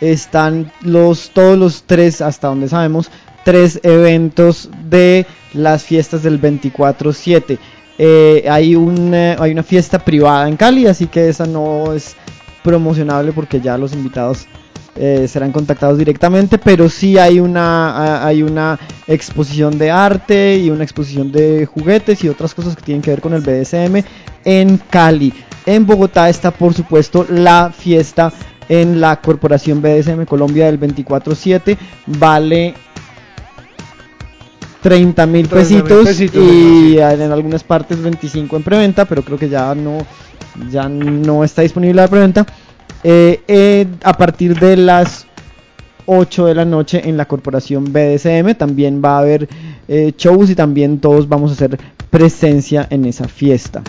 están 0.00 0.72
los 0.80 1.30
todos 1.30 1.58
los 1.58 1.82
tres, 1.84 2.20
hasta 2.22 2.48
donde 2.48 2.68
sabemos, 2.68 3.10
tres 3.44 3.78
eventos 3.82 4.70
de 4.88 5.26
las 5.52 5.84
fiestas 5.84 6.22
del 6.22 6.40
24-7. 6.40 7.58
Eh, 7.98 8.46
hay, 8.50 8.76
un, 8.76 9.14
eh, 9.14 9.36
hay 9.38 9.52
una 9.52 9.62
fiesta 9.62 9.98
privada 9.98 10.48
en 10.48 10.56
Cali, 10.56 10.86
así 10.86 11.06
que 11.06 11.28
esa 11.28 11.46
no 11.46 11.92
es 11.92 12.14
promocionable 12.62 13.32
porque 13.32 13.60
ya 13.60 13.78
los 13.78 13.92
invitados 13.92 14.46
eh, 14.98 15.26
serán 15.28 15.52
contactados 15.52 15.98
directamente, 15.98 16.58
pero 16.58 16.88
sí 16.88 17.18
hay 17.18 17.38
una, 17.38 18.24
hay 18.26 18.42
una 18.42 18.78
exposición 19.06 19.78
de 19.78 19.90
arte 19.90 20.58
y 20.58 20.70
una 20.70 20.84
exposición 20.84 21.30
de 21.30 21.66
juguetes 21.66 22.24
y 22.24 22.28
otras 22.28 22.54
cosas 22.54 22.74
que 22.76 22.82
tienen 22.82 23.02
que 23.02 23.10
ver 23.10 23.20
con 23.20 23.34
el 23.34 23.42
BDSM 23.42 24.02
en 24.44 24.78
Cali. 24.90 25.32
En 25.66 25.84
Bogotá 25.84 26.28
está 26.28 26.50
por 26.50 26.72
supuesto 26.74 27.26
la 27.28 27.72
fiesta 27.76 28.32
en 28.68 29.00
la 29.00 29.20
Corporación 29.20 29.82
BDSM 29.82 30.24
Colombia 30.24 30.66
del 30.66 30.80
24-7, 30.80 31.76
vale 32.06 32.74
30 34.82 35.26
mil 35.26 35.48
30.000 35.48 35.50
pesitos 35.50 36.04
pesitos, 36.04 36.42
y 36.42 36.98
en 36.98 37.32
algunas 37.32 37.64
partes 37.64 38.00
25 38.00 38.56
en 38.56 38.62
preventa, 38.62 39.04
pero 39.04 39.22
creo 39.22 39.38
que 39.38 39.48
ya 39.48 39.74
no, 39.74 39.98
ya 40.70 40.88
no 40.88 41.44
está 41.44 41.62
disponible 41.62 42.00
la 42.00 42.08
preventa. 42.08 42.46
Eh, 43.08 43.40
eh, 43.46 43.86
a 44.02 44.14
partir 44.14 44.58
de 44.58 44.76
las 44.76 45.28
8 46.06 46.46
de 46.46 46.54
la 46.56 46.64
noche 46.64 47.08
en 47.08 47.16
la 47.16 47.26
corporación 47.26 47.92
BDSM 47.92 48.54
también 48.56 49.00
va 49.04 49.16
a 49.16 49.18
haber 49.20 49.48
eh, 49.86 50.12
shows 50.18 50.50
y 50.50 50.56
también 50.56 50.98
todos 50.98 51.28
vamos 51.28 51.52
a 51.52 51.54
hacer 51.54 51.78
presencia 52.10 52.84
en 52.90 53.04
esa 53.04 53.28
fiesta. 53.28 53.82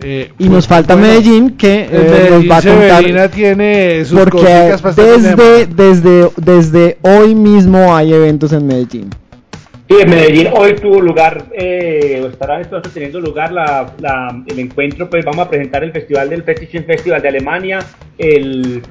Eh, 0.00 0.32
Y 0.32 0.34
pues, 0.34 0.50
nos 0.50 0.66
falta 0.66 0.96
bueno, 0.96 1.12
Medellín 1.12 1.56
que 1.56 1.82
eh, 1.82 1.88
Medellín 1.92 2.48
nos 2.48 2.50
va 2.50 2.58
a 2.58 2.62
contar 2.62 3.30
tiene 3.30 4.04
sus 4.04 4.18
porque 4.18 4.74
desde, 4.96 5.66
desde, 5.66 6.30
desde 6.36 6.98
hoy 7.02 7.36
mismo 7.36 7.94
hay 7.94 8.12
eventos 8.12 8.52
en 8.52 8.66
Medellín. 8.66 9.10
Sí, 9.88 9.96
en 10.02 10.10
Medellín 10.10 10.48
hoy 10.52 10.74
tuvo 10.74 11.00
lugar, 11.00 11.46
eh, 11.54 12.22
estará 12.30 12.60
teniendo 12.92 13.20
lugar 13.20 13.52
la, 13.52 13.94
la- 14.00 14.42
el 14.46 14.58
encuentro, 14.58 15.08
pues 15.08 15.24
vamos 15.24 15.46
a 15.46 15.48
presentar 15.48 15.82
el 15.82 15.92
festival 15.92 16.28
del 16.28 16.42
Festival 16.84 17.22
de 17.22 17.28
Alemania, 17.28 17.78
el, 18.18 18.82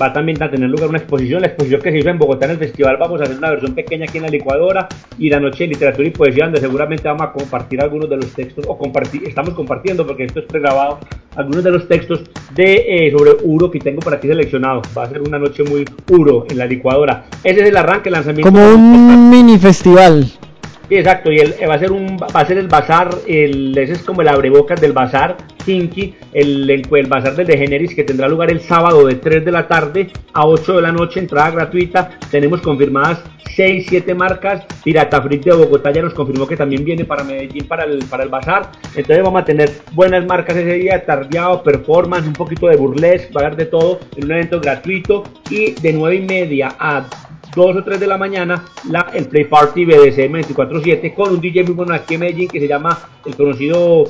va 0.00 0.12
también 0.12 0.42
a 0.42 0.50
tener 0.50 0.68
lugar 0.68 0.88
una 0.88 0.98
exposición, 0.98 1.40
la 1.40 1.48
exposición 1.48 1.80
que 1.80 1.90
se 1.90 1.98
hizo 1.98 2.08
en 2.08 2.18
Bogotá 2.18 2.46
en 2.46 2.52
el 2.52 2.58
festival, 2.58 2.96
vamos 2.98 3.20
a 3.20 3.24
hacer 3.24 3.36
una 3.36 3.50
versión 3.50 3.74
pequeña 3.74 4.04
aquí 4.04 4.18
en 4.18 4.24
la 4.24 4.30
licuadora 4.30 4.88
y 5.18 5.30
la 5.30 5.40
noche 5.40 5.64
de 5.64 5.68
literatura 5.68 6.08
y 6.08 6.10
poesía 6.10 6.44
donde 6.44 6.60
seguramente 6.60 7.08
vamos 7.08 7.22
a 7.22 7.32
compartir 7.32 7.80
algunos 7.80 8.08
de 8.08 8.16
los 8.16 8.32
textos, 8.32 8.64
o 8.68 8.76
compartir, 8.76 9.24
estamos 9.26 9.54
compartiendo 9.54 10.06
porque 10.06 10.24
esto 10.24 10.40
es 10.40 10.46
pregrabado, 10.46 10.98
algunos 11.34 11.64
de 11.64 11.70
los 11.70 11.88
textos 11.88 12.22
de 12.54 13.06
eh, 13.06 13.10
sobre 13.10 13.32
Uro 13.42 13.70
que 13.70 13.78
tengo 13.78 14.00
por 14.00 14.14
aquí 14.14 14.28
seleccionado, 14.28 14.82
va 14.96 15.04
a 15.04 15.08
ser 15.08 15.22
una 15.22 15.38
noche 15.38 15.62
muy 15.62 15.84
Uro 16.10 16.46
en 16.48 16.58
la 16.58 16.66
licuadora, 16.66 17.26
ese 17.42 17.60
es 17.60 17.68
el 17.68 17.76
arranque, 17.76 18.08
el 18.08 18.14
lanzamiento. 18.14 18.50
Como 18.50 18.68
un 18.68 19.30
mini 19.30 19.58
festival. 19.58 20.26
Sí, 20.88 20.94
exacto, 20.96 21.32
y 21.32 21.38
el, 21.38 21.54
va 21.68 21.74
a 21.74 21.78
ser 21.78 21.90
un 21.90 22.16
va 22.16 22.40
a 22.40 22.46
ser 22.46 22.58
el 22.58 22.68
bazar, 22.68 23.10
el, 23.26 23.76
ese 23.76 23.94
es 23.94 24.02
como 24.02 24.22
el 24.22 24.28
abrebocas 24.28 24.80
del 24.80 24.92
bazar 24.92 25.36
Kinky, 25.66 26.14
el, 26.32 26.70
el 26.70 27.06
bazar 27.08 27.34
del 27.34 27.48
Degeneris 27.48 27.94
que 27.94 28.04
tendrá 28.04 28.28
lugar 28.28 28.52
el 28.52 28.60
sábado 28.60 29.04
de 29.04 29.16
3 29.16 29.44
de 29.44 29.50
la 29.50 29.66
tarde 29.66 30.08
a 30.32 30.46
8 30.46 30.76
de 30.76 30.82
la 30.82 30.92
noche, 30.92 31.18
entrada 31.18 31.50
gratuita. 31.50 32.10
Tenemos 32.30 32.60
confirmadas 32.60 33.20
6, 33.56 33.86
7 33.88 34.14
marcas. 34.14 34.64
Pirata 34.84 35.20
Freak 35.20 35.42
de 35.42 35.54
Bogotá 35.54 35.90
ya 35.90 36.02
nos 36.02 36.14
confirmó 36.14 36.46
que 36.46 36.56
también 36.56 36.84
viene 36.84 37.04
para 37.04 37.24
Medellín 37.24 37.66
para 37.66 37.84
el, 37.84 38.04
para 38.04 38.22
el 38.22 38.28
bazar. 38.28 38.70
Entonces 38.94 39.24
vamos 39.24 39.42
a 39.42 39.44
tener 39.44 39.72
buenas 39.92 40.24
marcas 40.24 40.56
ese 40.56 40.74
día, 40.74 41.04
tardeado, 41.04 41.62
performance, 41.64 42.26
un 42.26 42.34
poquito 42.34 42.68
de 42.68 42.76
burlesque, 42.76 43.32
va 43.32 43.42
a 43.42 43.46
haber 43.46 43.56
de 43.56 43.66
todo 43.66 43.98
en 44.16 44.26
un 44.26 44.32
evento 44.32 44.60
gratuito 44.60 45.24
y 45.50 45.72
de 45.72 45.92
9 45.92 46.16
y 46.16 46.20
media 46.20 46.76
a 46.78 47.08
2 47.56 47.76
o 47.76 47.82
3 47.82 47.98
de 47.98 48.06
la 48.06 48.18
mañana 48.18 48.64
la, 48.88 49.10
el 49.14 49.24
Play 49.26 49.44
Party 49.46 49.84
BDSM 49.84 50.32
24-7 50.54 51.14
con 51.14 51.32
un 51.32 51.40
DJ 51.40 51.64
muy 51.64 51.72
bueno 51.74 51.94
aquí 51.94 52.14
en 52.14 52.20
Medellín 52.20 52.48
que 52.48 52.60
se 52.60 52.68
llama 52.68 52.96
el 53.24 53.34
conocido, 53.34 54.04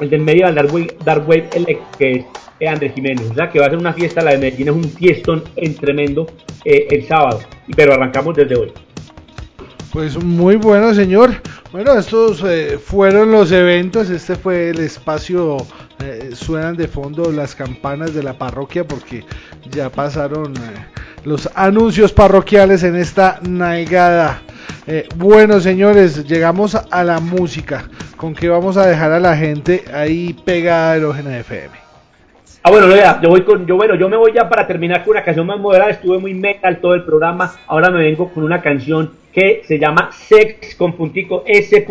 el 0.00 0.08
del 0.08 0.22
medio 0.22 0.50
Dark 0.54 0.72
Wave, 0.72 0.96
Dark 1.04 1.28
Wave 1.28 1.50
Elect, 1.52 1.96
que 1.98 2.24
es 2.60 2.68
Andrés 2.68 2.94
Jiménez. 2.94 3.30
O 3.30 3.34
sea 3.34 3.50
que 3.50 3.58
va 3.58 3.66
a 3.66 3.70
ser 3.70 3.78
una 3.78 3.92
fiesta, 3.92 4.22
la 4.22 4.30
de 4.30 4.38
Medellín 4.38 4.68
es 4.68 4.74
un 4.74 4.84
fiestón 4.84 5.42
en 5.56 5.74
tremendo 5.74 6.26
eh, 6.64 6.86
el 6.90 7.04
sábado, 7.06 7.40
pero 7.76 7.92
arrancamos 7.92 8.34
desde 8.36 8.56
hoy. 8.56 8.72
Pues 9.92 10.22
muy 10.22 10.56
bueno, 10.56 10.92
señor. 10.94 11.30
Bueno, 11.72 11.94
estos 11.98 12.42
eh, 12.44 12.78
fueron 12.78 13.30
los 13.32 13.50
eventos. 13.50 14.10
Este 14.10 14.36
fue 14.36 14.70
el 14.70 14.80
espacio. 14.80 15.56
eh, 16.04 16.30
suenan 16.34 16.76
de 16.76 16.86
fondo 16.88 17.32
las 17.32 17.54
campanas 17.54 18.12
de 18.12 18.22
la 18.22 18.36
parroquia 18.36 18.86
porque 18.86 19.24
ya 19.70 19.88
pasaron 19.90 20.54
eh, 20.56 20.86
los 21.26 21.50
anuncios 21.56 22.12
parroquiales 22.12 22.84
en 22.84 22.94
esta 22.94 23.40
naigada. 23.42 24.42
Eh, 24.86 25.08
bueno, 25.16 25.58
señores, 25.58 26.24
llegamos 26.26 26.76
a 26.76 27.02
la 27.02 27.18
música. 27.18 27.88
¿Con 28.16 28.32
qué 28.32 28.48
vamos 28.48 28.76
a 28.76 28.86
dejar 28.86 29.10
a 29.10 29.18
la 29.18 29.36
gente 29.36 29.82
ahí 29.92 30.36
pegada 30.44 30.92
a 30.92 30.96
Erógena 30.96 31.36
FM? 31.38 31.70
Ah, 32.62 32.70
bueno, 32.70 32.86
vea, 32.86 33.20
yo 33.20 33.28
voy 33.28 33.42
con, 33.42 33.66
yo 33.66 33.74
bueno, 33.76 33.96
yo 33.96 34.08
me 34.08 34.16
voy 34.16 34.32
ya 34.32 34.48
para 34.48 34.68
terminar 34.68 35.02
con 35.02 35.10
una 35.12 35.24
canción 35.24 35.46
más 35.46 35.58
moderada, 35.58 35.90
estuve 35.90 36.18
muy 36.18 36.32
metal 36.32 36.78
todo 36.80 36.94
el 36.94 37.04
programa, 37.04 37.52
ahora 37.66 37.90
me 37.90 38.02
vengo 38.02 38.28
con 38.32 38.44
una 38.44 38.62
canción 38.62 39.12
que 39.32 39.62
se 39.64 39.80
llama 39.80 40.10
Sex 40.12 40.76
con 40.76 40.92
puntico 40.94 41.42
S.E.X.Sex 41.46 41.86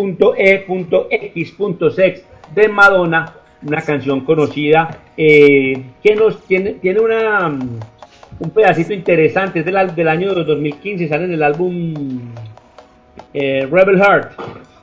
de 2.55 2.67
Madonna, 2.69 3.33
una 3.63 3.81
canción 3.81 4.21
conocida 4.21 4.99
eh, 5.17 5.81
que 6.01 6.15
nos 6.15 6.41
tiene, 6.43 6.73
tiene 6.73 6.99
una 6.99 7.49
mm, 7.49 7.79
un 8.39 8.49
pedacito 8.49 8.93
interesante, 8.93 9.59
es 9.59 9.65
del, 9.65 9.95
del 9.95 10.07
año 10.07 10.33
2015, 10.33 11.07
sale 11.07 11.25
en 11.25 11.33
el 11.33 11.43
álbum 11.43 11.93
eh, 13.33 13.67
Rebel 13.69 13.97
Heart 13.97 14.31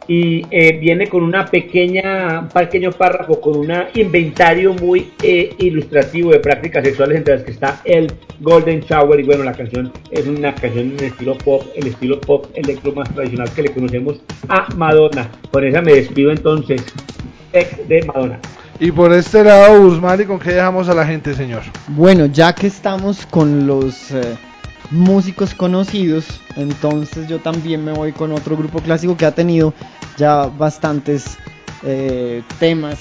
y 0.09 0.45
eh, 0.51 0.79
viene 0.79 1.07
con 1.07 1.23
una 1.23 1.47
pequeña, 1.47 2.41
un 2.41 2.49
pequeño 2.49 2.91
párrafo 2.91 3.41
con 3.41 3.57
un 3.57 3.73
inventario 3.95 4.75
muy 4.75 5.13
eh, 5.23 5.55
ilustrativo 5.59 6.33
de 6.33 6.41
prácticas 6.41 6.85
sexuales 6.85 7.19
entre 7.19 7.35
las 7.37 7.45
que 7.45 7.53
está 7.53 7.81
el 7.85 8.13
Golden 8.41 8.81
Shower 8.81 9.21
y 9.21 9.23
bueno 9.23 9.45
la 9.45 9.53
canción 9.53 9.93
es 10.11 10.27
una 10.27 10.55
canción 10.55 10.95
en 10.99 11.05
estilo 11.05 11.39
pop, 11.39 11.65
el 11.77 11.87
estilo 11.87 12.21
pop 12.21 12.47
electro 12.55 12.93
más 12.93 13.13
tradicional 13.15 13.49
que 13.55 13.63
le 13.63 13.73
conocemos 13.73 14.21
a 14.49 14.67
Madonna. 14.75 15.31
Con 15.51 15.65
esa 15.65 15.81
me 15.81 15.95
despido 15.95 16.33
entonces, 16.33 16.85
ex 17.53 17.89
de 17.89 18.03
Madonna. 18.03 18.41
Y 18.83 18.91
por 18.91 19.13
este 19.13 19.45
lado, 19.45 19.81
Guzmán, 19.81 20.21
¿y 20.21 20.25
con 20.25 20.41
qué 20.41 20.55
dejamos 20.55 20.89
a 20.89 20.95
la 20.95 21.07
gente, 21.07 21.37
señor? 21.37 21.63
Bueno, 21.87 22.27
ya 22.27 22.53
que 22.53 22.67
estamos 22.67 23.25
con 23.27 23.65
los 23.65 24.11
eh, 24.11 24.37
músicos 24.91 25.55
conocidos, 25.55 26.41
entonces 26.57 27.29
yo 27.29 27.39
también 27.39 27.85
me 27.85 27.93
voy 27.93 28.11
con 28.11 28.33
otro 28.33 28.57
grupo 28.57 28.81
clásico 28.81 29.17
que 29.17 29.25
ha 29.25 29.31
tenido 29.31 29.73
ya 30.17 30.47
bastantes 30.47 31.39
eh, 31.85 32.43
temas 32.59 32.99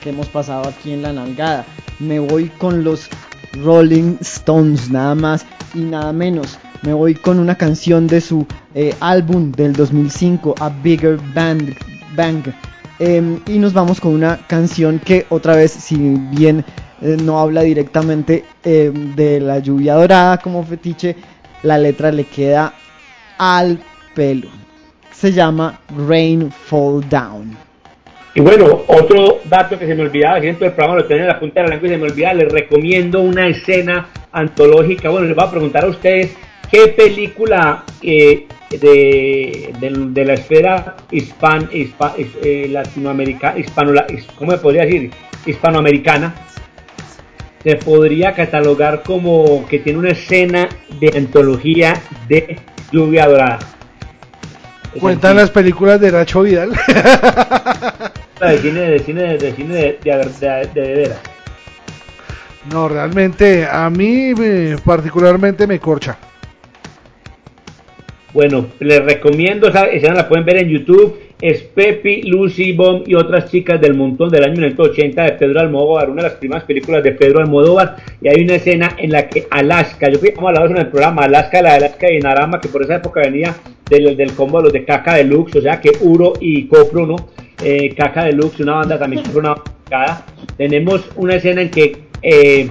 que 0.00 0.10
hemos 0.10 0.26
pasado 0.26 0.68
aquí 0.68 0.90
en 0.90 1.02
la 1.02 1.12
nalgada. 1.12 1.64
Me 2.00 2.18
voy 2.18 2.48
con 2.48 2.82
los 2.82 3.08
Rolling 3.52 4.16
Stones, 4.22 4.90
nada 4.90 5.14
más 5.14 5.46
y 5.74 5.82
nada 5.82 6.12
menos. 6.12 6.58
Me 6.82 6.92
voy 6.92 7.14
con 7.14 7.38
una 7.38 7.54
canción 7.54 8.08
de 8.08 8.20
su 8.20 8.48
eh, 8.74 8.96
álbum 8.98 9.52
del 9.52 9.74
2005, 9.74 10.56
A 10.58 10.70
Bigger 10.70 11.20
Bang. 11.32 11.72
Bang. 12.16 12.52
Em, 13.02 13.40
y 13.46 13.58
nos 13.58 13.72
vamos 13.72 13.98
con 13.98 14.12
una 14.12 14.46
canción 14.46 14.98
que 14.98 15.24
otra 15.30 15.56
vez, 15.56 15.72
si 15.72 15.96
bien 15.96 16.62
eh, 17.00 17.16
no 17.22 17.40
habla 17.40 17.62
directamente 17.62 18.44
em, 18.62 19.16
de 19.16 19.40
la 19.40 19.58
lluvia 19.58 19.94
dorada 19.94 20.36
como 20.36 20.62
fetiche, 20.62 21.16
la 21.62 21.78
letra 21.78 22.12
le 22.12 22.24
queda 22.24 22.74
al 23.38 23.78
pelo. 24.14 24.48
Se 25.12 25.32
llama 25.32 25.80
Rain 26.06 26.52
Fall 26.52 27.08
Down. 27.08 27.56
Y 28.34 28.42
bueno, 28.42 28.82
otro 28.86 29.40
dato 29.46 29.78
que 29.78 29.86
se 29.86 29.94
me 29.94 30.02
olvidaba, 30.02 30.38
siempre 30.42 30.68
el 30.68 30.74
programa 30.74 31.00
lo 31.00 31.06
tenía 31.06 31.22
en 31.22 31.28
la 31.28 31.40
punta 31.40 31.62
de 31.62 31.68
la 31.68 31.74
lengua 31.76 31.88
y 31.88 31.92
se 31.92 31.98
me 31.98 32.04
olvidaba, 32.04 32.34
les 32.34 32.52
recomiendo 32.52 33.22
una 33.22 33.48
escena 33.48 34.08
antológica. 34.30 35.08
Bueno, 35.08 35.26
les 35.26 35.34
voy 35.34 35.46
a 35.46 35.50
preguntar 35.50 35.84
a 35.84 35.88
ustedes 35.88 36.36
qué 36.70 36.88
película 36.88 37.84
eh, 38.02 38.46
de, 38.70 39.72
de, 39.80 40.24
la 40.24 40.34
esfera 40.34 40.96
hispan, 41.10 41.68
eh, 41.72 42.68
latinoamericana, 42.70 43.58
hispano, 43.58 43.92
¿cómo 44.36 44.52
me 44.52 44.58
podría 44.58 44.84
decir? 44.84 45.10
Hispanoamericana, 45.44 46.34
se 47.62 47.76
podría 47.76 48.32
catalogar 48.32 49.02
como 49.02 49.66
que 49.66 49.80
tiene 49.80 49.98
una 49.98 50.10
escena 50.10 50.68
de 51.00 51.12
antología 51.16 52.00
de 52.28 52.58
lluvia 52.92 53.26
dorada. 53.26 53.58
Cuentan 54.98 55.36
las 55.36 55.50
películas 55.50 56.00
de 56.00 56.12
Nacho 56.12 56.42
Vidal. 56.42 56.70
de 58.40 58.58
cine 58.58 58.80
de 58.80 58.98
cine 59.00 59.38
de 59.38 59.52
cine 59.52 59.74
de, 59.74 59.98
de, 60.74 60.80
de, 60.80 61.12
No, 62.72 62.88
realmente 62.88 63.66
a 63.70 63.88
mí 63.90 64.32
particularmente 64.84 65.66
me 65.66 65.78
corcha. 65.78 66.16
Bueno, 68.32 68.66
les 68.78 69.04
recomiendo, 69.04 69.68
esa 69.68 69.86
escena 69.86 70.14
la 70.14 70.28
pueden 70.28 70.44
ver 70.44 70.58
en 70.58 70.68
YouTube. 70.68 71.18
Es 71.40 71.62
Pepi, 71.62 72.22
Lucy, 72.22 72.72
Bomb 72.72 73.08
y 73.08 73.14
otras 73.14 73.50
chicas 73.50 73.80
del 73.80 73.94
montón 73.94 74.30
del 74.30 74.44
año 74.44 74.52
1980 74.52 75.22
de 75.22 75.32
Pedro 75.32 75.60
Almodóvar, 75.60 76.10
una 76.10 76.22
de 76.22 76.28
las 76.28 76.38
primeras 76.38 76.64
películas 76.64 77.02
de 77.02 77.12
Pedro 77.12 77.40
Almodóvar. 77.40 77.96
Y 78.20 78.28
hay 78.28 78.42
una 78.42 78.56
escena 78.56 78.94
en 78.98 79.10
la 79.10 79.26
que 79.28 79.46
Alaska, 79.50 80.10
yo 80.10 80.18
fui 80.18 80.32
hablado 80.36 80.66
en 80.66 80.76
el 80.76 80.88
programa, 80.88 81.22
Alaska, 81.22 81.62
la 81.62 81.70
de 81.70 81.76
Alaska 81.76 82.12
y 82.12 82.18
Narama, 82.18 82.60
que 82.60 82.68
por 82.68 82.82
esa 82.82 82.96
época 82.96 83.20
venía 83.22 83.56
del, 83.88 84.16
del 84.16 84.32
combo 84.34 84.58
de 84.58 84.64
los 84.64 84.72
de 84.72 84.84
Caca 84.84 85.14
Deluxe, 85.14 85.56
o 85.56 85.62
sea 85.62 85.80
que 85.80 85.90
Uro 86.00 86.34
y 86.40 86.66
Copro, 86.66 87.06
¿no? 87.06 87.16
Eh, 87.64 87.94
Caca 87.94 88.24
Deluxe, 88.24 88.60
una 88.60 88.74
banda 88.74 88.98
también 88.98 89.22
que 89.22 89.36
una 89.36 89.56
Tenemos 90.56 91.08
una 91.16 91.36
escena 91.36 91.62
en 91.62 91.70
que 91.70 91.96
eh, 92.22 92.70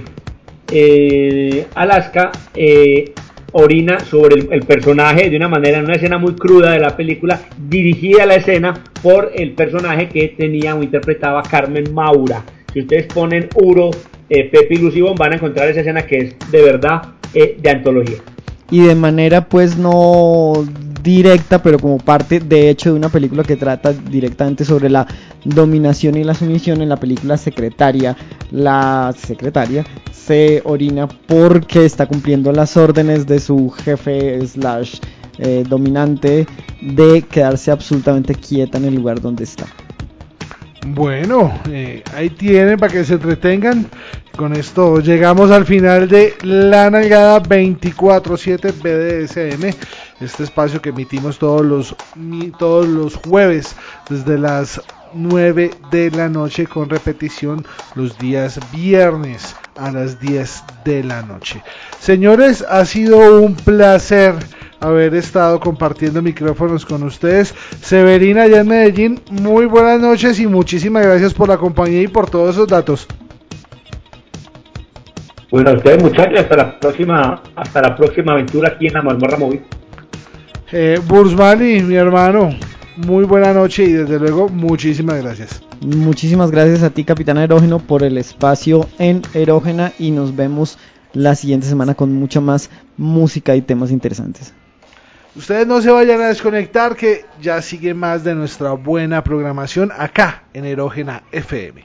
eh, 0.72 1.66
Alaska 1.74 2.30
eh, 2.54 3.12
orina 3.52 4.00
sobre 4.00 4.36
el, 4.50 4.62
personaje 4.62 5.30
de 5.30 5.36
una 5.36 5.48
manera, 5.48 5.78
en 5.78 5.84
una 5.84 5.94
escena 5.94 6.18
muy 6.18 6.34
cruda 6.34 6.72
de 6.72 6.80
la 6.80 6.96
película, 6.96 7.40
dirigida 7.68 8.24
a 8.24 8.26
la 8.26 8.34
escena 8.36 8.84
por 9.02 9.32
el 9.34 9.52
personaje 9.52 10.08
que 10.08 10.28
tenía 10.28 10.74
o 10.74 10.82
interpretaba 10.82 11.42
Carmen 11.42 11.92
Maura. 11.92 12.44
Si 12.72 12.80
ustedes 12.80 13.06
ponen 13.06 13.48
Uro, 13.54 13.90
eh, 14.28 14.44
Pepe 14.44 14.74
y 14.74 14.78
Lucibón, 14.78 15.14
van 15.16 15.32
a 15.32 15.36
encontrar 15.36 15.68
esa 15.68 15.80
escena 15.80 16.02
que 16.02 16.18
es 16.18 16.36
de 16.50 16.62
verdad 16.62 17.02
eh, 17.34 17.56
de 17.60 17.70
antología. 17.70 18.18
Y 18.70 18.80
de 18.80 18.94
manera 18.94 19.46
pues 19.46 19.76
no 19.76 20.64
directa, 21.02 21.62
pero 21.62 21.78
como 21.78 21.98
parte 21.98 22.40
de 22.40 22.70
hecho 22.70 22.90
de 22.90 22.96
una 22.96 23.08
película 23.08 23.42
que 23.42 23.56
trata 23.56 23.92
directamente 23.92 24.64
sobre 24.64 24.90
la 24.90 25.06
dominación 25.44 26.16
y 26.16 26.24
la 26.24 26.34
sumisión 26.34 26.82
en 26.82 26.88
la 26.88 26.96
película 26.96 27.36
Secretaria, 27.36 28.16
la 28.50 29.14
secretaria 29.16 29.84
se 30.12 30.62
orina 30.64 31.08
porque 31.08 31.84
está 31.84 32.06
cumpliendo 32.06 32.52
las 32.52 32.76
órdenes 32.76 33.26
de 33.26 33.40
su 33.40 33.70
jefe 33.70 34.46
slash 34.46 34.98
eh, 35.38 35.64
dominante 35.66 36.46
de 36.82 37.22
quedarse 37.22 37.70
absolutamente 37.70 38.34
quieta 38.34 38.78
en 38.78 38.84
el 38.84 38.94
lugar 38.94 39.20
donde 39.20 39.44
está. 39.44 39.66
Bueno, 40.86 41.52
eh, 41.70 42.02
ahí 42.14 42.30
tienen 42.30 42.78
para 42.78 42.92
que 42.92 43.04
se 43.04 43.14
entretengan. 43.14 43.86
Con 44.36 44.54
esto 44.54 45.00
llegamos 45.00 45.50
al 45.50 45.66
final 45.66 46.08
de 46.08 46.34
La 46.42 46.90
Nalgada 46.90 47.42
24-7 47.42 48.72
BDSM. 48.72 49.76
Este 50.20 50.44
espacio 50.44 50.82
que 50.82 50.90
emitimos 50.90 51.38
todos 51.38 51.64
los, 51.64 51.96
todos 52.58 52.86
los 52.86 53.16
jueves 53.16 53.74
desde 54.08 54.36
las 54.38 54.82
9 55.14 55.70
de 55.90 56.10
la 56.10 56.28
noche 56.28 56.66
con 56.66 56.90
repetición 56.90 57.64
los 57.94 58.18
días 58.18 58.60
viernes 58.70 59.56
a 59.76 59.90
las 59.90 60.20
10 60.20 60.62
de 60.84 61.04
la 61.04 61.22
noche. 61.22 61.62
Señores, 61.98 62.64
ha 62.68 62.84
sido 62.84 63.40
un 63.40 63.54
placer 63.54 64.34
haber 64.80 65.14
estado 65.14 65.58
compartiendo 65.58 66.22
micrófonos 66.22 66.84
con 66.84 67.02
ustedes. 67.02 67.54
Severina 67.80 68.42
allá 68.42 68.60
en 68.60 68.68
Medellín, 68.68 69.20
muy 69.30 69.66
buenas 69.66 70.00
noches 70.00 70.38
y 70.40 70.46
muchísimas 70.46 71.06
gracias 71.06 71.34
por 71.34 71.48
la 71.48 71.56
compañía 71.56 72.02
y 72.02 72.08
por 72.08 72.28
todos 72.28 72.56
esos 72.56 72.68
datos. 72.68 73.06
Bueno, 75.50 75.70
a 75.70 75.72
ustedes 75.74 76.02
muchachos, 76.02 76.40
hasta 76.40 76.56
la 76.56 76.78
próxima, 76.78 77.42
hasta 77.56 77.82
la 77.82 77.96
próxima 77.96 78.32
aventura 78.32 78.68
aquí 78.68 78.86
en 78.86 78.94
la 78.94 79.02
mazmorra 79.02 79.36
móvil. 79.36 79.62
Eh, 80.72 81.00
Bursmani, 81.04 81.82
mi 81.82 81.96
hermano, 81.96 82.50
muy 82.96 83.24
buena 83.24 83.52
noche 83.52 83.82
y 83.82 83.92
desde 83.92 84.20
luego 84.20 84.48
muchísimas 84.48 85.20
gracias. 85.20 85.62
Muchísimas 85.80 86.52
gracias 86.52 86.84
a 86.84 86.90
ti, 86.90 87.02
Capitán 87.02 87.38
Erógeno, 87.38 87.80
por 87.80 88.04
el 88.04 88.16
espacio 88.18 88.88
en 89.00 89.22
Erógena 89.34 89.92
y 89.98 90.12
nos 90.12 90.36
vemos 90.36 90.78
la 91.12 91.34
siguiente 91.34 91.66
semana 91.66 91.94
con 91.94 92.12
mucha 92.12 92.40
más 92.40 92.70
música 92.96 93.56
y 93.56 93.62
temas 93.62 93.90
interesantes. 93.90 94.54
Ustedes 95.34 95.66
no 95.66 95.80
se 95.82 95.90
vayan 95.90 96.20
a 96.20 96.28
desconectar 96.28 96.94
que 96.94 97.24
ya 97.40 97.62
sigue 97.62 97.92
más 97.92 98.22
de 98.22 98.36
nuestra 98.36 98.72
buena 98.72 99.24
programación 99.24 99.90
acá 99.96 100.44
en 100.54 100.66
Erógena 100.66 101.24
FM. 101.32 101.84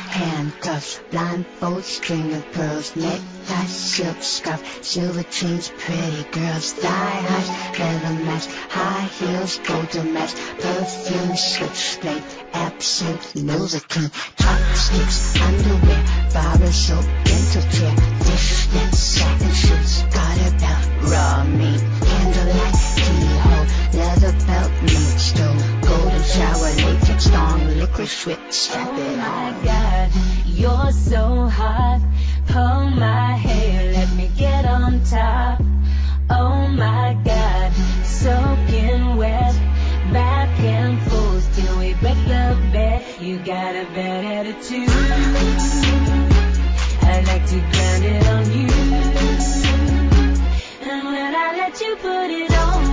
handcuffs, 0.11 0.99
blindfold, 1.09 1.83
string 1.83 2.33
of 2.33 2.51
pearls, 2.51 2.95
necktie, 2.95 3.65
silk 3.65 4.21
scarf, 4.21 4.83
silver 4.83 5.23
chains, 5.23 5.69
pretty 5.69 6.23
girls, 6.31 6.73
thigh 6.73 7.21
highs, 7.29 7.79
leather 7.79 8.23
match, 8.25 8.45
high 8.69 9.07
heels, 9.17 9.57
golden 9.59 10.13
match, 10.13 10.33
perfume, 10.59 11.35
switchblade, 11.35 12.23
absinthe, 12.53 13.33
Novocaine, 13.35 14.11
chopsticks, 14.37 15.39
underwear, 15.39 16.03
barber 16.33 16.71
soap, 16.71 17.05
dental 17.23 17.63
care, 17.71 17.95
dish 18.25 18.67
net, 18.73 18.93
satin 18.93 19.53
shoes, 19.53 20.03
garter 20.13 20.51
belt, 20.59 20.85
raw 21.11 21.43
meat, 21.45 21.81
candlelight, 22.03 22.75
keyhole, 22.99 23.65
leather 23.95 24.33
belt, 24.45 24.71
meat 24.83 25.15
stove, 25.27 25.61
golden 25.81 26.23
shower, 26.23 26.71
latex 26.83 27.00
licorice 27.91 28.25
whip, 28.25 28.39
strap 28.51 28.87
Oh 28.89 29.15
my 29.17 29.53
god, 29.63 30.11
you're 30.45 30.91
so 30.91 31.47
hot. 31.47 32.01
Pull 32.47 32.89
my 32.91 33.33
hair, 33.33 33.93
let 33.93 34.15
me 34.15 34.29
get 34.37 34.65
on 34.65 35.03
top. 35.03 35.61
Oh 36.29 36.67
my 36.67 37.17
god, 37.25 37.73
soaking 38.05 39.17
wet, 39.17 39.53
back 40.13 40.59
and 40.59 41.01
forth 41.03 41.55
till 41.55 41.79
we 41.79 41.93
break 41.95 42.17
the 42.25 42.57
bed. 42.71 43.03
You 43.21 43.37
got 43.39 43.75
a 43.75 43.85
bad 43.93 44.25
attitude. 44.25 44.89
I 47.03 47.21
like 47.27 47.45
to 47.47 47.59
grind 47.71 48.05
it 48.05 48.27
on 48.27 48.45
you. 48.57 48.69
And 50.89 51.05
when 51.05 51.35
I 51.35 51.55
let 51.57 51.81
you 51.81 51.95
put 51.97 52.29
it 52.29 52.53
on 52.53 52.90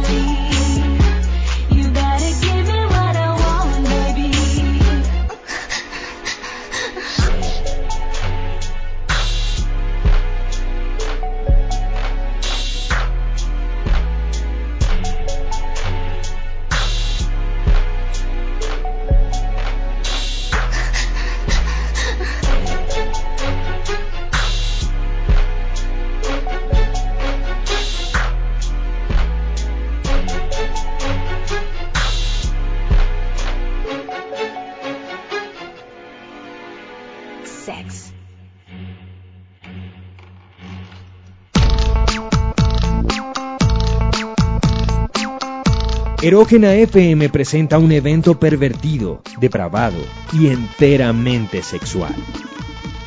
Erógena 46.28 46.74
FM 46.74 47.30
presenta 47.30 47.78
un 47.78 47.90
evento 47.90 48.38
pervertido, 48.38 49.22
depravado 49.40 49.96
y 50.30 50.48
enteramente 50.48 51.62
sexual. 51.62 52.14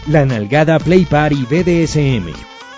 La 0.08 0.26
Nalgada 0.26 0.80
Play 0.80 1.06
Party 1.06 1.46
BDSM, 1.46 2.34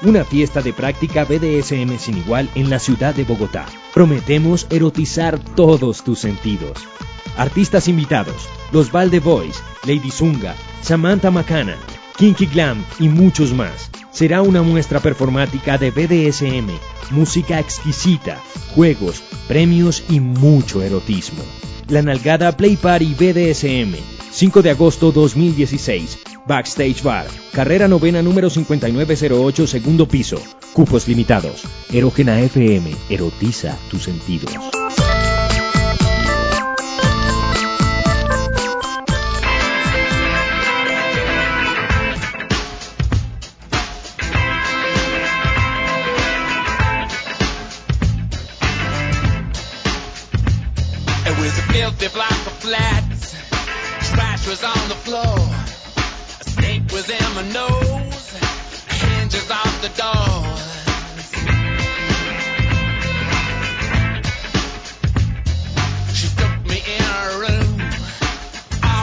una 0.06 0.26
fiesta 0.26 0.62
de 0.62 0.74
práctica 0.74 1.24
BDSM 1.24 1.98
sin 1.98 2.18
igual 2.18 2.50
en 2.56 2.70
la 2.70 2.80
ciudad 2.80 3.16
de 3.16 3.24
Bogotá. 3.24 3.68
Prometemos 3.94 4.68
erotizar 4.70 5.40
todos 5.40 6.04
tus 6.04 6.20
sentidos. 6.20 6.90
Artistas 7.38 7.88
invitados, 7.88 8.50
los 8.74 8.92
Valde 8.92 9.22
Boys, 9.22 9.64
Lady 9.86 10.12
Zunga, 10.12 10.56
Samantha 10.82 11.32
Macana, 11.32 11.78
Kinky 12.18 12.46
Glam 12.46 12.86
y 13.00 13.10
muchos 13.10 13.54
más. 13.54 13.90
Será 14.12 14.42
una 14.42 14.62
muestra 14.62 15.00
performática 15.00 15.78
de 15.78 15.92
BDSM, 15.92 16.70
música 17.12 17.60
exquisita, 17.60 18.40
juegos, 18.76 19.24
premios 19.48 20.04
y 20.10 20.20
mucho 20.20 20.82
erotismo. 20.84 21.44
La 21.90 22.02
Nalgada 22.02 22.56
Play 22.56 22.78
Party 22.78 23.14
BDSM, 23.14 23.96
5 24.32 24.62
de 24.62 24.70
agosto 24.70 25.12
2016. 25.12 26.20
Backstage 26.46 27.02
Bar, 27.04 27.26
carrera 27.54 27.88
novena 27.88 28.22
número 28.22 28.50
5908, 28.50 29.66
segundo 29.66 30.08
piso. 30.08 30.38
Cupos 30.74 31.08
limitados. 31.08 31.64
Erógena 31.92 32.40
FM, 32.42 32.94
erotiza 33.10 33.78
tus 33.90 34.04
sentidos. 34.04 34.52
filthy 51.94 52.16
block 52.16 52.32
of 52.32 52.54
flats. 52.54 53.36
Trash 54.10 54.48
was 54.48 54.64
on 54.64 54.90
the 54.90 54.96
floor. 54.96 55.38
A 56.40 56.44
snake 56.44 56.92
was 56.92 57.10
in 57.10 57.36
my 57.36 57.44
nose. 57.52 58.38
Hinges 58.88 59.52
off 59.52 59.82
the 59.82 59.90
door. 60.02 60.60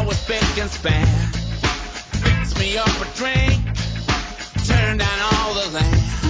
was 0.07 0.27
big 0.27 0.59
and 0.59 0.71
span. 0.71 1.07
Fixed 2.25 2.59
me 2.59 2.77
up 2.77 2.89
a 2.89 3.17
drink, 3.17 3.63
turned 4.67 4.99
down 4.99 5.21
all 5.35 5.55
the 5.55 5.71
lamps. 5.75 6.21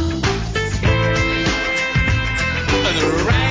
The 3.00 3.24
rain 3.26 3.49